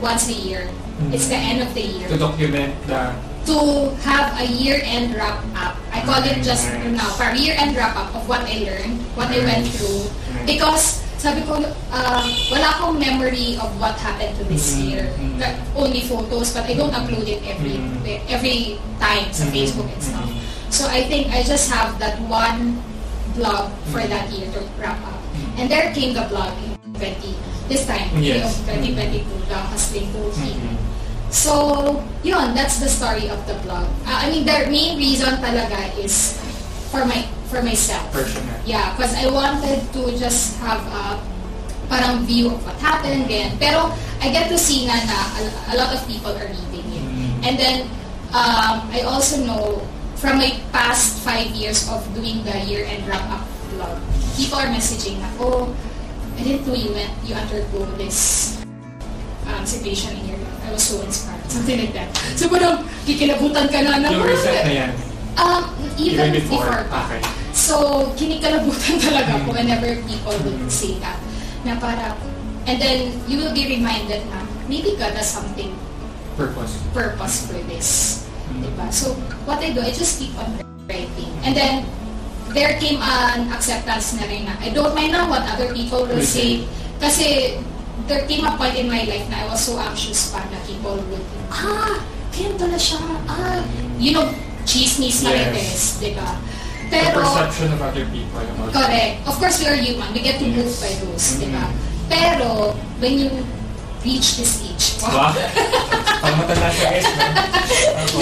once 0.00 0.28
a 0.28 0.36
year. 0.36 0.68
Mhm. 1.00 1.14
It's 1.14 1.28
the 1.28 1.36
end 1.38 1.60
of 1.62 1.72
the 1.74 1.84
year. 1.84 2.08
To 2.08 2.16
document 2.16 2.72
the 2.86 3.12
To 3.46 3.94
have 4.02 4.34
a 4.34 4.42
year-end 4.42 5.14
wrap-up. 5.14 5.78
I 5.94 6.02
call 6.02 6.18
it 6.18 6.42
just 6.42 6.66
Nice. 6.66 6.98
now, 6.98 7.06
for 7.14 7.30
year-end 7.30 7.78
wrap-up 7.78 8.10
of 8.10 8.26
what 8.26 8.42
I 8.42 8.66
learned, 8.66 8.98
what 9.14 9.30
I 9.30 9.38
went 9.38 9.70
through. 9.70 10.10
Nice. 10.10 10.46
Because 10.50 10.84
sabi 11.14 11.46
ko, 11.46 11.62
um, 11.94 12.26
wala 12.50 12.68
akong 12.74 12.98
memory 12.98 13.54
of 13.62 13.70
what 13.78 13.94
happened 14.02 14.34
to 14.42 14.44
this 14.50 14.74
Mhm. 14.74 14.82
year. 14.90 15.04
Mhm. 15.14 15.38
Like, 15.38 15.62
only 15.78 16.02
photos, 16.02 16.58
but 16.58 16.66
I 16.66 16.74
don't 16.74 16.90
upload 16.90 17.22
it 17.22 17.38
every 17.46 17.78
Mhm. 17.78 18.02
every 18.26 18.82
time 18.98 19.30
sa 19.30 19.46
Mhm. 19.46 19.54
Facebook 19.54 19.88
and 19.94 20.02
stuff. 20.02 20.26
Mhm. 20.26 20.42
So 20.74 20.90
I 20.90 21.06
think 21.06 21.30
I 21.30 21.46
just 21.46 21.70
have 21.70 22.02
that 22.02 22.18
one 22.26 22.82
blog 23.38 23.70
for 23.94 24.02
that 24.02 24.26
year 24.34 24.50
to 24.58 24.66
wrap 24.82 24.98
up. 25.06 25.22
And 25.54 25.70
there 25.70 25.94
came 25.94 26.18
the 26.18 26.26
blog 26.26 26.50
in 26.66 26.74
20, 26.98 27.38
this 27.68 27.86
time, 27.86 28.10
Yes. 28.18 28.46
of 28.46 28.66
2022, 28.66 29.26
the 29.48 29.58
Hustling 29.58 30.08
to. 30.12 30.22
Mhm. 30.32 30.76
So, 31.30 32.02
yun, 32.22 32.54
that's 32.54 32.78
the 32.78 32.88
story 32.88 33.26
of 33.28 33.42
the 33.46 33.54
blog. 33.66 33.84
Uh, 34.06 34.24
I 34.24 34.30
mean, 34.30 34.46
the 34.46 34.70
main 34.70 34.96
reason 34.96 35.36
talaga 35.42 35.90
is 35.98 36.38
for 36.90 37.04
my 37.04 37.26
for 37.50 37.62
myself. 37.62 38.06
personal. 38.10 38.54
Yeah, 38.66 38.94
because 38.94 39.14
I 39.14 39.26
wanted 39.30 39.82
to 39.94 40.02
just 40.18 40.58
have 40.62 40.82
a 40.86 41.18
parang 41.86 42.26
view 42.26 42.50
of 42.50 42.58
what 42.66 42.74
happened 42.82 43.26
again. 43.26 43.54
Pero 43.58 43.90
I 44.18 44.30
get 44.34 44.50
to 44.50 44.58
see 44.58 44.86
na 44.86 44.98
na 45.06 45.18
a, 45.38 45.42
a 45.70 45.74
lot 45.78 45.94
of 45.94 46.02
people 46.10 46.34
are 46.34 46.46
reading 46.50 46.86
it. 46.90 47.04
Mhm. 47.06 47.30
And 47.46 47.54
then, 47.58 47.76
um, 48.34 48.86
I 48.90 49.06
also 49.06 49.42
know 49.46 49.82
from 50.18 50.38
my 50.42 50.58
past 50.74 51.22
five 51.22 51.54
years 51.54 51.86
of 51.86 52.02
doing 52.14 52.42
the 52.42 52.56
year-end 52.66 53.06
wrap-up 53.06 53.46
blog, 53.74 53.98
people 54.34 54.58
are 54.58 54.70
messaging 54.72 55.22
na, 55.22 55.28
oh, 55.38 55.70
I 56.36 56.40
didn't 56.44 56.66
know 56.66 56.76
you 56.76 56.92
went, 56.92 57.10
you 57.24 57.34
undergo 57.34 57.84
this 57.96 58.60
um, 59.48 59.64
situation 59.64 60.16
in 60.20 60.28
your 60.28 60.38
life. 60.38 60.60
I 60.68 60.72
was 60.72 60.82
so 60.84 61.00
inspired. 61.02 61.44
Something 61.48 61.78
like 61.80 61.94
that. 61.94 62.10
So 62.36 62.48
parang 62.48 62.84
kikilabutan 63.08 63.66
ka 63.72 63.78
na 63.80 64.04
na. 64.04 64.08
Yung 64.12 64.26
recent 64.26 64.64
na 64.68 64.72
yan. 64.72 64.90
Um, 65.36 65.68
even, 65.96 66.32
Even 66.32 66.40
before. 66.40 66.64
before. 66.64 66.84
pa. 66.88 67.04
Okay. 67.08 67.20
So, 67.52 68.08
kinikalabutan 68.16 68.96
talaga 69.04 69.36
ako 69.36 69.52
whenever 69.52 69.88
people 70.08 70.32
would 70.44 70.60
Mm. 70.64 70.72
say 70.72 70.96
that. 71.00 71.20
Na 71.64 71.76
parang, 71.76 72.16
and 72.64 72.76
then 72.80 73.12
you 73.28 73.40
will 73.40 73.52
be 73.52 73.68
reminded 73.68 74.24
na 74.32 74.44
maybe 74.64 74.96
God 74.96 75.12
has 75.12 75.28
something 75.28 75.72
Purpose. 76.36 76.76
purpose 76.92 77.48
for 77.48 77.60
this. 77.68 77.88
Mm. 78.48 78.64
Diba? 78.64 78.88
So, 78.88 79.12
what 79.44 79.60
I 79.60 79.72
do, 79.72 79.80
I 79.84 79.92
just 79.92 80.16
keep 80.16 80.32
on 80.40 80.56
writing. 80.88 81.28
And 81.44 81.52
then, 81.52 81.84
there 82.54 82.78
came 82.78 83.02
an 83.02 83.50
acceptance 83.52 84.14
na 84.14 84.26
rin 84.26 84.46
na 84.46 84.54
I 84.60 84.70
don't 84.70 84.94
mind 84.94 85.12
now 85.12 85.26
what 85.28 85.42
other 85.46 85.72
people 85.74 86.06
will 86.06 86.22
say. 86.22 86.62
Kasi, 86.98 87.58
there 88.06 88.24
came 88.26 88.46
a 88.46 88.54
point 88.56 88.76
in 88.76 88.86
my 88.88 89.02
life 89.04 89.26
na 89.28 89.44
I 89.44 89.46
was 89.50 89.66
so 89.66 89.76
anxious 89.78 90.30
pa 90.30 90.40
na 90.48 90.58
people 90.64 90.96
would, 90.96 91.24
ah, 91.50 91.98
kaya 92.30 92.54
pala 92.56 92.78
siya, 92.78 93.00
ah, 93.26 93.60
you 93.98 94.14
know, 94.14 94.30
chismis 94.64 95.22
na 95.22 95.30
Yes. 95.34 95.42
marites, 95.50 95.84
diba? 96.00 96.28
The 96.86 97.02
Pero, 97.02 97.18
perception 97.18 97.74
of 97.74 97.80
other 97.82 98.06
people 98.14 98.38
about 98.46 98.70
Correct. 98.70 99.26
Of 99.26 99.34
course, 99.42 99.58
we 99.58 99.66
are 99.66 99.74
human. 99.74 100.06
We 100.14 100.22
get 100.22 100.38
to 100.38 100.46
move 100.46 100.70
Yes. 100.70 100.78
by 100.78 100.92
those, 101.02 101.26
Mm. 101.34 101.38
di 101.42 101.46
ba? 101.50 101.64
Pero, 102.06 102.48
when 103.02 103.14
you 103.18 103.30
reach 104.06 104.38
this 104.38 104.62
age, 104.62 104.94
Wow. 105.02 105.34
Pag 106.22 106.32
matanda 106.38 106.70
siya 106.70 106.86
guys, 106.94 107.06
no? 107.10 107.26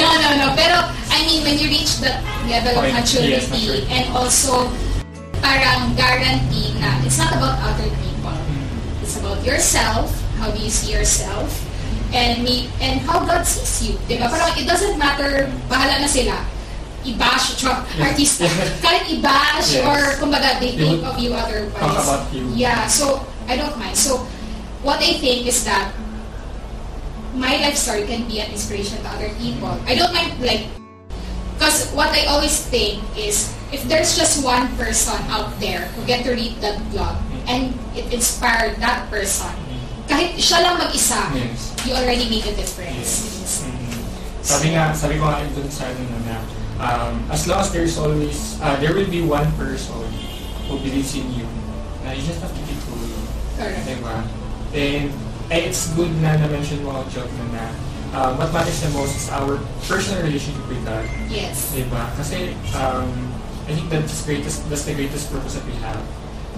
No, 0.00 0.08
no, 0.16 0.28
no. 0.34 0.46
Pero, 0.56 0.76
I 1.14 1.22
mean, 1.22 1.46
when 1.46 1.54
you 1.58 1.70
reach 1.70 2.02
that 2.02 2.18
level 2.50 2.82
of 2.82 2.90
maturity, 2.90 3.38
Yes, 3.38 3.46
maturity. 3.46 3.86
and 3.86 4.10
also, 4.10 4.66
parang 5.38 5.94
guarantee 5.94 6.74
na 6.82 6.98
it's 7.06 7.16
not 7.22 7.30
about 7.38 7.54
other 7.62 7.86
people. 8.02 8.34
It's 8.98 9.14
about 9.22 9.38
yourself. 9.46 10.10
How 10.42 10.50
do 10.50 10.58
you 10.58 10.68
see 10.70 10.90
yourself? 10.90 11.46
And 12.10 12.42
me, 12.42 12.66
and 12.82 12.98
how 13.06 13.22
God 13.22 13.46
sees 13.46 13.90
you. 13.90 13.94
Di 14.10 14.18
ba? 14.18 14.26
Parang 14.26 14.58
it 14.58 14.66
doesn't 14.66 14.98
matter, 14.98 15.46
bahala 15.70 16.02
na 16.02 16.08
sila. 16.10 16.34
I-bash, 17.04 17.54
chua, 17.62 17.84
Yes. 17.94 18.00
artista. 18.10 18.46
Kahit 18.84 19.06
i-bash 19.14 19.78
Yes. 19.78 19.86
or 19.86 20.00
kumbaga 20.18 20.58
they 20.58 20.74
They 20.74 20.98
think 20.98 21.06
of 21.06 21.14
you 21.20 21.30
otherwise. 21.36 21.78
talk 21.78 21.94
about 22.00 22.24
you. 22.34 22.42
Yeah, 22.58 22.90
so 22.90 23.22
I 23.46 23.54
don't 23.54 23.76
mind. 23.78 23.94
So 23.94 24.24
what 24.82 24.98
I 24.98 25.14
think 25.22 25.46
is 25.46 25.62
that 25.68 25.94
my 27.34 27.54
life 27.60 27.76
story 27.76 28.06
can 28.06 28.24
be 28.26 28.40
an 28.40 28.50
inspiration 28.50 28.98
to 29.02 29.08
other 29.10 29.30
people. 29.38 29.74
I 29.86 29.94
don't 29.94 30.14
mind 30.14 30.38
like 30.40 30.64
because 31.57 31.90
what 31.94 32.11
I 32.11 32.26
always 32.26 32.59
think 32.66 33.02
is 33.16 33.52
if 33.72 33.82
there's 33.90 34.16
just 34.16 34.44
one 34.44 34.70
person 34.76 35.18
out 35.30 35.59
there 35.59 35.90
who 35.94 36.07
get 36.07 36.24
to 36.24 36.32
read 36.32 36.59
that 36.62 36.78
blog 36.90 37.18
and 37.46 37.74
it 37.94 38.11
inspired 38.12 38.78
that 38.78 39.11
person, 39.11 39.50
kahit 40.07 40.36
siya 40.36 40.62
lang 40.62 40.76
mag-isa, 40.78 41.18
Yes. 41.34 41.72
you 41.82 41.92
already 41.96 42.28
made 42.28 42.44
a 42.46 42.55
difference. 42.55 43.32
Mhm. 43.64 43.98
Sabi 44.44 44.76
nga, 44.76 44.92
sabi 44.92 45.16
ko 45.16 45.24
nga 45.24 45.40
dun 45.42 45.68
sa 45.72 45.88
ano 45.88 46.02
na, 46.12 46.18
na 46.28 46.36
um, 46.78 47.14
as 47.32 47.48
long 47.48 47.61
as 47.64 47.72
there's 47.72 47.96
always, 47.96 48.61
uh, 48.61 48.76
there 48.78 48.92
will 48.92 49.09
be 49.09 49.24
one 49.24 49.48
person 49.57 50.05
who 50.68 50.76
believes 50.80 51.16
in 51.16 51.24
you, 51.32 51.48
na 52.05 52.12
you 52.12 52.20
just 52.20 52.44
have 52.44 52.52
to 52.52 52.62
keep 52.68 52.76
going. 52.84 53.24
Correct. 53.57 53.84
Diba? 53.88 54.16
And 54.74 55.09
eh, 55.48 55.68
it's 55.68 55.92
good 55.96 56.12
na 56.20 56.36
na-mention 56.36 56.84
mo, 56.84 57.00
ang 57.00 57.09
joke 57.09 57.30
na 57.40 57.44
na, 57.52 57.64
um, 58.14 58.38
what 58.38 58.52
matters 58.54 58.80
the 58.80 58.90
most 58.90 59.16
is 59.16 59.28
our 59.30 59.58
personal 59.90 60.22
relationship 60.22 60.62
with 60.70 60.80
God. 60.86 61.04
Yes. 61.28 61.74
Diba? 61.74 62.06
Kasi, 62.16 62.54
um, 62.78 63.10
I 63.66 63.74
think 63.74 63.90
that's 63.90 64.22
the 64.22 64.34
greatest, 64.34 64.64
that's 64.70 64.86
the 64.86 64.94
greatest 64.94 65.32
purpose 65.34 65.58
that 65.58 65.66
we 65.66 65.74
have. 65.82 66.00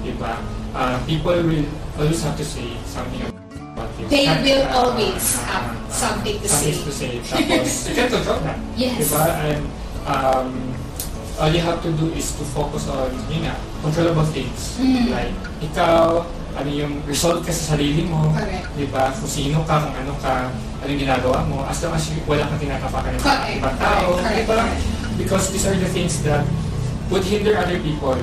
Diba? 0.05 0.37
Uh, 0.77 1.01
people 1.09 1.33
will 1.33 1.67
always 1.97 2.21
have 2.23 2.37
to 2.37 2.45
say 2.45 2.77
something 2.85 3.25
about 3.25 3.89
you. 3.99 4.07
They 4.13 4.29
will 4.29 4.69
uh, 4.69 4.85
always 4.85 5.41
uh, 5.41 5.49
have 5.49 5.67
uh, 5.73 5.89
something 5.89 6.37
to 6.41 6.49
something 6.49 6.77
say. 6.77 6.85
to 6.85 6.93
say. 6.93 7.13
Tapos, 7.25 7.73
you 7.89 7.95
can 7.97 8.09
control 8.13 8.41
that. 8.45 8.59
Yes. 8.77 9.09
Diba? 9.09 9.25
And, 9.41 9.61
um, 10.07 10.77
all 11.37 11.53
you 11.53 11.61
have 11.61 11.83
to 11.83 11.93
do 11.93 12.09
is 12.17 12.33
to 12.37 12.45
focus 12.57 12.89
on, 12.89 13.13
yun 13.29 13.45
nga, 13.45 13.57
controllable 13.85 14.25
things. 14.33 14.81
Mm. 14.81 15.13
Like, 15.13 15.37
ikaw, 15.61 16.25
ano 16.57 16.71
yung 16.73 16.93
result 17.05 17.45
ka 17.45 17.53
sa 17.53 17.77
sarili 17.77 18.09
mo. 18.09 18.33
Correct. 18.33 18.67
Di 18.75 18.89
ba? 18.89 19.13
Kung 19.13 19.29
sino 19.29 19.61
ka, 19.69 19.85
kung 19.85 19.97
ano 19.97 20.13
ka, 20.19 20.49
ano 20.53 20.89
yung 20.89 21.03
ginagawa 21.05 21.45
mo. 21.45 21.63
As 21.69 21.79
long 21.85 21.93
as 21.93 22.09
wala 22.25 22.49
kang 22.49 22.61
tinatapakan 22.61 23.11
ng 23.17 23.23
Correct. 23.23 23.57
ibang 23.61 23.77
tao. 23.77 24.17
Correct. 24.17 24.37
Di 24.41 24.45
ba? 24.49 24.59
Because 25.21 25.45
these 25.53 25.69
are 25.69 25.77
the 25.77 25.89
things 25.93 26.25
that 26.25 26.43
would 27.13 27.25
hinder 27.25 27.57
other 27.61 27.77
people. 27.81 28.17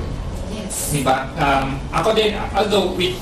Yes. 0.50 0.90
Di 0.90 1.06
ba? 1.06 1.30
Um, 1.38 1.78
ako 1.94 2.14
din, 2.18 2.34
although 2.52 2.92
we, 2.98 3.14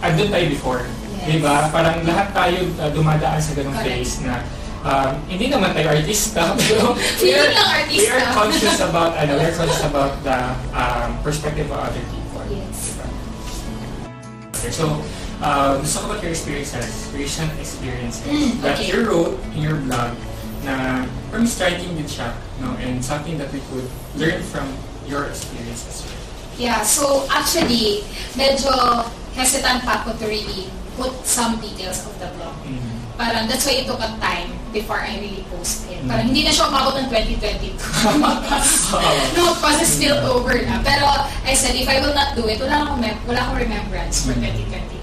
andun 0.00 0.32
tayo 0.32 0.46
before. 0.48 0.82
Yes. 0.84 1.28
Di 1.28 1.36
ba? 1.44 1.68
Parang 1.68 2.00
lahat 2.08 2.32
tayo 2.32 2.58
uh, 2.80 2.90
dumadaan 2.90 3.40
sa 3.40 3.52
ganung 3.52 3.76
Correct. 3.76 4.00
phase 4.00 4.24
na 4.24 4.40
um, 4.84 5.12
hindi 5.26 5.50
naman 5.50 5.74
tayo 5.74 5.92
artista, 5.92 6.52
pero 6.58 6.94
we 7.20 7.34
are, 7.34 7.50
artista. 7.52 7.90
we 7.90 8.04
are 8.08 8.26
conscious 8.34 8.78
about, 8.80 9.12
ano, 9.18 9.38
we 9.38 9.44
are 9.44 9.56
conscious 9.56 9.84
about 9.84 10.12
the 10.22 10.38
um, 10.72 11.10
perspective 11.24 11.68
of 11.70 11.78
other 11.78 12.04
people. 12.10 12.44
Yes. 12.48 12.97
Okay, 14.58 14.74
so, 14.74 14.90
uh, 15.40 15.78
let's 15.78 15.94
talk 15.94 16.10
about 16.10 16.18
your 16.22 16.34
experiences, 16.34 17.06
recent 17.14 17.46
experiences 17.62 18.26
Mm, 18.26 18.58
that 18.66 18.74
okay. 18.74 18.90
you 18.90 19.06
wrote 19.06 19.38
in 19.54 19.62
your 19.62 19.78
blog 19.86 20.18
na 20.66 21.06
from 21.30 21.46
striking 21.46 21.94
din 21.94 22.10
siya, 22.10 22.34
no, 22.58 22.74
and 22.82 22.98
something 22.98 23.38
that 23.38 23.46
we 23.54 23.62
could 23.70 23.86
learn 24.18 24.42
from 24.50 24.66
your 25.06 25.30
experiences. 25.30 26.02
Yeah, 26.58 26.82
so 26.82 27.22
actually, 27.30 28.02
medyo 28.34 29.06
hesitant 29.38 29.86
pa 29.86 30.02
ako 30.02 30.18
to 30.18 30.26
really 30.26 30.66
put 30.98 31.14
some 31.22 31.62
details 31.62 32.02
of 32.02 32.18
the 32.18 32.26
blog. 32.34 32.58
Mm. 32.66 32.82
Parang 33.14 33.46
that's 33.46 33.62
why 33.62 33.78
it 33.78 33.86
took 33.86 34.02
a 34.02 34.10
time 34.18 34.57
before 34.78 35.02
I 35.02 35.18
really 35.18 35.42
post 35.50 35.90
it. 35.90 35.98
Mm. 35.98 36.08
Parang 36.08 36.24
hindi 36.30 36.46
na 36.46 36.52
siya 36.54 36.70
umabot 36.70 36.94
ng 36.94 37.10
2022. 37.10 37.74
no, 39.36 39.42
because 39.58 39.78
it's 39.82 39.94
still 39.98 40.18
over 40.30 40.54
na. 40.62 40.78
Pero 40.86 41.06
I 41.42 41.52
said, 41.58 41.74
if 41.74 41.90
I 41.90 41.98
will 41.98 42.14
not 42.14 42.38
do 42.38 42.46
it, 42.46 42.62
wala 42.62 42.86
akong, 42.86 43.02
wala 43.26 43.40
akong 43.42 43.58
remembrance 43.58 44.22
for 44.22 44.38
2022. 44.38 44.94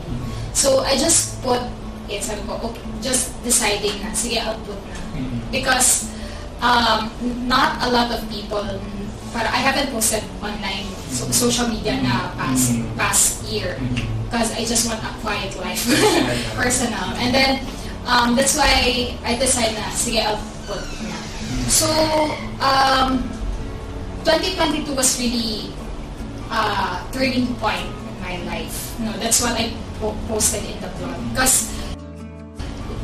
So 0.56 0.88
I 0.88 0.96
just 0.96 1.44
put 1.44 1.60
it, 2.08 2.24
sabi 2.24 2.40
ko, 2.48 2.56
okay, 2.72 2.80
just 3.04 3.36
deciding 3.44 4.00
na, 4.00 4.16
sige, 4.16 4.40
I'll 4.40 4.56
put 4.64 4.80
na. 4.88 4.98
Mm. 5.20 5.38
Because 5.52 6.08
um, 6.64 7.12
not 7.46 7.84
a 7.84 7.92
lot 7.92 8.10
of 8.16 8.24
people, 8.32 8.64
para 9.36 9.52
I 9.52 9.60
haven't 9.60 9.92
posted 9.92 10.24
online, 10.40 10.88
so, 11.12 11.28
social 11.32 11.68
media 11.68 12.00
na 12.00 12.32
past, 12.40 12.72
Mm. 12.72 12.88
past 12.96 13.44
year 13.52 13.76
Mm. 13.76 14.00
because 14.32 14.56
I 14.56 14.64
just 14.64 14.88
want 14.88 15.04
a 15.04 15.12
quiet 15.20 15.52
life, 15.60 15.84
personal. 16.60 17.12
And 17.20 17.36
then, 17.36 17.60
um, 18.06 18.36
that's 18.36 18.58
why 18.58 19.14
I 19.26 19.36
decided 19.38 19.76
na, 19.78 19.90
sige, 19.92 20.22
I'll 20.22 20.40
put 20.70 20.82
na. 21.06 21.18
So, 21.68 21.90
um, 22.62 23.26
2022 24.24 24.94
was 24.94 25.18
really 25.20 25.74
uh, 26.50 27.02
turning 27.12 27.54
point 27.58 27.86
in 27.86 28.16
my 28.22 28.38
life. 28.46 28.98
No, 29.00 29.12
that's 29.18 29.42
what 29.42 29.58
I 29.58 29.74
po- 30.00 30.18
posted 30.28 30.64
in 30.66 30.78
the 30.82 30.90
blog. 30.98 31.18
Because 31.34 31.70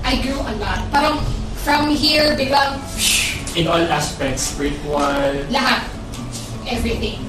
I 0.05 0.21
grew 0.21 0.37
a 0.37 0.53
lot. 0.61 0.81
Parang 0.93 1.19
from 1.65 1.89
here, 1.93 2.33
biglang, 2.37 2.81
In 3.57 3.67
all 3.67 3.83
aspects, 3.91 4.55
spiritual, 4.55 5.03
lahat. 5.51 5.83
Everything. 6.65 7.19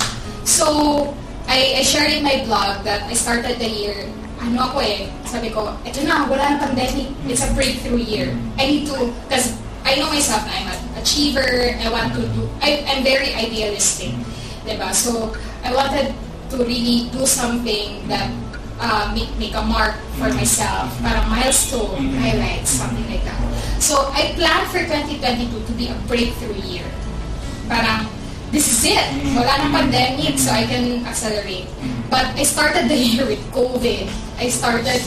So, 0.45 1.11
I, 1.49 1.81
I 1.81 1.83
shared 1.83 2.13
in 2.13 2.23
my 2.23 2.45
blog 2.47 2.85
that 2.85 3.03
I 3.11 3.15
started 3.15 3.59
the 3.59 3.69
year, 3.69 4.07
ano 4.43 4.59
ako 4.59 4.79
eh, 4.83 5.07
sabi 5.23 5.55
ko, 5.55 5.71
eto 5.87 6.03
na, 6.03 6.27
wala 6.27 6.55
na 6.55 6.59
pandemic. 6.59 7.15
It's 7.31 7.47
a 7.47 7.51
breakthrough 7.55 8.03
year. 8.03 8.35
I 8.59 8.67
need 8.67 8.85
to, 8.91 9.15
because 9.27 9.55
I 9.87 9.97
know 9.99 10.11
myself 10.11 10.43
I'm 10.51 10.67
an 10.67 10.81
achiever, 10.99 11.47
I 11.79 11.87
want 11.91 12.15
to 12.19 12.27
do, 12.35 12.51
I, 12.59 12.83
I'm 12.87 13.07
very 13.07 13.35
idealistic. 13.35 14.15
Diba? 14.67 14.91
So, 14.91 15.35
I 15.63 15.71
wanted 15.75 16.15
to 16.51 16.57
really 16.63 17.11
do 17.11 17.27
something 17.27 18.07
that 18.07 18.31
uh, 18.83 19.11
make, 19.15 19.31
make 19.39 19.55
a 19.55 19.63
mark 19.63 19.95
for 20.19 20.31
myself, 20.35 20.91
parang 21.03 21.27
milestone, 21.31 22.15
highlights, 22.19 22.71
something 22.83 23.07
like 23.11 23.23
that. 23.25 23.39
So, 23.79 24.11
I 24.11 24.35
planned 24.35 24.71
for 24.71 24.83
2022 24.83 25.67
to 25.67 25.73
be 25.79 25.87
a 25.89 25.97
breakthrough 26.07 26.59
year. 26.67 26.87
Parang, 27.67 28.07
this 28.53 28.69
is 28.69 28.93
it. 28.93 29.01
Wala 29.33 29.65
nang 29.65 29.73
pandemic, 29.73 30.37
so 30.37 30.53
I 30.53 30.69
can 30.69 31.03
accelerate. 31.09 31.67
But 32.13 32.37
I 32.37 32.45
started 32.45 32.87
the 32.87 32.95
year 33.03 33.25
with 33.25 33.41
COVID. 33.51 34.07
I 34.37 34.47
started 34.53 35.01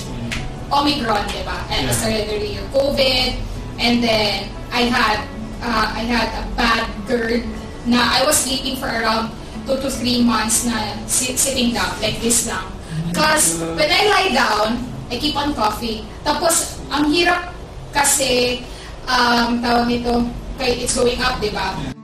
Omicron, 0.74 1.30
di 1.30 1.46
ba? 1.46 1.62
And 1.70 1.86
I 1.88 1.94
started 1.94 2.26
the 2.26 2.42
year 2.42 2.66
COVID. 2.74 3.38
And 3.78 4.02
then, 4.02 4.50
I 4.74 4.90
had, 4.90 5.24
uh, 5.62 5.88
I 5.94 6.04
had 6.04 6.28
a 6.42 6.44
bad 6.58 6.90
GERD 7.06 7.46
na 7.86 8.02
I 8.02 8.26
was 8.26 8.36
sleeping 8.36 8.82
for 8.82 8.90
around 8.90 9.30
two 9.70 9.78
to 9.78 9.90
three 9.94 10.26
months 10.26 10.66
na 10.66 10.98
sit, 11.06 11.38
sitting 11.38 11.72
down, 11.78 11.94
like 12.02 12.18
this 12.20 12.50
lang. 12.50 12.66
Because 13.14 13.62
when 13.62 13.88
I 13.88 14.02
lie 14.10 14.32
down, 14.34 14.84
I 15.14 15.22
keep 15.22 15.38
on 15.38 15.54
coughing. 15.54 16.10
Tapos, 16.26 16.82
ang 16.90 17.14
hirap 17.14 17.54
kasi, 17.94 18.66
um, 19.06 19.62
tawag 19.62 19.86
nito, 19.86 20.26
kay 20.58 20.82
it's 20.82 20.98
going 20.98 21.22
up, 21.22 21.38
di 21.38 21.54
ba? 21.54 21.95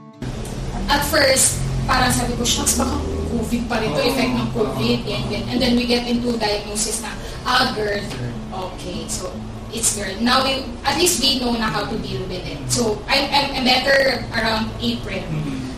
At 0.92 1.08
first, 1.08 1.56
parang 1.88 2.12
sabi 2.12 2.36
ko, 2.36 2.44
shucks, 2.44 2.76
baka 2.76 3.00
COVID 3.32 3.62
pa 3.64 3.80
rin 3.80 3.96
to, 3.96 4.02
effect 4.04 4.32
ng 4.36 4.48
COVID, 4.52 4.98
yan, 5.08 5.24
yan. 5.32 5.44
And 5.48 5.56
then 5.56 5.72
we 5.72 5.88
get 5.88 6.04
into 6.04 6.36
diagnosis 6.36 7.00
na, 7.00 7.16
ah, 7.48 7.72
GERD. 7.72 8.04
Okay, 8.52 9.08
so 9.08 9.32
it's 9.72 9.96
GERD. 9.96 10.20
Now, 10.20 10.44
we, 10.44 10.68
at 10.84 11.00
least 11.00 11.24
we 11.24 11.40
know 11.40 11.56
na 11.56 11.72
how 11.72 11.88
to 11.88 11.96
deal 12.04 12.20
with 12.28 12.44
it. 12.44 12.60
So, 12.68 13.00
I'm, 13.08 13.24
I'm, 13.32 13.48
I'm 13.56 13.64
better 13.64 14.20
around 14.36 14.68
April. 14.84 15.24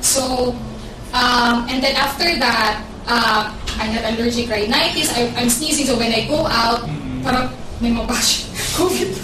So, 0.02 0.50
um, 1.14 1.70
and 1.70 1.78
then 1.78 1.94
after 1.94 2.34
that, 2.42 2.82
um, 3.06 3.54
I 3.78 3.86
had 3.86 4.02
allergic 4.18 4.50
rhinitis. 4.50 5.14
I, 5.14 5.30
I'm 5.38 5.46
sneezing, 5.46 5.86
so 5.86 5.94
when 5.94 6.10
I 6.10 6.26
go 6.26 6.42
out, 6.50 6.90
parang 7.22 7.54
may 7.78 7.94
mabash. 7.94 8.50
COVID. 8.78 9.14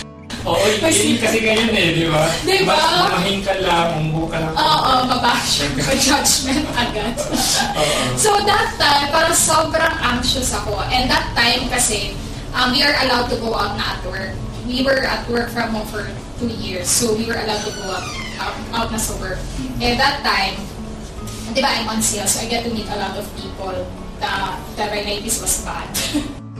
Oo, 0.48 0.56
yun 0.64 0.80
kasi 1.20 1.38
ganyan 1.44 1.68
eh, 1.76 1.92
di 1.92 2.06
ba? 2.08 2.24
Di 2.48 2.64
ba? 2.64 2.72
Mas 2.72 3.20
mahing 3.20 3.44
ka 3.44 3.54
lang, 3.60 4.00
umuho 4.00 4.24
ka 4.24 4.40
lang. 4.40 4.54
Oo, 4.56 4.92
mabash. 5.04 5.68
May 5.76 6.00
judgment 6.00 6.64
agad. 6.72 7.12
So 8.16 8.40
that 8.48 8.72
time, 8.80 9.12
parang 9.12 9.36
sobrang 9.36 9.94
anxious 10.00 10.56
ako. 10.56 10.80
And 10.88 11.12
that 11.12 11.36
time 11.36 11.68
kasi, 11.68 12.16
um, 12.56 12.72
we 12.72 12.80
are 12.80 12.96
allowed 13.04 13.28
to 13.28 13.36
go 13.36 13.52
out 13.52 13.76
na 13.76 14.00
at 14.00 14.00
work. 14.08 14.32
We 14.64 14.80
were 14.80 15.04
at 15.04 15.28
work 15.28 15.52
from 15.52 15.76
home 15.76 15.88
for 15.88 16.08
two 16.40 16.48
years. 16.48 16.88
So 16.88 17.12
we 17.12 17.28
were 17.28 17.36
allowed 17.36 17.60
to 17.68 17.72
go 17.76 17.84
out, 17.92 18.06
out, 18.40 18.56
out 18.72 18.88
na 18.88 19.00
sa 19.00 19.12
work. 19.20 19.40
And 19.76 20.00
that 20.00 20.24
time, 20.24 20.56
di 21.52 21.60
ba, 21.60 21.68
I'm 21.68 21.88
on 21.90 22.00
sales, 22.00 22.32
so 22.32 22.40
I 22.40 22.48
get 22.48 22.64
to 22.64 22.72
meet 22.72 22.88
a 22.88 22.96
lot 22.96 23.12
of 23.12 23.28
people. 23.36 23.76
The, 24.24 24.32
the 24.76 24.84
rhinitis 24.88 25.40
was 25.44 25.64
bad. 25.68 25.88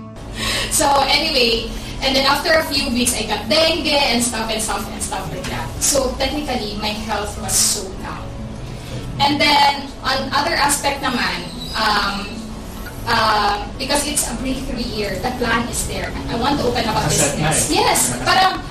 so 0.72 0.84
anyway, 1.08 1.68
and 2.00 2.16
then 2.16 2.24
after 2.26 2.52
a 2.52 2.64
few 2.64 2.88
weeks, 2.90 3.12
I 3.14 3.28
got 3.28 3.48
dengue 3.48 3.92
and 3.92 4.22
stuff 4.22 4.48
and 4.50 4.60
stuff 4.60 4.84
and 4.88 5.02
stuff 5.02 5.24
like 5.32 5.44
that. 5.52 5.68
So 5.80 6.12
technically, 6.16 6.76
my 6.80 6.92
health 7.06 7.36
was 7.40 7.52
so 7.52 7.88
down. 8.00 8.24
And 9.20 9.40
then, 9.40 9.84
on 10.00 10.32
other 10.32 10.56
aspect 10.56 11.04
naman, 11.04 11.44
um, 11.76 12.24
uh, 13.04 13.68
because 13.76 14.08
it's 14.08 14.24
a 14.32 14.34
breakthrough 14.40 14.80
year, 14.80 15.12
the 15.20 15.28
plan 15.36 15.68
is 15.68 15.84
there. 15.88 16.08
I 16.28 16.40
want 16.40 16.56
to 16.60 16.64
open 16.64 16.88
up 16.88 16.96
a 16.96 17.04
business. 17.04 17.68
Yes, 17.68 18.16
parang 18.24 18.64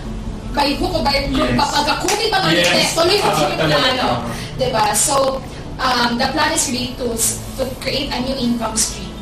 by 0.57 0.73
hook 0.73 0.93
or 0.97 1.03
by 1.05 1.29
crook, 1.29 1.53
Yes. 1.53 2.33
ng 2.33 2.43
Yes. 2.57 2.97
tuloy 2.97 3.17
ko 3.21 3.29
yung 3.29 3.53
talaga. 3.61 3.77
plano. 3.77 4.09
Diba? 4.57 4.85
So, 4.97 5.37
um, 5.77 6.17
the 6.17 6.27
plan 6.33 6.49
is 6.51 6.65
really 6.73 6.97
to, 6.97 7.13
to 7.61 7.63
create 7.77 8.09
a 8.09 8.19
new 8.25 8.33
income 8.33 8.73
stream. 8.73 9.13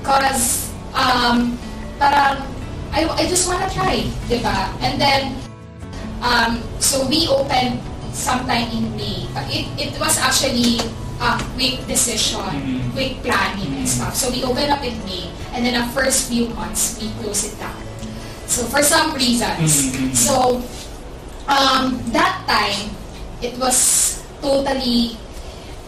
Because, 0.00 0.72
um, 0.96 1.60
parang, 2.00 2.40
I, 2.92 3.04
I 3.08 3.22
just 3.28 3.48
wanna 3.48 3.68
try, 3.70 4.04
diba? 4.28 4.68
And 4.80 5.00
then, 5.00 5.36
um, 6.22 6.62
so 6.80 7.06
we 7.06 7.28
opened 7.28 7.80
sometime 8.12 8.68
in 8.72 8.96
May. 8.96 9.26
But 9.34 9.46
it, 9.52 9.66
it 9.78 9.92
was 10.00 10.18
actually 10.18 10.80
a 11.20 11.38
quick 11.54 11.86
decision, 11.86 12.40
Mhm. 12.42 12.92
quick 12.94 13.22
planning 13.22 13.74
and 13.82 13.88
stuff. 13.88 14.14
So 14.14 14.30
we 14.30 14.42
opened 14.44 14.70
up 14.70 14.82
in 14.82 14.94
May, 15.04 15.30
and 15.54 15.66
then 15.66 15.74
the 15.78 15.86
first 15.94 16.28
few 16.30 16.48
months, 16.54 16.98
we 17.00 17.10
closed 17.22 17.52
it 17.52 17.58
down. 17.58 17.74
So 18.46 18.64
for 18.70 18.82
some 18.82 19.12
reasons. 19.14 19.92
Mhm. 19.92 20.14
So, 20.16 20.62
um, 21.50 22.00
that 22.14 22.42
time, 22.46 22.90
it 23.42 23.54
was 23.58 24.22
totally 24.42 25.18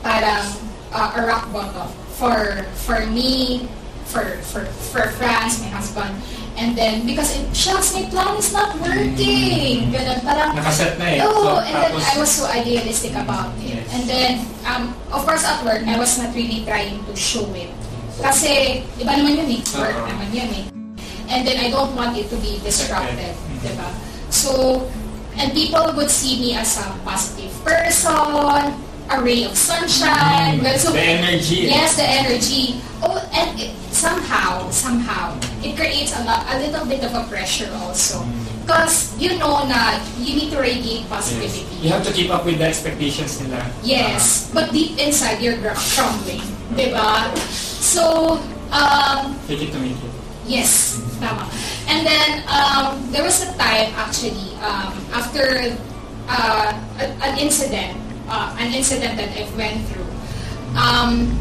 parang 0.03 0.47
uh, 0.93 1.15
a 1.15 1.21
rock 1.27 1.47
bottom 1.55 1.87
for 2.19 2.67
for 2.87 3.07
me, 3.07 3.69
for 4.11 4.27
for 4.43 4.67
for 4.91 5.03
France, 5.17 5.63
my 5.63 5.71
husband, 5.71 6.19
and 6.59 6.75
then 6.75 7.07
because 7.07 7.39
it, 7.39 7.47
shucks, 7.55 7.95
my 7.95 8.05
plan 8.11 8.35
is 8.37 8.51
not 8.53 8.75
working. 8.83 9.95
Ganun, 9.95 10.19
parang 10.27 10.59
Nakaset 10.59 10.99
na 10.99 11.07
eh. 11.07 11.23
Oh, 11.23 11.63
and 11.63 11.71
then 11.71 11.95
tapos, 11.95 12.05
I 12.05 12.15
was 12.19 12.31
so 12.31 12.45
idealistic 12.51 13.15
about 13.15 13.55
it. 13.63 13.79
Yes. 13.79 13.87
And 13.95 14.03
then, 14.11 14.31
um, 14.67 14.83
of 15.15 15.23
course, 15.23 15.47
at 15.47 15.63
work, 15.63 15.87
I 15.87 15.95
was 15.97 16.19
not 16.19 16.35
really 16.35 16.67
trying 16.67 17.01
to 17.07 17.15
show 17.15 17.47
it. 17.55 17.71
Kasi, 18.21 18.85
iba 19.01 19.17
naman 19.17 19.41
yun 19.41 19.49
eh. 19.57 19.63
Work 19.79 19.97
Oo. 19.97 20.11
naman 20.11 20.29
yun 20.35 20.51
eh. 20.53 20.67
And 21.31 21.47
then, 21.47 21.63
I 21.63 21.71
don't 21.71 21.95
want 21.95 22.19
it 22.19 22.27
to 22.29 22.37
be 22.43 22.59
disrupted. 22.61 23.39
Mhm. 23.39 23.63
Diba? 23.63 23.89
So, 24.29 24.85
and 25.39 25.55
people 25.55 25.95
would 25.95 26.11
see 26.11 26.43
me 26.43 26.59
as 26.59 26.77
a 26.83 26.91
positive 27.07 27.55
person, 27.63 28.75
a 29.11 29.23
ray 29.23 29.45
of 29.45 29.57
sunshine. 29.57 30.63
So, 30.79 30.93
the 30.93 31.03
energy. 31.03 31.67
Yes, 31.67 31.97
the 31.97 32.07
energy. 32.07 32.81
Oh, 33.03 33.19
and 33.35 33.59
it, 33.59 33.75
somehow, 33.91 34.71
somehow, 34.71 35.35
it 35.63 35.77
creates 35.77 36.15
a, 36.17 36.23
lot, 36.25 36.47
a 36.55 36.59
little 36.63 36.87
bit 36.87 37.03
of 37.05 37.15
a 37.15 37.25
pressure 37.29 37.69
also. 37.83 38.23
Because 38.63 39.19
you 39.19 39.35
know 39.39 39.67
na 39.67 39.99
you 40.19 40.37
need 40.37 40.51
to 40.55 40.61
radiate 40.63 41.03
Yes. 41.03 41.11
positivity. 41.11 41.67
You 41.83 41.91
have 41.91 42.07
to 42.07 42.13
keep 42.13 42.31
up 42.31 42.47
with 42.47 42.59
the 42.63 42.67
expectations 42.71 43.41
nila. 43.43 43.67
Yes, 43.83 44.51
but 44.55 44.71
deep 44.71 44.95
inside, 44.99 45.43
you're 45.43 45.59
crumbling. 45.59 46.45
Diba? 46.79 47.35
So, 47.83 48.39
um, 48.71 49.35
Uh, 49.35 49.35
take 49.51 49.67
it 49.67 49.73
to 49.75 49.79
make 49.83 49.99
it. 49.99 50.15
Yes, 50.47 51.03
tama. 51.19 51.51
And 51.91 52.07
then, 52.07 52.47
um, 52.47 53.03
there 53.11 53.27
was 53.27 53.43
a 53.43 53.51
time 53.59 53.91
actually, 53.99 54.55
um, 54.63 54.95
after 55.11 55.75
uh, 56.31 56.71
an 57.27 57.35
incident, 57.43 57.99
uh, 58.31 58.55
an 58.57 58.73
incident 58.73 59.19
that 59.19 59.35
I 59.35 59.45
went 59.59 59.83
through, 59.91 60.07
um, 60.79 61.35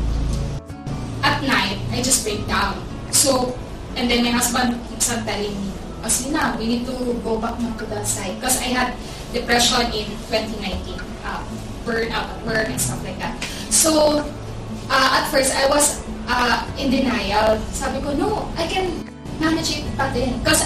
at 1.21 1.45
night, 1.45 1.77
I 1.93 2.01
just 2.01 2.25
break 2.25 2.45
down. 2.49 2.81
So, 3.13 3.53
and 3.95 4.09
then 4.09 4.25
my 4.25 4.33
husband 4.33 4.81
keeps 4.89 5.13
on 5.13 5.23
telling 5.23 5.53
me, 5.53 5.69
oh, 6.01 6.09
sige 6.09 6.33
na, 6.33 6.57
we 6.57 6.65
need 6.67 6.83
to 6.89 6.97
go 7.21 7.37
back 7.37 7.61
na 7.61 7.71
to 7.77 7.85
that 7.93 8.09
side. 8.09 8.35
Because 8.41 8.57
I 8.59 8.73
had 8.73 8.97
depression 9.31 9.85
in 9.93 10.09
2019, 10.33 10.97
uh, 11.23 11.45
burnout 11.85 12.27
at 12.27 12.39
work 12.45 12.67
and 12.67 12.81
stuff 12.81 12.99
like 13.05 13.21
that. 13.21 13.37
So, 13.69 14.25
uh, 14.89 15.17
at 15.21 15.29
first, 15.29 15.53
I 15.53 15.69
was 15.69 16.01
uh, 16.27 16.65
in 16.77 16.89
denial. 16.89 17.61
Sabi 17.69 18.01
ko, 18.01 18.17
no, 18.17 18.49
I 18.57 18.65
can 18.65 18.89
manage 19.37 19.77
it 19.77 19.85
pa 19.93 20.09
din. 20.09 20.41
Because 20.41 20.65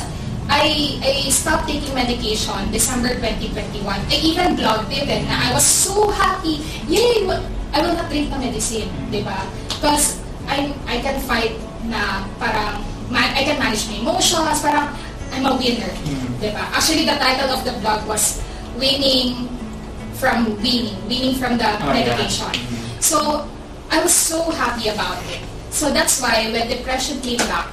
I, 0.50 1.00
I 1.02 1.30
stopped 1.30 1.68
taking 1.68 1.94
medication 1.96 2.72
December 2.72 3.16
2021. 3.16 3.84
I 3.86 4.16
even 4.22 4.56
blogged 4.56 4.92
it 4.92 5.08
and 5.10 5.28
I 5.30 5.54
was 5.54 5.66
so 5.66 6.10
happy. 6.12 6.62
Yay! 6.88 7.26
I 7.74 7.82
will 7.82 7.96
not 7.98 8.10
drink 8.10 8.30
the 8.30 8.38
medicine, 8.38 8.90
di 9.10 9.24
ba? 9.26 9.34
Because 9.68 10.22
I, 10.46 10.70
I 10.86 11.02
can 11.02 11.18
fight 11.26 11.58
na 11.90 12.22
parang, 12.38 12.84
I 13.12 13.42
can 13.44 13.58
manage 13.58 13.90
my 13.90 13.98
emotions, 13.98 14.62
parang 14.62 14.94
I'm 15.34 15.46
a 15.50 15.58
winner, 15.58 15.90
Mhm. 16.06 16.38
di 16.38 16.54
ba? 16.54 16.70
Actually, 16.70 17.10
the 17.10 17.18
title 17.18 17.50
of 17.50 17.66
the 17.66 17.74
blog 17.82 18.06
was 18.06 18.44
Winning 18.78 19.50
from 20.14 20.54
Winning, 20.62 20.94
Winning 21.10 21.34
from 21.42 21.58
the 21.58 21.66
Oh, 21.82 21.90
medication. 21.90 22.54
Mhm. 22.54 23.02
So, 23.02 23.50
I 23.90 23.98
was 24.06 24.14
so 24.14 24.50
happy 24.54 24.90
about 24.94 25.18
it. 25.34 25.42
So 25.74 25.90
that's 25.90 26.22
why 26.22 26.46
when 26.54 26.70
depression 26.70 27.18
came 27.26 27.42
back, 27.50 27.66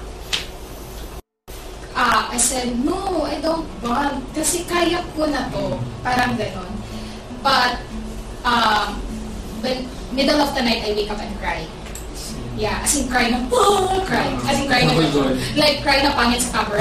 ah, 2.01 2.33
I 2.33 2.39
said, 2.41 2.81
no, 2.81 3.29
I 3.29 3.37
don't 3.45 3.69
want. 3.85 4.25
Kasi 4.33 4.65
kaya 4.65 5.05
ko 5.13 5.29
na 5.29 5.53
to. 5.53 5.77
Parang 6.01 6.33
ganon. 6.41 6.73
But, 7.45 7.85
um, 8.41 8.97
when 9.61 9.85
middle 10.17 10.41
of 10.41 10.57
the 10.57 10.65
night, 10.65 10.81
I 10.89 10.97
wake 10.97 11.13
up 11.13 11.21
and 11.21 11.37
cry. 11.37 11.69
Yeah, 12.57 12.85
as 12.85 12.93
in 12.97 13.09
cry 13.09 13.29
na, 13.33 13.41
oh, 13.53 14.05
cry. 14.05 14.33
As 14.45 14.61
in 14.61 14.69
cry 14.69 14.85
na, 14.85 14.93
Oh 14.93 15.33
like 15.57 15.81
cry 15.81 16.05
na 16.05 16.13
pangit 16.13 16.45
sa 16.45 16.61
camera. 16.61 16.81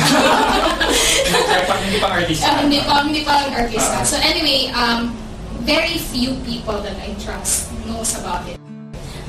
Nag-try 1.35 1.63
pa, 1.67 1.73
hindi 1.79 1.97
pang. 2.03 2.11
Ah, 2.19 2.55
hindi 2.59 2.79
pa, 2.83 2.93
hindi 3.03 3.21
pa 3.23 3.33
artista. 3.47 4.03
So 4.03 4.19
anyway, 4.19 4.71
um, 4.75 5.15
very 5.63 5.99
few 5.99 6.35
people 6.43 6.79
that 6.83 6.99
I 6.99 7.15
trust 7.19 7.71
knows 7.87 8.15
about 8.19 8.43
it. 8.47 8.59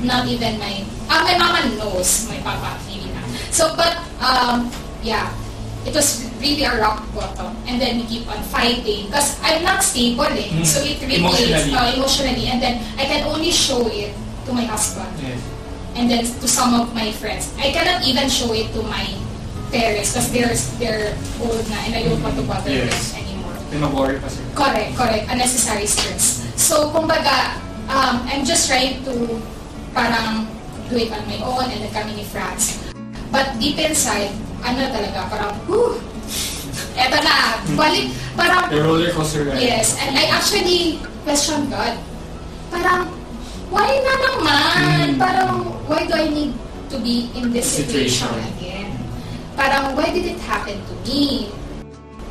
Not 0.03 0.27
even 0.27 0.59
my, 0.59 0.83
ah, 1.07 1.23
my 1.23 1.39
mama 1.39 1.71
knows, 1.79 2.27
my 2.27 2.43
papa, 2.43 2.79
maybe 2.89 3.15
not. 3.15 3.27
So, 3.55 3.77
but, 3.79 4.01
um, 4.19 4.75
yeah, 5.07 5.31
it 5.87 5.95
was 5.95 6.29
really 6.41 6.65
a 6.65 6.77
rock 6.81 7.03
bottom. 7.15 7.57
And 7.67 7.81
then 7.81 7.99
we 8.01 8.05
keep 8.07 8.25
on 8.29 8.43
fighting. 8.53 9.07
Because 9.09 9.41
I'm 9.43 9.63
not 9.63 9.83
stable 9.83 10.29
eh. 10.29 10.51
Mm. 10.51 10.65
So 10.67 10.83
it 10.85 11.01
really 11.01 11.21
Emotionally. 11.25 11.73
uh, 11.75 11.95
emotionally. 11.95 12.47
And 12.49 12.61
then 12.61 12.83
I 12.99 13.05
can 13.05 13.25
only 13.27 13.51
show 13.51 13.87
it 13.89 14.13
to 14.47 14.53
my 14.53 14.65
husband 14.65 15.09
Yes. 15.21 15.41
and 15.97 16.11
then 16.11 16.25
to 16.25 16.47
some 16.49 16.75
of 16.75 16.95
my 16.95 17.13
friends. 17.13 17.53
I 17.59 17.71
cannot 17.73 18.05
even 18.07 18.29
show 18.29 18.53
it 18.53 18.73
to 18.75 18.83
my 18.85 19.05
parents 19.71 20.13
because 20.13 20.31
they're, 20.33 20.57
they're 20.79 21.15
old 21.41 21.63
na 21.71 21.77
and 21.87 21.95
I 21.95 22.03
don't 22.09 22.23
want 22.23 22.35
to 22.37 22.43
bother 22.43 22.71
Yes. 22.71 23.13
them 23.13 23.23
anymore. 23.25 23.55
Pinag-worry 23.71 24.19
pa 24.19 24.29
sila. 24.29 24.49
Correct, 24.57 24.91
correct. 24.99 25.25
Unnecessary 25.31 25.87
stress. 25.87 26.43
So, 26.59 26.91
kumbaga, 26.91 27.55
um, 27.87 28.27
I'm 28.27 28.43
just 28.45 28.67
trying 28.67 29.01
to 29.07 29.39
parang 29.95 30.47
do 30.91 30.99
it 30.99 31.11
on 31.15 31.23
my 31.31 31.39
own 31.47 31.71
and 31.71 31.79
then 31.87 31.93
kami 31.95 32.19
ni 32.19 32.25
Franz. 32.27 32.83
But 33.31 33.63
deep 33.63 33.79
inside, 33.79 34.35
ano 34.61 34.81
talaga, 34.89 35.19
parang, 35.29 35.53
whew, 35.67 35.97
eto 36.95 37.19
na, 37.21 37.37
balik, 37.75 38.07
parang, 38.35 38.69
The 38.71 38.81
roller 38.81 39.11
coaster 39.13 39.45
ride. 39.49 39.61
yes, 39.61 39.97
and 39.99 40.15
I 40.15 40.29
actually 40.31 41.01
question 41.25 41.69
God. 41.69 41.97
Parang, 42.71 43.11
why 43.69 43.89
na 43.89 44.15
naman? 44.31 45.15
Mm. 45.15 45.19
Parang, 45.19 45.51
why 45.87 46.07
do 46.07 46.15
I 46.15 46.27
need 46.31 46.53
to 46.91 46.97
be 46.99 47.31
in 47.35 47.51
this 47.51 47.67
situation, 47.67 48.31
Situation. 48.31 48.51
again? 48.59 48.91
Parang, 49.55 49.95
why 49.95 50.09
did 50.11 50.25
it 50.25 50.41
happen 50.41 50.79
to 50.79 50.95
me? 51.03 51.51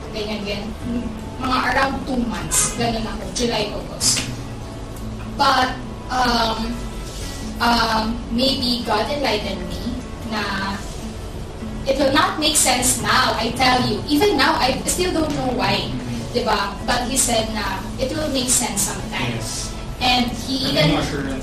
Ganyan, 0.09 0.41
ganyan. 0.43 0.63
Mga 1.39 1.57
around 1.71 1.95
two 2.03 2.19
months, 2.27 2.75
ganun 2.75 3.03
ako, 3.05 3.23
July, 3.31 3.71
August. 3.71 4.25
But, 5.37 5.71
um, 6.11 6.75
um, 7.59 8.03
maybe 8.31 8.83
God 8.83 9.07
enlightened 9.07 9.63
me 9.67 9.95
na 10.27 10.75
it 11.87 11.99
will 11.99 12.13
not 12.13 12.39
make 12.39 12.55
sense 12.55 13.01
now, 13.01 13.35
I 13.37 13.51
tell 13.55 13.83
you. 13.87 14.03
Even 14.07 14.37
now, 14.37 14.55
I 14.59 14.79
still 14.85 15.13
don't 15.13 15.31
know 15.35 15.53
why. 15.55 15.91
Diba? 16.33 16.77
But 16.85 17.09
he 17.09 17.17
said 17.17 17.49
na 17.57 17.81
it 17.97 18.13
will 18.13 18.29
make 18.29 18.49
sense 18.49 18.93
sometime. 18.93 19.33
Yes. 19.33 19.73
And 19.99 20.29
he 20.45 20.69
even 20.69 20.93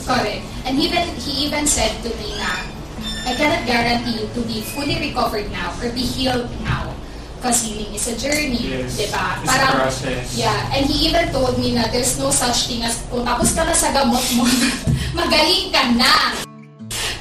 correct. 0.07 0.47
And 0.65 0.79
even 0.79 1.11
he 1.19 1.47
even 1.51 1.67
said 1.67 1.91
to 2.07 2.11
me 2.23 2.39
na 2.39 2.63
I 3.27 3.35
cannot 3.35 3.67
guarantee 3.67 4.23
you 4.23 4.27
to 4.31 4.41
be 4.47 4.63
fully 4.63 4.95
recovered 5.03 5.51
now 5.51 5.75
or 5.83 5.91
be 5.91 6.07
healed 6.07 6.47
now. 6.63 6.95
Because 7.37 7.67
healing 7.67 7.93
is 7.99 8.07
a 8.07 8.15
journey. 8.15 8.79
Yes. 8.79 8.95
Diba? 8.95 9.43
It's 9.43 9.51
a 9.51 9.67
process. 9.75 10.25
Yeah. 10.39 10.71
And 10.71 10.87
he 10.87 11.11
even 11.11 11.35
told 11.35 11.59
me 11.59 11.75
na 11.75 11.91
there's 11.91 12.15
no 12.23 12.31
such 12.31 12.71
thing 12.71 12.87
as 12.87 13.03
kung 13.11 13.27
tapos 13.27 13.59
ka 13.59 13.67
na 13.67 13.75
sa 13.75 13.91
gamot 13.91 14.23
mo, 14.39 14.47
magaling 15.19 15.75
ka 15.75 15.83
na. 15.99 16.15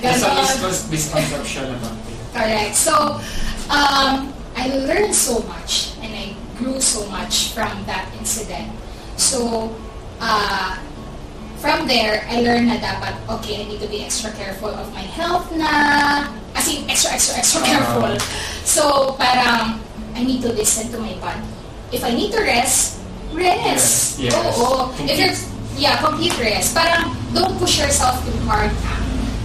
Ganon. 0.05 0.45
mis- 0.61 0.85
misconception 0.93 1.65
about 1.81 2.04
Correct. 2.35 2.75
So, 2.75 3.23
um, 3.71 4.35
I 4.55 4.67
learned 4.67 5.15
so 5.15 5.39
much 5.47 5.95
and 6.03 6.11
I 6.11 6.35
grew 6.59 6.79
so 6.83 7.07
much 7.07 7.55
from 7.55 7.71
that 7.87 8.11
incident. 8.19 8.71
So, 9.15 9.71
uh, 10.19 10.75
from 11.63 11.87
there, 11.87 12.27
I 12.29 12.43
learned 12.43 12.67
na 12.67 12.77
dapat, 12.77 13.15
okay, 13.39 13.63
I 13.63 13.71
need 13.71 13.79
to 13.79 13.87
be 13.87 14.03
extra 14.03 14.31
careful 14.35 14.69
of 14.69 14.91
my 14.93 15.01
health 15.15 15.47
na, 15.55 16.27
as 16.53 16.67
in, 16.67 16.83
extra, 16.91 17.15
extra, 17.15 17.39
extra 17.39 17.63
Ah. 17.63 17.65
careful. 17.65 18.13
So, 18.67 19.15
parang, 19.15 19.79
I 20.13 20.21
need 20.23 20.43
to 20.43 20.51
listen 20.51 20.91
to 20.91 20.99
my 20.99 21.15
body. 21.23 21.47
If 21.95 22.03
I 22.03 22.11
need 22.11 22.35
to 22.35 22.43
rest, 22.43 22.99
rest. 23.31 24.19
Yes, 24.19 24.31
yes. 24.31 24.35
Oo. 24.35 24.91
If 25.07 25.15
you're, 25.15 25.35
yeah, 25.79 25.99
complete 26.03 26.35
rest. 26.39 26.75
Parang, 26.75 27.15
don't 27.31 27.55
push 27.59 27.79
yourself 27.79 28.19
too 28.27 28.35
hard 28.43 28.71
na. 28.83 28.95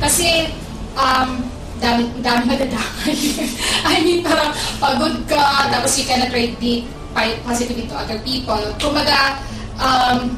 Kasi, 0.02 0.50
um, 0.98 1.46
dami, 1.80 2.04
dami 2.20 2.42
madadamay. 2.46 3.16
I 3.90 4.04
mean, 4.04 4.20
parang 4.22 4.52
pagod 4.78 5.16
ka, 5.26 5.72
tapos 5.72 5.96
you 5.96 6.04
cannot 6.04 6.30
radiate 6.30 6.86
pi- 7.16 7.40
positivity 7.42 7.88
to 7.88 7.96
other 7.96 8.20
people. 8.22 8.60
Kumbaga, 8.78 9.40
um, 9.80 10.36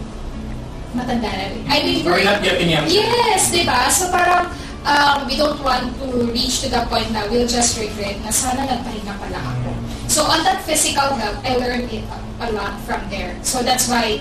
matanda 0.94 1.28
na 1.28 1.44
rin. 1.50 1.62
I 1.68 1.78
mean, 1.84 2.06
We're 2.06 2.24
not 2.24 2.40
getting 2.40 2.70
young. 2.70 2.86
Yes, 2.88 3.50
di 3.50 3.66
ba? 3.66 3.90
So 3.90 4.08
parang, 4.14 4.48
um, 4.86 5.26
we 5.26 5.36
don't 5.36 5.58
want 5.60 5.92
to 6.00 6.06
reach 6.30 6.62
to 6.64 6.68
the 6.70 6.86
point 6.88 7.10
na 7.12 7.26
we'll 7.28 7.50
just 7.50 7.76
regret 7.76 8.16
na 8.22 8.30
sana 8.30 8.64
nagpahinga 8.64 9.14
pala 9.18 9.40
ako. 9.40 9.70
So 10.08 10.24
on 10.28 10.44
that 10.44 10.62
physical 10.62 11.16
health, 11.16 11.40
I 11.42 11.56
learned 11.56 11.88
it 11.90 12.04
a, 12.40 12.50
lot 12.52 12.74
from 12.84 13.00
there. 13.08 13.38
So 13.46 13.62
that's 13.62 13.86
why, 13.88 14.20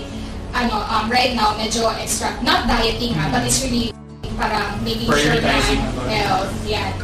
ano, 0.54 0.78
um, 0.78 1.10
right 1.10 1.34
now, 1.34 1.58
medyo 1.58 1.90
extra, 1.98 2.32
not 2.40 2.70
dieting 2.70 3.12
ha, 3.18 3.28
but 3.28 3.44
it's 3.44 3.60
really 3.66 3.92
parang 4.38 4.80
making 4.80 5.10
sure 5.12 5.36
na 5.42 5.58
health, 6.08 6.54
yeah. 6.64 6.94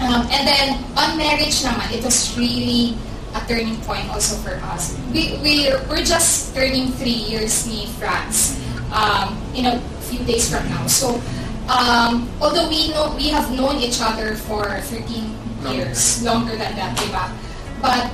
Um, 0.00 0.24
and 0.32 0.48
then, 0.48 0.80
on 0.96 1.20
marriage 1.20 1.60
naman, 1.60 1.92
it 1.92 2.00
was 2.00 2.32
really 2.32 2.96
a 3.36 3.40
turning 3.44 3.76
point 3.84 4.08
also 4.08 4.40
for 4.40 4.56
us. 4.72 4.96
We, 5.12 5.36
we, 5.44 5.68
we're 5.92 6.08
just 6.08 6.56
turning 6.56 6.88
three 6.96 7.28
years 7.28 7.68
ni 7.68 7.84
France 8.00 8.56
um, 8.96 9.36
in 9.52 9.68
a 9.68 9.76
few 10.08 10.24
days 10.24 10.48
from 10.48 10.64
now. 10.72 10.88
So, 10.88 11.20
um, 11.68 12.32
although 12.40 12.66
we 12.72 12.88
know 12.90 13.12
we 13.12 13.28
have 13.28 13.52
known 13.52 13.76
each 13.76 14.00
other 14.00 14.34
for 14.34 14.64
13 14.64 15.36
years, 15.68 16.24
longer 16.24 16.56
than 16.56 16.72
that, 16.80 16.96
diba? 16.96 17.28
But 17.84 18.08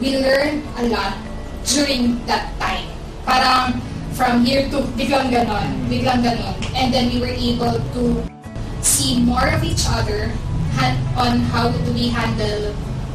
we 0.00 0.16
learned 0.16 0.64
a 0.80 0.88
lot 0.88 1.20
during 1.68 2.16
that 2.24 2.48
time. 2.56 2.88
Parang 3.28 3.76
from 4.16 4.40
here 4.40 4.64
to 4.72 4.88
biglang 4.96 5.28
ganon, 5.28 5.84
biglang 5.92 6.24
ganon. 6.24 6.56
And 6.72 6.88
then 6.88 7.12
we 7.12 7.20
were 7.20 7.36
able 7.36 7.76
to 7.76 8.04
see 8.80 9.20
more 9.20 9.52
of 9.52 9.60
each 9.62 9.84
other 9.84 10.32
on 11.16 11.40
how 11.52 11.68
do 11.70 11.90
we 11.92 12.08
handle 12.08 12.74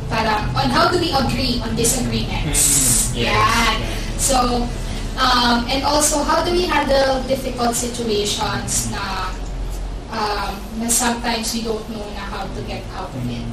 parang 0.09 0.45
on 0.53 0.67
how 0.69 0.89
do 0.91 1.01
we 1.01 1.09
agree 1.11 1.61
on 1.65 1.73
disagreements. 1.75 3.11
Mm, 3.11 3.25
yes, 3.25 3.35
yeah. 3.35 3.73
So 4.17 4.67
um, 5.17 5.65
and 5.67 5.83
also 5.83 6.23
how 6.23 6.43
do 6.43 6.51
we 6.51 6.67
handle 6.67 7.23
difficult 7.25 7.75
situations 7.75 8.91
na 8.91 9.31
um, 10.11 10.53
na 10.79 10.87
sometimes 10.87 11.53
we 11.55 11.63
don't 11.63 11.85
know 11.89 12.05
na 12.13 12.23
how 12.27 12.43
to 12.45 12.61
get 12.67 12.83
out 12.93 13.09
of 13.09 13.23
it. 13.27 13.45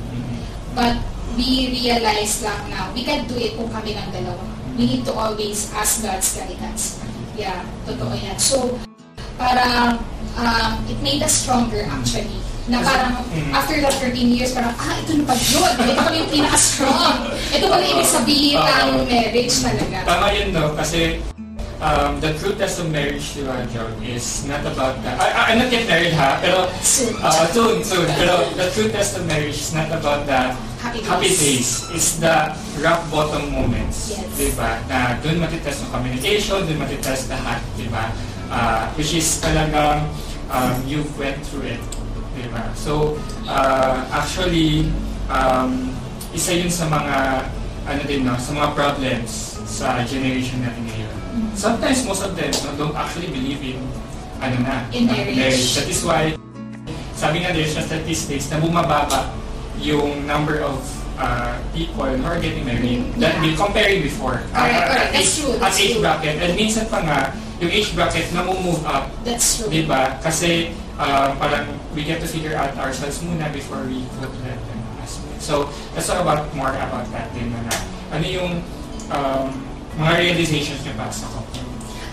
But 0.73 0.97
we 1.37 1.69
realize 1.73 2.45
lang 2.45 2.69
na 2.69 2.93
we 2.93 3.05
can 3.05 3.25
do 3.29 3.37
it 3.37 3.57
kung 3.57 3.71
kami 3.73 3.97
ng 3.97 4.09
dalawa. 4.13 4.45
We 4.77 4.89
need 4.89 5.05
to 5.05 5.13
always 5.13 5.69
ask 5.77 6.01
God's 6.01 6.33
guidance. 6.33 7.01
Yeah, 7.37 7.65
totoo 7.85 8.13
yan. 8.17 8.37
So, 8.41 8.81
parang 9.37 10.01
um, 10.37 10.71
it 10.89 11.01
made 11.01 11.21
us 11.21 11.45
stronger 11.45 11.85
actually. 11.89 12.41
Na 12.65 12.79
parang 12.79 13.19
Mm. 13.27 13.51
after 13.51 13.75
the 13.77 13.91
13 13.91 14.29
years, 14.31 14.53
parang, 14.53 14.71
ah, 14.73 14.95
ito 14.95 15.19
na 15.19 15.25
pa 15.25 15.35
yun. 15.35 15.67
Ito 15.67 15.93
pala 15.99 16.15
yung 16.15 16.31
pinaka-strong. 16.31 17.15
Ito 17.51 17.65
pala 17.67 17.83
yung 17.83 17.95
ibig 17.97 18.07
sabihin 18.09 18.57
ng 18.57 18.89
Oo. 18.95 19.05
marriage 19.05 19.55
talaga. 19.59 19.97
Tama 20.05 20.27
yun, 20.31 20.49
no? 20.51 20.71
Kasi 20.73 21.19
um, 21.79 22.23
the 22.23 22.31
true 22.39 22.55
test 22.55 22.79
of 22.79 22.87
marriage, 22.89 23.35
di 23.35 23.43
ba, 23.43 23.59
John, 23.67 23.91
is 24.01 24.47
not 24.47 24.63
about 24.63 24.95
that. 25.03 25.19
I, 25.19 25.27
I- 25.29 25.45
I'm 25.51 25.59
not 25.59 25.69
yet 25.69 25.91
married, 25.91 26.15
ha? 26.15 26.39
Pero, 26.39 26.71
Soon. 26.79 27.19
uh, 27.19 27.51
soon, 27.51 27.83
soon. 27.83 28.07
Pero 28.15 28.47
the 28.55 28.71
true 28.71 28.87
test 28.89 29.19
of 29.19 29.27
marriage 29.27 29.59
is 29.59 29.75
not 29.75 29.91
about 29.91 30.23
the 30.25 30.55
Happy 30.79 30.99
days. 30.99 31.11
happy 31.11 31.31
days. 31.31 31.69
It's 31.91 32.19
the 32.19 32.51
rock 32.79 33.03
bottom 33.09 33.51
moments. 33.51 34.15
Yes. 34.15 34.23
Di 34.35 34.51
ba? 34.55 34.79
Na 34.87 35.19
doon 35.19 35.39
matitest 35.39 35.83
yung 35.83 35.93
communication, 35.93 36.63
doon 36.63 36.79
matitest 36.79 37.27
lahat, 37.27 37.59
di 37.75 37.87
ba? 37.87 38.11
Uh, 38.47 38.87
which 38.95 39.15
is 39.15 39.39
talagang 39.39 40.07
um, 40.47 40.75
you 40.85 41.03
went 41.15 41.39
through 41.43 41.67
it. 41.69 41.83
Di 42.53 42.61
ba? 42.61 42.69
So, 42.77 43.17
uh, 43.49 44.05
actually, 44.13 44.93
um, 45.33 45.89
isa 46.37 46.53
yun 46.53 46.69
sa 46.69 46.85
mga 46.85 47.49
ano 47.83 48.01
din 48.05 48.29
no, 48.29 48.37
sa 48.37 48.53
mga 48.53 48.77
problems 48.77 49.57
sa 49.65 50.05
generation 50.05 50.61
natin 50.61 50.85
ngayon. 50.85 51.15
Sometimes 51.57 52.05
most 52.05 52.21
of 52.21 52.37
them 52.37 52.53
no, 52.53 52.77
don't 52.77 52.97
actually 52.97 53.33
believe 53.33 53.65
in 53.65 53.81
ano 54.37 54.57
na, 54.61 54.85
In 54.93 55.09
uh, 55.09 55.17
marriage. 55.17 55.81
That 55.81 55.89
is 55.89 56.05
why 56.05 56.37
sabi 57.17 57.41
nga 57.41 57.57
din 57.57 57.65
sa 57.65 57.81
statistics 57.81 58.53
na 58.53 58.61
bumababa 58.61 59.33
yung 59.81 60.29
number 60.29 60.61
of 60.61 60.77
uh, 61.17 61.57
people 61.73 62.05
who 62.05 62.25
are 62.29 62.37
getting 62.37 62.69
married 62.69 63.01
that 63.17 63.41
Yeah. 63.41 63.43
we 63.43 63.57
comparing 63.57 64.05
before. 64.05 64.45
Correct, 64.53 64.77
at 64.77 64.89
correct. 64.93 65.11
That's 65.17 65.25
age- 65.25 65.37
true, 65.41 65.53
At 65.57 65.61
that's 65.65 65.79
age 65.81 65.93
true. 65.97 66.03
bracket. 66.05 66.37
And 66.37 66.53
minsan 66.53 66.85
pa 66.93 67.01
nga, 67.01 67.19
yung 67.65 67.73
age 67.73 67.97
bracket 67.97 68.29
na 68.37 68.45
move 68.45 68.83
up 68.85 69.09
That's 69.25 69.57
true. 69.57 69.73
Di 69.73 69.89
ba? 69.89 70.21
Kasi 70.21 70.75
uh, 71.01 71.33
parang 71.41 71.67
we 71.95 72.05
get 72.05 72.21
to 72.21 72.29
figure 72.29 72.57
out 72.57 72.77
ourselves 72.77 73.21
muna 73.21 73.53
before 73.53 73.85
we 73.85 74.05
could 74.19 74.33
let 74.45 74.57
them 74.57 74.81
ask. 75.01 75.21
So, 75.39 75.69
let's 75.95 76.07
talk 76.09 76.21
about 76.21 76.49
more 76.57 76.73
about 76.73 77.07
that 77.13 77.33
din 77.37 77.53
na, 77.53 77.61
ano 78.13 78.25
yung 78.25 78.53
um, 79.13 79.49
mga 80.01 80.33
realizations 80.33 80.81
niyo 80.85 80.97
pa 80.97 81.13
sa 81.13 81.29
couple. 81.29 81.65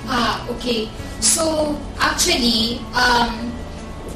Ah, 0.09 0.41
okay. 0.49 0.89
So, 1.21 1.75
actually, 2.01 2.81
um, 2.97 3.53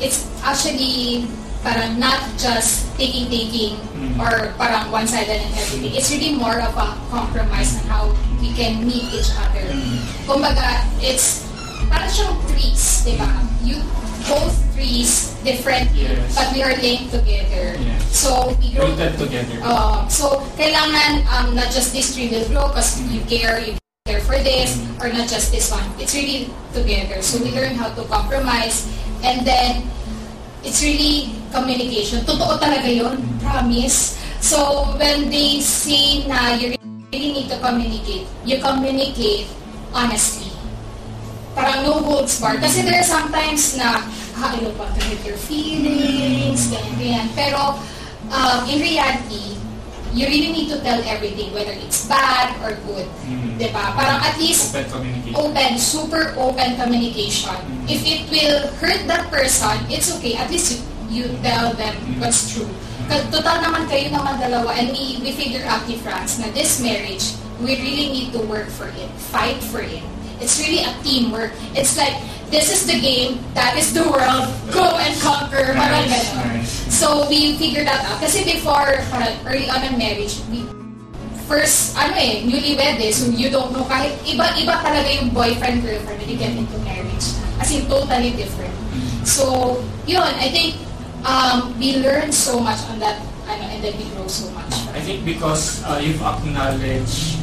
it's 0.02 0.26
actually 0.44 1.30
parang 1.64 1.96
not 1.96 2.20
just 2.36 2.92
taking-taking 3.00 3.80
Mm. 4.04 4.20
or 4.20 4.52
parang 4.60 4.92
one-sided 4.92 5.40
and 5.40 5.54
everything. 5.56 5.96
It's 5.96 6.12
really 6.12 6.36
more 6.36 6.60
of 6.60 6.76
a 6.76 6.92
compromise 7.08 7.80
on 7.80 7.88
how 7.88 8.04
we 8.44 8.52
can 8.52 8.84
meet 8.84 9.08
each 9.16 9.32
other. 9.40 9.64
Mm. 9.72 10.04
Kumbaga, 10.28 10.84
it's 11.00 11.48
parang 11.88 12.12
siyang 12.12 12.36
trees, 12.52 13.08
di 13.08 13.16
ba? 13.16 13.32
You, 13.64 13.80
both 14.28 14.54
trees, 14.76 15.36
different, 15.44 15.92
Yes. 15.94 16.36
but 16.36 16.54
we 16.54 16.64
are 16.64 16.76
linked 16.78 17.12
together. 17.12 17.76
Yes. 17.78 18.00
So, 18.12 18.56
we 18.60 18.74
grow 18.74 18.90
Rooted 18.92 19.18
together. 19.20 19.60
Uh, 19.64 20.08
so, 20.08 20.42
kailangan 20.56 21.28
um, 21.30 21.56
not 21.56 21.70
just 21.72 21.92
this 21.94 22.14
tree 22.16 22.30
will 22.30 22.46
grow 22.50 22.68
because 22.72 23.02
you 23.12 23.22
care, 23.26 23.60
you 23.60 23.76
care 24.06 24.22
for 24.22 24.38
this, 24.40 24.80
or 25.02 25.10
not 25.12 25.28
just 25.28 25.52
this 25.52 25.72
one. 25.72 25.84
It's 26.00 26.14
really 26.16 26.50
together. 26.74 27.22
So, 27.22 27.42
we 27.44 27.52
learn 27.52 27.76
how 27.76 27.92
to 27.94 28.04
compromise. 28.08 28.88
And 29.24 29.48
then, 29.48 29.88
it's 30.64 30.84
really 30.84 31.36
communication. 31.52 32.24
Totoo 32.24 32.58
talaga 32.60 32.88
yun. 32.88 33.20
Promise. 33.44 34.20
So, 34.44 34.92
when 35.00 35.32
they 35.32 35.60
say 35.64 36.28
na 36.28 36.56
you 36.56 36.76
really 37.12 37.32
need 37.32 37.48
to 37.52 37.58
communicate, 37.60 38.28
you 38.44 38.60
communicate 38.60 39.48
honestly. 39.94 40.43
Parang 41.54 41.86
no 41.86 41.94
holds 42.02 42.42
barred. 42.42 42.62
Kasi 42.62 42.82
there 42.82 42.98
are 42.98 43.06
sometimes 43.06 43.78
na, 43.78 44.02
ha, 44.34 44.58
ano 44.58 44.74
to 44.74 45.02
hurt 45.06 45.22
your 45.22 45.38
feelings, 45.38 46.68
ganyan, 46.74 46.94
ganyan. 46.98 47.28
Pero, 47.38 47.78
um, 48.30 48.60
in 48.66 48.82
reality, 48.82 49.54
you 50.14 50.26
really 50.26 50.50
need 50.54 50.70
to 50.70 50.78
tell 50.82 50.98
everything, 51.06 51.54
whether 51.54 51.74
it's 51.74 52.06
bad 52.06 52.54
or 52.62 52.78
good. 52.86 53.06
Mm. 53.26 53.58
Diba? 53.58 53.94
Parang 53.94 54.22
at 54.22 54.38
least, 54.38 54.74
Open 54.74 54.86
communication. 54.90 55.34
open, 55.38 55.70
super 55.78 56.24
open 56.38 56.70
communication. 56.78 57.58
Mm. 57.58 57.90
If 57.90 58.02
it 58.06 58.22
will 58.30 58.70
hurt 58.78 59.06
that 59.10 59.30
person, 59.34 59.74
it's 59.90 60.14
okay. 60.18 60.38
At 60.38 60.50
least 60.54 60.74
you, 60.74 60.78
you 61.10 61.26
tell 61.42 61.74
them 61.74 61.94
Mm. 61.98 62.22
what's 62.22 62.54
true. 62.54 62.70
Kasi 63.10 63.26
total 63.34 63.58
naman 63.62 63.90
kayo 63.90 64.10
naman 64.10 64.38
dalawa 64.40 64.72
and 64.78 64.94
we, 64.94 65.18
we 65.20 65.34
figure 65.34 65.66
out 65.66 65.84
ni 65.90 65.98
Franz 66.00 66.38
na 66.40 66.48
this 66.54 66.78
marriage, 66.80 67.34
we 67.60 67.74
really 67.76 68.10
need 68.10 68.30
to 68.32 68.40
work 68.46 68.70
for 68.70 68.88
it. 68.88 69.10
Fight 69.34 69.60
for 69.60 69.82
it. 69.84 70.02
It's 70.44 70.60
really 70.60 70.84
a 70.84 70.92
teamwork. 71.08 71.56
It's 71.72 71.96
like, 71.96 72.20
this 72.52 72.68
is 72.68 72.84
the 72.84 73.00
game, 73.00 73.40
that 73.56 73.80
is 73.80 73.96
the 73.96 74.04
world, 74.04 74.52
go 74.76 74.84
and 75.00 75.16
conquer. 75.24 75.72
Parang 75.72 76.04
Nice, 76.04 76.36
nice. 76.36 76.70
So, 76.92 77.26
we 77.32 77.56
figured 77.56 77.88
that 77.88 78.04
out. 78.04 78.20
Kasi 78.20 78.44
before, 78.44 79.00
parang 79.08 79.34
early 79.48 79.72
on 79.72 79.82
in 79.88 79.96
marriage, 79.96 80.44
we 80.52 80.68
first, 81.48 81.96
ano 81.96 82.14
eh, 82.20 82.44
newlywed 82.44 83.00
eh, 83.00 83.12
so 83.12 83.32
you 83.32 83.48
don't 83.48 83.72
know, 83.72 83.88
kahit 83.88 84.20
iba-iba 84.28 84.84
talaga 84.84 85.08
yung 85.16 85.32
boyfriend, 85.32 85.80
girlfriend 85.80 86.20
when 86.20 86.28
you 86.28 86.38
get 86.38 86.52
into 86.52 86.76
marriage. 86.84 87.34
As 87.58 87.72
in, 87.72 87.88
totally 87.88 88.36
different. 88.36 88.76
So, 89.24 89.80
yun, 90.04 90.28
I 90.28 90.52
think 90.52 90.76
um, 91.24 91.72
we 91.80 92.04
learned 92.04 92.36
so 92.36 92.60
much 92.60 92.84
on 92.92 93.00
that, 93.00 93.24
ano, 93.48 93.64
and 93.72 93.80
then 93.80 93.96
we 93.96 94.06
grow 94.12 94.28
so 94.28 94.52
much. 94.52 94.72
I 94.92 95.00
think 95.00 95.24
because 95.24 95.82
uh, 95.88 96.04
you've 96.04 96.22
acknowledged 96.22 97.40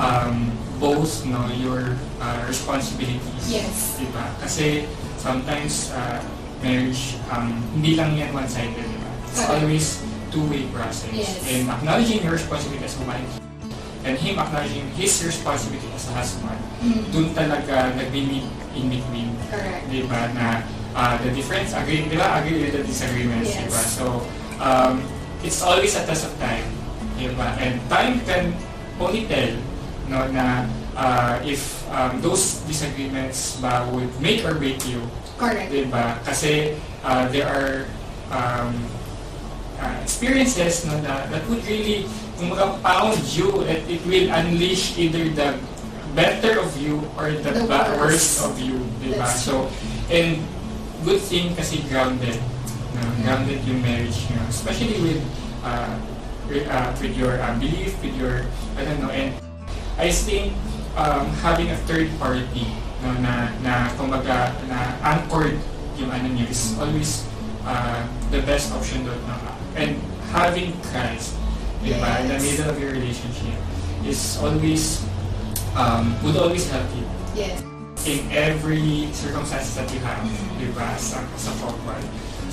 um, 0.00 0.50
both 0.78 1.26
no 1.26 1.46
your 1.58 1.94
uh, 2.22 2.40
responsibilities. 2.46 3.44
Yes. 3.50 3.98
Diba? 3.98 4.24
Kasi 4.40 4.86
sometimes 5.18 5.90
uh, 5.92 6.22
marriage, 6.62 7.18
um, 7.30 7.50
hindi 7.74 7.94
lang 7.98 8.14
yan 8.14 8.30
one-sided, 8.34 8.78
diba? 8.78 9.10
It's 9.28 9.42
Correct. 9.42 9.62
always 9.62 9.86
two-way 10.30 10.64
process. 10.70 11.12
Yes. 11.12 11.42
And 11.46 11.70
acknowledging 11.70 12.22
your 12.22 12.34
responsibility 12.34 12.86
as 12.86 12.94
a 12.98 13.04
wife 13.04 13.32
and 14.06 14.14
him 14.16 14.38
acknowledging 14.38 14.86
his 14.94 15.12
responsibility 15.26 15.90
as 15.92 16.06
a 16.08 16.14
husband, 16.14 16.56
Mm, 16.78 17.02
dun 17.10 17.26
talaga 17.34 17.90
nag-meet 17.98 18.46
in 18.78 18.84
between. 18.86 19.34
correct. 19.50 19.90
Diba? 19.90 20.30
Na 20.38 20.62
uh, 20.94 21.18
the 21.18 21.34
difference, 21.34 21.74
agree, 21.74 22.06
diba? 22.06 22.38
Agree 22.38 22.62
with 22.62 22.72
the 22.78 22.82
disagreements, 22.86 23.50
Yes. 23.50 23.66
diba? 23.66 23.82
So, 23.82 24.04
um, 24.62 25.02
it's 25.42 25.58
always 25.60 25.98
a 25.98 26.06
test 26.06 26.30
of 26.30 26.34
time, 26.38 26.62
diba? 27.18 27.58
And 27.58 27.82
time 27.90 28.22
can 28.22 28.54
only 29.02 29.26
tell, 29.26 29.50
no, 30.08 30.26
na 30.32 30.66
uh, 30.96 31.38
if 31.44 31.84
um, 31.92 32.20
those 32.20 32.64
disagreements 32.66 33.60
ba 33.60 33.86
would 33.92 34.10
make 34.20 34.44
or 34.44 34.54
break 34.56 34.80
you, 34.88 35.04
Correct. 35.38 35.70
diba? 35.70 36.18
Kasi 36.24 36.74
uh, 37.04 37.28
there 37.30 37.46
are 37.46 37.86
um, 38.32 38.72
uh, 39.78 39.94
experiences 40.02 40.84
no, 40.88 40.98
na, 41.00 41.28
that 41.30 41.44
would 41.48 41.62
really 41.68 42.08
kumbaga, 42.40 42.80
pound 42.82 43.18
you 43.36 43.62
and 43.68 43.80
it 43.86 44.02
will 44.06 44.28
unleash 44.32 44.96
either 44.98 45.28
the 45.32 45.54
better 46.16 46.58
of 46.58 46.72
you 46.80 47.04
or 47.20 47.30
the, 47.30 47.50
The 47.52 47.66
ba- 47.68 47.94
worst. 48.00 48.42
worst 48.42 48.46
of 48.48 48.54
you. 48.58 48.80
Diba? 48.98 49.22
That's 49.22 49.44
So, 49.44 49.70
and 50.10 50.42
good 51.04 51.20
thing 51.22 51.54
kasi 51.54 51.84
grounded. 51.86 52.40
No? 52.96 53.02
Grounded 53.22 53.62
yung 53.68 53.82
marriage 53.84 54.26
nyo. 54.32 54.42
Especially 54.50 54.98
with 54.98 55.22
uh, 55.62 55.94
with, 56.48 56.64
uh, 56.66 56.90
with 56.98 57.12
your 57.14 57.36
uh, 57.38 57.52
belief, 57.60 57.92
with 58.02 58.16
your, 58.16 58.48
I 58.74 58.82
don't 58.88 59.04
know, 59.04 59.12
and 59.12 59.36
I 59.98 60.10
think 60.14 60.54
um, 60.94 61.26
having 61.42 61.70
a 61.70 61.76
third 61.90 62.06
party 62.22 62.66
no, 63.02 63.12
na, 63.18 63.50
na 63.66 63.90
kumbaga, 63.98 64.54
na 64.70 64.94
anchored 65.02 65.58
yung 65.98 66.14
ano 66.14 66.30
niya 66.30 66.46
is 66.46 66.78
always 66.78 67.26
uh, 67.66 68.06
the 68.30 68.38
best 68.46 68.70
option 68.70 69.02
doon. 69.02 69.18
No? 69.26 69.34
And 69.74 69.98
having 70.30 70.70
Christ, 70.94 71.34
ba, 71.82 72.22
in 72.22 72.30
the 72.30 72.38
Yes. 72.38 72.46
middle 72.46 72.70
of 72.70 72.76
your 72.78 72.94
relationship 72.94 73.58
is 74.06 74.38
always, 74.38 75.02
um, 75.74 76.14
would 76.22 76.38
always 76.38 76.70
help 76.70 76.86
you 76.94 77.02
Yes. 77.34 77.58
in 78.06 78.22
every 78.30 79.10
circumstance 79.10 79.74
that 79.74 79.90
you 79.90 79.98
have, 80.06 80.22
di 80.62 80.70
ba, 80.78 80.94
sa, 80.94 81.26
sa 81.34 81.50
couple. 81.58 81.98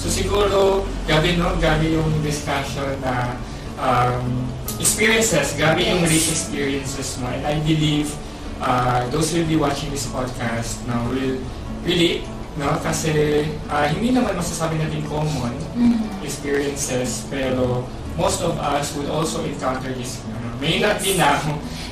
So 0.01 0.09
siguro, 0.09 0.83
gabi 1.05 1.37
no, 1.37 1.53
gabi 1.61 1.93
yung 1.93 2.09
discussion 2.25 2.97
na 3.05 3.37
um, 3.77 4.49
experiences, 4.77 5.55
gabi 5.55 5.87
yung 5.87 6.03
rich 6.03 6.29
experiences 6.29 7.17
mo. 7.17 7.27
And 7.27 7.43
I 7.43 7.55
believe 7.61 8.11
uh, 8.59 9.07
those 9.09 9.31
who 9.31 9.41
will 9.41 9.49
be 9.49 9.59
watching 9.59 9.91
this 9.91 10.07
podcast 10.07 10.83
no, 10.85 11.09
will 11.11 11.39
relate, 11.83 12.23
no? 12.55 12.75
Kasi 12.79 13.45
uh, 13.67 13.85
hindi 13.87 14.11
naman 14.11 14.35
masasabi 14.35 14.79
natin 14.79 15.03
common 15.07 15.53
Mm, 15.75 16.23
experiences, 16.23 17.27
pero 17.27 17.83
most 18.15 18.39
of 18.39 18.55
us 18.55 18.95
would 18.95 19.11
also 19.11 19.43
encounter 19.43 19.91
this. 19.91 20.23
ano, 20.23 20.47
may 20.57 20.79
not 20.79 21.03
be 21.03 21.19
now, 21.19 21.35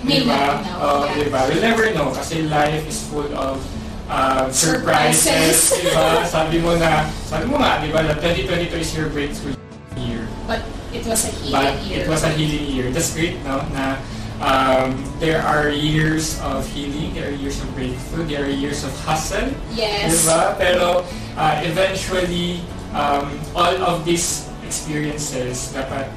May 0.04 0.24
di 0.24 0.28
ba? 0.28 0.32
not 0.32 0.64
be 0.64 0.64
now, 0.64 0.78
Oh, 0.80 1.04
yeah. 1.04 1.20
di 1.20 1.28
ba? 1.28 1.40
We'll 1.52 1.60
never 1.64 1.86
know 1.92 2.16
kasi 2.16 2.48
life 2.48 2.88
is 2.88 3.04
full 3.12 3.28
of 3.36 3.60
uh, 4.08 4.48
surprises, 4.48 5.68
Surprises. 5.68 5.84
di 5.84 5.92
ba? 5.92 6.24
Sabi 6.24 6.64
mo 6.64 6.80
na, 6.80 7.12
sabi 7.28 7.44
mo 7.52 7.60
nga, 7.60 7.84
di 7.84 7.92
ba, 7.92 8.08
that 8.08 8.24
2022 8.24 8.72
is 8.80 8.92
your 8.96 9.12
breakthrough 9.12 9.56
year. 10.00 10.24
But 10.48 10.64
it 10.94 11.04
was 11.06 11.26
a 11.26 11.32
But 11.52 11.74
healing 11.74 11.80
year. 11.90 12.00
it 12.00 12.08
was 12.08 12.22
a 12.24 12.32
healing 12.32 12.66
year. 12.70 12.88
That's 12.90 13.12
great, 13.14 13.42
no? 13.44 13.66
Na 13.74 13.98
um, 14.40 14.98
there 15.20 15.42
are 15.42 15.70
years 15.70 16.40
of 16.42 16.68
healing, 16.70 17.14
there 17.14 17.30
are 17.30 17.36
years 17.36 17.58
of 17.60 17.68
breakthrough, 17.74 18.26
there 18.26 18.44
are 18.46 18.52
years 18.52 18.84
of 18.84 18.92
hustle, 19.02 19.50
Yes. 19.74 20.24
Diba? 20.26 20.58
Pero 20.58 21.04
uh, 21.36 21.56
eventually, 21.64 22.62
um, 22.94 23.30
all 23.56 23.74
of 23.82 24.04
these 24.04 24.46
experiences 24.64 25.72
dapat 25.72 26.10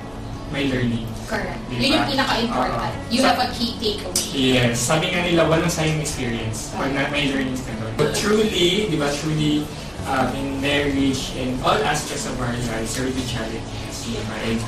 may 0.51 0.71
learning. 0.71 1.07
Correct. 1.27 1.59
Diba? 1.67 1.81
Yun 1.83 1.91
yung 1.99 2.07
pinaka-important. 2.07 2.79
Oo. 2.95 3.11
You 3.11 3.21
Sa- 3.23 3.35
have 3.35 3.41
a 3.43 3.49
key 3.51 3.75
takeaway. 3.83 4.27
Yes. 4.31 4.79
Sabi 4.79 5.11
nga 5.11 5.27
nila, 5.27 5.43
walang 5.47 5.71
sayang 5.71 5.99
experience 5.99 6.71
pag 6.75 6.95
na 6.95 7.11
may 7.11 7.31
learning 7.31 7.59
ka 7.59 7.73
doon. 7.79 7.91
But 7.99 8.15
truly, 8.15 8.87
di 8.87 8.97
ba, 8.97 9.11
truly, 9.11 9.67
um, 10.07 10.31
in 10.39 10.63
marriage, 10.63 11.35
in 11.35 11.59
all 11.67 11.79
aspects 11.83 12.27
of 12.27 12.39
our 12.39 12.55
lives, 12.71 12.95
there 12.95 13.07
will 13.07 13.17
be 13.17 13.27
challenges. 13.27 13.96
And 14.15 14.61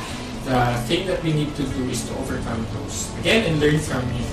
the 0.43 0.75
thing 0.91 1.07
that 1.07 1.23
we 1.23 1.33
need 1.33 1.55
to 1.57 1.63
do 1.63 1.83
is 1.87 2.03
to 2.09 2.13
overcome 2.19 2.67
those. 2.75 3.13
Again, 3.21 3.47
and 3.47 3.61
learn 3.61 3.79
from 3.79 4.03
it. 4.19 4.27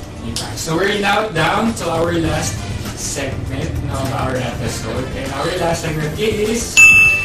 So 0.57 0.75
we're 0.75 0.99
now 0.99 1.29
down 1.29 1.73
to 1.81 1.85
our 1.89 2.11
last 2.13 2.57
segment 2.97 3.69
of 3.93 4.07
our 4.17 4.35
episode. 4.35 5.05
And 5.13 5.29
our 5.33 5.45
last 5.61 5.85
segment 5.85 6.17
is 6.17 6.73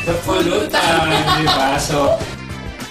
the 0.04 0.12
pulutan. 0.28 1.08
di 1.40 1.46
ba? 1.48 1.80
So, 1.80 2.20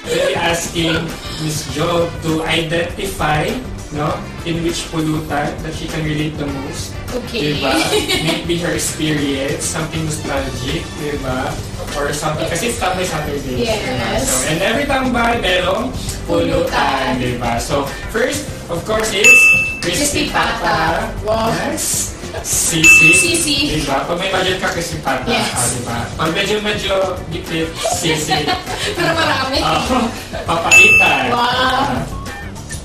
we'll 0.07 0.33
asking 0.33 1.05
Miss 1.45 1.69
Jo 1.75 2.09
to 2.25 2.41
identify 2.43 3.53
no, 3.93 4.13
in 4.45 4.61
which 4.61 4.85
pollutant 4.93 5.53
that 5.65 5.73
she 5.73 5.87
can 5.87 6.05
relate 6.05 6.37
the 6.37 6.45
most. 6.45 6.93
Okay. 7.09 7.57
Diba? 7.57 7.73
Maybe 8.29 8.57
her 8.61 8.73
experience, 8.73 9.65
something 9.65 10.05
nostalgic, 10.05 10.85
diba? 11.01 11.49
Or 11.97 12.13
something, 12.13 12.45
kasi 12.45 12.69
it's 12.69 12.77
Saturday. 12.77 13.65
Yes. 13.65 13.81
Diba? 13.81 14.09
So, 14.21 14.35
and 14.53 14.59
every 14.61 14.85
tambay, 14.85 15.41
merong 15.41 15.89
Pulutan. 16.29 17.17
diba? 17.17 17.57
So, 17.57 17.89
first, 18.13 18.45
of 18.69 18.85
course, 18.85 19.09
is 19.09 19.33
Crispy 19.81 20.29
Crispy 20.29 20.29
Pata. 20.29 21.09
Wow. 21.25 21.49
Yes. 21.49 22.13
Sisi. 22.45 23.09
Sisi. 23.09 23.57
Diba? 23.81 24.05
Pag 24.05 24.21
may 24.21 24.29
budget 24.29 24.61
ka 24.61 24.69
kasi 24.69 25.01
pata. 25.01 25.25
Yes. 25.25 25.49
ah, 25.49 25.65
diba? 25.73 25.97
Pag 26.13 26.29
medyo 26.37 26.55
medyo 26.61 26.95
dikit, 27.33 27.73
sisi. 27.97 28.45
Para 28.97 29.17
marami. 29.17 29.59
Ah, 29.65 29.81
papaitan. 30.47 31.33
Wow. 31.33 31.41
Ah, 31.41 32.18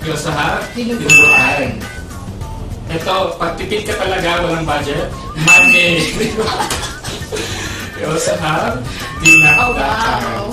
also 0.06 0.30
have 0.30 0.64
Dinuguan. 0.72 1.00
dinuguan. 1.00 1.68
Ito, 2.84 3.14
pag 3.36 3.56
tipid 3.56 3.88
ka 3.88 3.96
talaga, 3.96 4.44
walang 4.44 4.68
budget, 4.68 5.08
money. 5.40 6.12
also 8.04 8.36
have 8.36 8.76
Oh, 8.76 9.22
dinakdakan. 9.24 9.72
wow. 9.72 10.46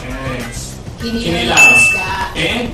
Yes. 0.00 0.80
Kinilaw. 0.96 1.60
Isda. 1.76 2.10
And 2.32 2.66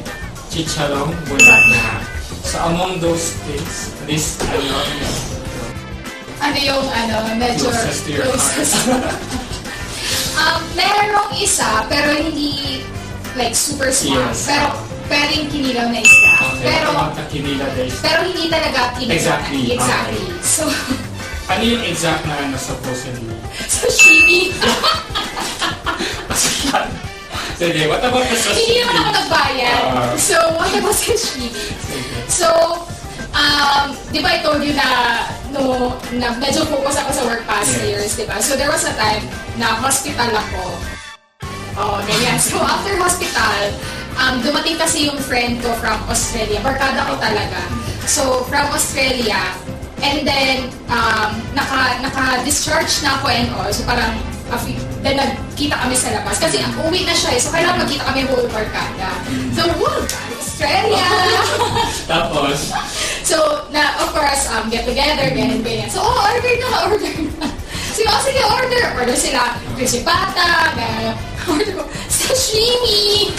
chicharong 0.47 1.11
bulaklak. 1.26 2.07
So 2.47 2.57
among 2.70 3.03
those 3.03 3.35
things, 3.47 3.91
this 4.07 4.39
ano, 4.41 4.78
Ano 6.41 6.57
yung 6.57 6.87
ano, 6.87 7.16
medyo 7.37 7.68
Closest 7.68 8.07
to 8.07 8.11
your 8.14 8.24
heart. 8.31 9.18
um, 10.41 10.61
merong 10.72 11.31
isa, 11.37 11.85
pero 11.91 12.14
hindi 12.14 12.81
like 13.35 13.53
super 13.53 13.91
smart. 13.91 14.31
Yes. 14.33 14.47
Pero 14.47 14.72
pwedeng 15.11 15.50
kinilaw 15.50 15.86
na 15.90 15.98
isda. 15.98 16.30
okay, 16.38 16.62
Pero 16.62 16.88
kinila 17.26 17.66
days. 17.74 17.98
pero 17.98 18.22
hindi 18.22 18.46
talaga 18.46 18.94
kinilaw. 18.94 19.16
Exactly, 19.18 19.62
Exactly. 19.74 20.22
okay. 20.22 20.46
So, 20.46 20.62
Ano 21.50 21.62
yung 21.66 21.82
exact 21.82 22.22
na 22.30 22.46
ano 22.46 22.54
supposedly? 22.54 23.34
sashimi. 23.66 24.54
Sige, 27.58 27.82
what 27.90 28.00
about 28.00 28.24
the 28.24 28.36
hindi 28.56 28.80
naman 28.80 28.94
ako 28.96 29.11
nagbayad. 29.20 29.80
Ah. 29.92 30.14
so, 30.16 30.36
what 30.56 30.70
about 30.72 30.96
sashimi? 30.96 31.50
Sige. 31.52 32.18
So, 32.30 32.46
um, 33.34 33.92
di 34.08 34.22
ba 34.22 34.32
I 34.32 34.40
told 34.40 34.62
you 34.62 34.72
na, 34.72 34.88
no, 35.52 35.92
na 36.16 36.32
medyo 36.38 36.64
focus 36.64 37.02
ako 37.02 37.11
sa 37.12 37.22
work 37.28 37.42
past 37.44 37.76
Yes. 37.76 37.84
years, 37.84 38.11
di 38.16 38.24
ba? 38.24 38.38
So, 38.40 38.54
there 38.56 38.70
was 38.70 38.86
a 38.86 38.94
time 38.96 39.26
na 39.58 39.74
hospital 39.76 40.30
ako. 40.30 40.62
Oh, 41.76 41.98
ganyan. 42.06 42.38
So, 42.40 42.62
after 42.62 42.94
hospital, 42.96 43.74
um, 44.21 44.35
dumating 44.45 44.77
kasi 44.77 45.09
yung 45.09 45.16
friend 45.16 45.57
ko 45.64 45.73
from 45.81 45.97
Australia. 46.07 46.61
Barkada 46.61 47.09
ko 47.09 47.16
talaga. 47.16 47.61
So, 48.05 48.45
from 48.53 48.68
Australia, 48.71 49.41
and 50.05 50.29
then, 50.29 50.68
um, 50.93 51.33
naka, 51.57 52.05
naka-discharge 52.05 53.01
na 53.01 53.16
ako 53.21 53.27
and 53.33 53.49
all. 53.57 53.73
So, 53.73 53.89
parang, 53.89 54.12
then 55.01 55.16
nagkita 55.16 55.79
kami 55.79 55.97
sa 55.97 56.12
labas. 56.12 56.37
Kasi 56.37 56.61
uwi 56.85 57.09
na 57.09 57.14
siya 57.16 57.39
eh. 57.39 57.41
So, 57.41 57.49
kailangan 57.55 57.87
magkita 57.87 58.05
kami 58.05 58.29
whole 58.29 58.49
barkada. 58.53 59.11
So, 59.57 59.64
woo! 59.81 60.05
Australia! 60.37 61.09
Tapos, 62.11 62.75
So, 63.31 63.62
na, 63.71 63.95
of 64.03 64.11
course, 64.11 64.51
um, 64.51 64.66
get 64.75 64.83
together, 64.83 65.31
ganyan, 65.31 65.62
ganyan. 65.62 65.87
So, 65.87 66.03
oh, 66.03 66.18
order 66.18 66.55
na, 66.59 66.68
order 66.91 67.14
na. 67.39 67.47
So, 67.95 68.03
oh, 68.03 68.21
sige, 68.27 68.43
order. 68.43 68.85
Order 68.99 69.14
sila, 69.14 69.55
crispy 69.79 70.03
pata, 70.03 70.75
ganyan. 70.75 71.14
Order 71.51 71.71
ko, 71.79 71.83
sashimi! 72.11 73.31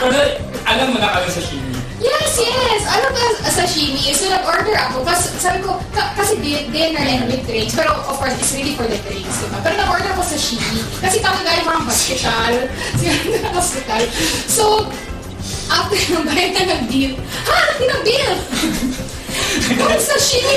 Pero 0.00 0.16
alam 0.64 0.86
mo 0.92 0.98
na 0.98 1.08
kami 1.14 1.28
sa 1.30 1.42
shimi. 1.42 1.72
Yes, 1.96 2.36
yes! 2.36 2.82
Ano 2.92 3.08
ba 3.08 3.24
sashimi? 3.48 4.12
So, 4.12 4.28
nag-order 4.28 4.76
ako. 4.76 5.00
Kasi, 5.00 5.32
sabi 5.40 5.64
ko, 5.64 5.80
ka- 5.96 6.12
kasi 6.12 6.36
di- 6.44 6.68
dinner 6.68 7.00
and 7.00 7.24
with 7.24 7.40
drinks. 7.48 7.72
Pero, 7.72 7.88
of 7.88 8.20
course, 8.20 8.36
it's 8.36 8.52
really 8.52 8.76
for 8.76 8.84
the 8.84 9.00
drinks, 9.00 9.40
diba? 9.40 9.58
Pero 9.64 9.80
nag-order 9.80 10.12
ako 10.12 10.22
sashimi. 10.28 10.84
Kasi 11.00 11.24
kami 11.24 11.40
galing 11.40 11.64
mga 11.64 11.82
hospital. 11.88 12.52
Siguro 13.00 13.36
na 13.40 13.50
hospital. 13.56 14.02
So, 14.44 14.64
after 15.72 15.96
ng 15.96 16.24
bayad 16.28 16.52
na 16.52 16.62
ng 16.76 16.82
bill, 16.84 17.16
ha? 17.48 17.56
Hindi 17.74 17.84
ng 17.88 18.02
bill! 18.04 18.34
Kung 19.80 19.96
sashimi 19.96 20.56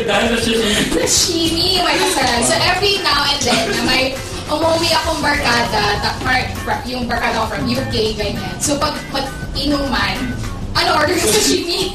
Dahil 0.00 0.26
sa 0.32 0.38
shimi. 0.40 0.70
Sashimi, 1.04 1.68
may 1.84 1.96
kasalanan. 2.00 2.42
So 2.48 2.56
every 2.58 2.96
now 3.04 3.28
and 3.28 3.40
then, 3.44 3.68
may 3.84 4.16
umuwi 4.50 4.90
akong 4.90 5.22
barkada, 5.22 5.82
ta- 6.02 6.18
fra- 6.22 6.82
yung 6.84 7.06
barkada 7.06 7.46
ko 7.46 7.46
from 7.54 7.64
UK, 7.64 8.18
ganyan. 8.18 8.54
So 8.58 8.74
pag 8.76 8.98
mag-inuman, 9.14 10.34
ano 10.74 10.90
order 10.98 11.14
ko 11.14 11.26
sashimi? 11.30 11.94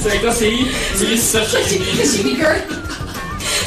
So 0.00 0.08
ito 0.08 0.30
si 0.32 0.70
Miss 1.04 1.24
sa 1.26 1.44
shimi. 1.44 1.92
sashimi 1.98 2.32
girl. 2.40 2.56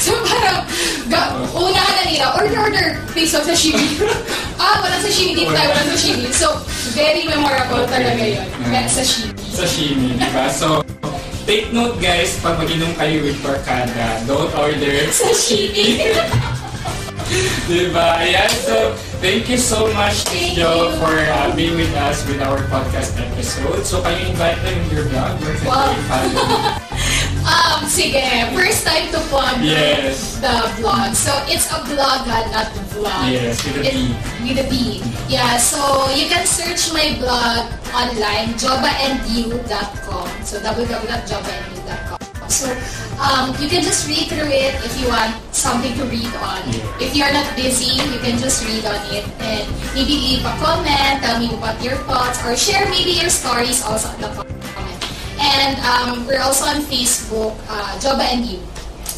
So 0.02 0.16
parang, 0.26 0.66
ga, 1.08 1.32
unahan 1.54 1.94
na 1.96 2.04
nila, 2.04 2.26
order, 2.36 2.58
order, 2.60 2.86
please, 3.14 3.32
of 3.32 3.46
sashimi. 3.46 4.00
ah, 4.60 4.82
walang 4.82 5.00
sashimi 5.00 5.32
dito 5.38 5.52
tayo, 5.54 5.70
walang 5.70 5.90
sashimi. 5.94 6.28
So, 6.34 6.60
very 6.92 7.24
memorable 7.24 7.88
talaga 7.88 8.20
yun. 8.20 8.44
Kaya 8.68 8.84
sashimi. 8.84 9.32
Sashimi, 9.48 10.18
di 10.18 10.28
ba? 10.34 10.50
So, 10.52 10.84
take 11.44 11.72
note 11.72 12.00
guys, 12.00 12.40
pag 12.40 12.56
mag-inom 12.56 12.92
kayo 12.96 13.20
with 13.22 13.38
barkada, 13.40 14.20
don't 14.26 14.52
order 14.56 15.04
Sashimi. 15.08 16.00
Di 17.66 17.88
ba? 17.88 18.20
Ayan, 18.20 18.52
so 18.52 18.92
thank 19.18 19.48
you 19.48 19.56
so 19.56 19.88
much, 19.96 20.28
Thank 20.28 20.60
you. 20.60 20.68
for 21.00 21.08
uh, 21.10 21.48
being 21.56 21.74
with 21.74 21.90
us 21.96 22.20
with 22.28 22.38
our 22.44 22.60
podcast 22.68 23.16
episode. 23.16 23.80
So, 23.82 24.04
can 24.04 24.12
you 24.20 24.28
invite 24.30 24.60
them 24.60 24.76
in 24.76 24.86
your 24.92 25.08
blog? 25.08 25.40
Where 25.40 25.56
can 25.56 25.66
Wow. 25.66 25.88
they 25.88 26.02
follow? 26.06 26.46
Um, 27.44 27.84
sige, 27.84 28.24
time 28.84 29.10
to 29.12 29.20
plug 29.32 29.58
Yes. 29.64 30.36
the 30.44 30.54
vlog. 30.78 31.14
So, 31.16 31.32
it's 31.48 31.66
a 31.72 31.80
vlog, 31.88 32.28
uh, 32.28 32.44
not 32.52 32.68
a 32.76 32.82
vlog. 32.92 33.32
Yes, 33.32 33.64
with 33.64 33.80
a 33.80 33.90
B. 33.90 34.14
With 34.44 34.60
a 34.60 34.66
B. 34.70 35.02
Yeah, 35.28 35.56
so 35.56 35.80
you 36.12 36.28
can 36.28 36.44
search 36.46 36.92
my 36.92 37.16
blog 37.18 37.72
online, 37.96 38.54
jobaandyou.com. 38.60 40.28
So, 40.44 40.60
www.jobaandyou.com. 40.60 42.18
So, 42.48 42.68
um, 43.18 43.56
you 43.58 43.68
can 43.72 43.80
just 43.82 44.06
read 44.06 44.28
through 44.28 44.52
it 44.52 44.76
if 44.84 44.92
you 45.00 45.08
want 45.08 45.32
something 45.50 45.96
to 45.96 46.04
read 46.04 46.28
on. 46.44 46.60
If 47.00 47.16
you're 47.16 47.32
not 47.32 47.48
busy, 47.56 47.96
you 47.96 48.18
can 48.20 48.36
just 48.38 48.62
read 48.68 48.84
on 48.84 49.00
it 49.10 49.24
and 49.40 49.64
maybe 49.96 50.12
leave 50.20 50.44
a 50.44 50.52
comment, 50.60 51.24
tell 51.24 51.40
me 51.40 51.48
what 51.56 51.80
your 51.82 51.96
thoughts, 52.04 52.44
or 52.44 52.54
share 52.54 52.84
maybe 52.92 53.16
your 53.16 53.30
stories 53.32 53.80
also 53.82 54.12
in 54.14 54.20
the 54.20 54.28
comment. 54.28 54.60
And 55.40 55.74
um, 55.82 56.26
we're 56.28 56.40
also 56.44 56.66
on 56.68 56.84
Facebook, 56.84 57.56
uh, 57.68 57.96
Joba 57.98 58.28
and 58.28 58.44
You. 58.44 58.60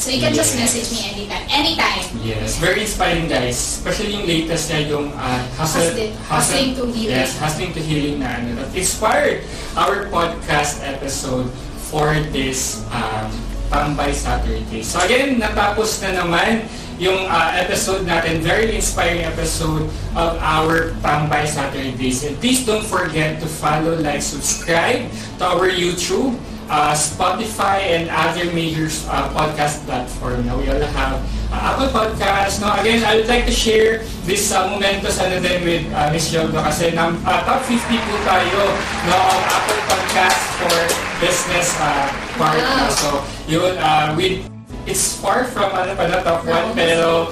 So 0.07 0.15
you 0.15 0.23
can 0.23 0.31
just 0.31 0.55
Yes. 0.55 0.63
message 0.71 0.89
me 0.95 1.01
anytime. 1.03 1.45
Anytime. 1.51 2.05
Yes, 2.23 2.63
very 2.63 2.87
inspiring 2.87 3.27
guys. 3.27 3.59
Especially 3.59 4.15
yung 4.15 4.23
latest 4.23 4.71
niya, 4.71 4.81
yung 4.95 5.11
uh, 5.11 5.43
hustle, 5.59 5.83
Hustling- 5.83 6.15
hustling 6.31 6.71
to 6.79 6.85
healing. 6.95 7.19
Yes, 7.19 7.35
hustling 7.43 7.75
to 7.75 7.83
healing 7.83 8.23
na 8.23 8.39
ano. 8.39 8.55
That 8.55 8.71
inspired 8.71 9.43
our 9.75 10.07
podcast 10.07 10.79
episode 10.87 11.51
for 11.91 12.15
this 12.31 12.87
um, 12.95 13.35
Tambay 13.67 14.15
Saturday. 14.15 14.87
So 14.87 15.03
again, 15.03 15.43
natapos 15.43 15.99
na 16.07 16.23
naman 16.23 16.71
yung 17.03 17.27
uh, 17.27 17.51
episode 17.59 18.07
natin, 18.07 18.47
very 18.47 18.79
inspiring 18.79 19.27
episode 19.27 19.91
of 20.15 20.39
our 20.39 20.95
Tambay 21.03 21.51
Saturdays. 21.51 22.23
And 22.23 22.39
please 22.39 22.63
don't 22.63 22.87
forget 22.87 23.43
to 23.43 23.51
follow, 23.51 23.99
like, 23.99 24.23
subscribe 24.23 25.11
to 25.39 25.51
our 25.51 25.67
YouTube, 25.67 26.39
uh, 26.69 26.95
Spotify, 26.95 27.95
and 27.95 28.11
other 28.11 28.51
major 28.53 28.87
uh, 29.11 29.31
podcast 29.33 29.85
platform. 29.87 30.47
Now 30.47 30.59
we 30.59 30.69
all 30.69 30.81
have 30.81 31.19
uh, 31.53 31.75
Apple 31.75 31.91
Podcasts. 31.91 32.61
No, 32.61 32.73
again, 32.75 33.03
I 33.05 33.17
would 33.17 33.29
like 33.29 33.47
to 33.47 33.55
share 33.55 34.03
this 34.27 34.51
uh, 34.53 34.67
momentous 34.71 35.19
ano 35.23 35.39
din 35.39 35.63
with 35.63 35.85
uh, 35.95 36.11
Miss 36.11 36.31
Yoga 36.33 36.63
kasi 36.67 36.91
nam, 36.95 37.19
uh, 37.23 37.43
top 37.47 37.63
50 37.63 37.79
po 37.79 38.15
tayo 38.27 38.61
no, 39.07 39.17
of 39.17 39.43
Apple 39.47 39.83
Podcast 39.87 40.41
for 40.59 40.77
business 41.23 41.69
uh, 41.79 42.11
part. 42.37 42.59
Wow. 42.59 42.91
So, 42.91 43.09
yun, 43.47 43.79
uh, 43.79 44.15
with, 44.19 44.43
it's 44.87 45.19
far 45.19 45.47
from 45.47 45.71
ano 45.75 45.95
pa 45.95 46.07
na 46.11 46.23
top 46.23 46.47
1 46.47 46.79
pero 46.79 47.31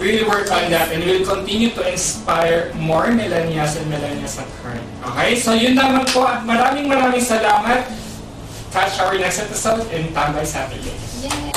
we 0.00 0.16
will 0.16 0.32
work 0.32 0.48
on 0.48 0.72
that 0.72 0.88
and 0.90 1.04
we 1.04 1.20
will 1.20 1.28
continue 1.28 1.70
to 1.76 1.84
inspire 1.84 2.72
more 2.80 3.12
millennials 3.12 3.76
and 3.76 3.84
millennials 3.92 4.40
at 4.40 4.48
heart. 4.64 4.80
Okay? 5.12 5.36
So, 5.36 5.52
yun 5.52 5.76
naman 5.76 6.08
po 6.08 6.24
at 6.24 6.42
maraming 6.48 6.88
maraming 6.88 7.20
salamat. 7.20 7.84
Catch 8.70 9.00
our 9.00 9.18
next 9.18 9.40
episode 9.40 9.82
in 9.90 10.14
Tambay 10.14 10.46
Saturday. 10.46 10.94
Yay! 11.26 11.50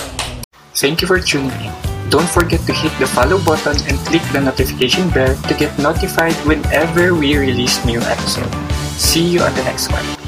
Thank 0.73 1.01
you 1.01 1.07
for 1.07 1.19
tuning 1.19 1.53
in. 1.61 1.73
Don't 2.09 2.27
forget 2.27 2.59
to 2.65 2.73
hit 2.73 2.89
the 2.97 3.05
follow 3.05 3.37
button 3.45 3.77
and 3.85 3.97
click 4.09 4.21
the 4.33 4.41
notification 4.41 5.09
bell 5.11 5.37
to 5.45 5.53
get 5.53 5.77
notified 5.77 6.33
whenever 6.49 7.13
we 7.13 7.37
release 7.37 7.85
new 7.85 8.01
episode. 8.01 8.49
See 8.97 9.21
you 9.21 9.41
on 9.41 9.53
the 9.53 9.63
next 9.63 9.91
one. 9.91 10.22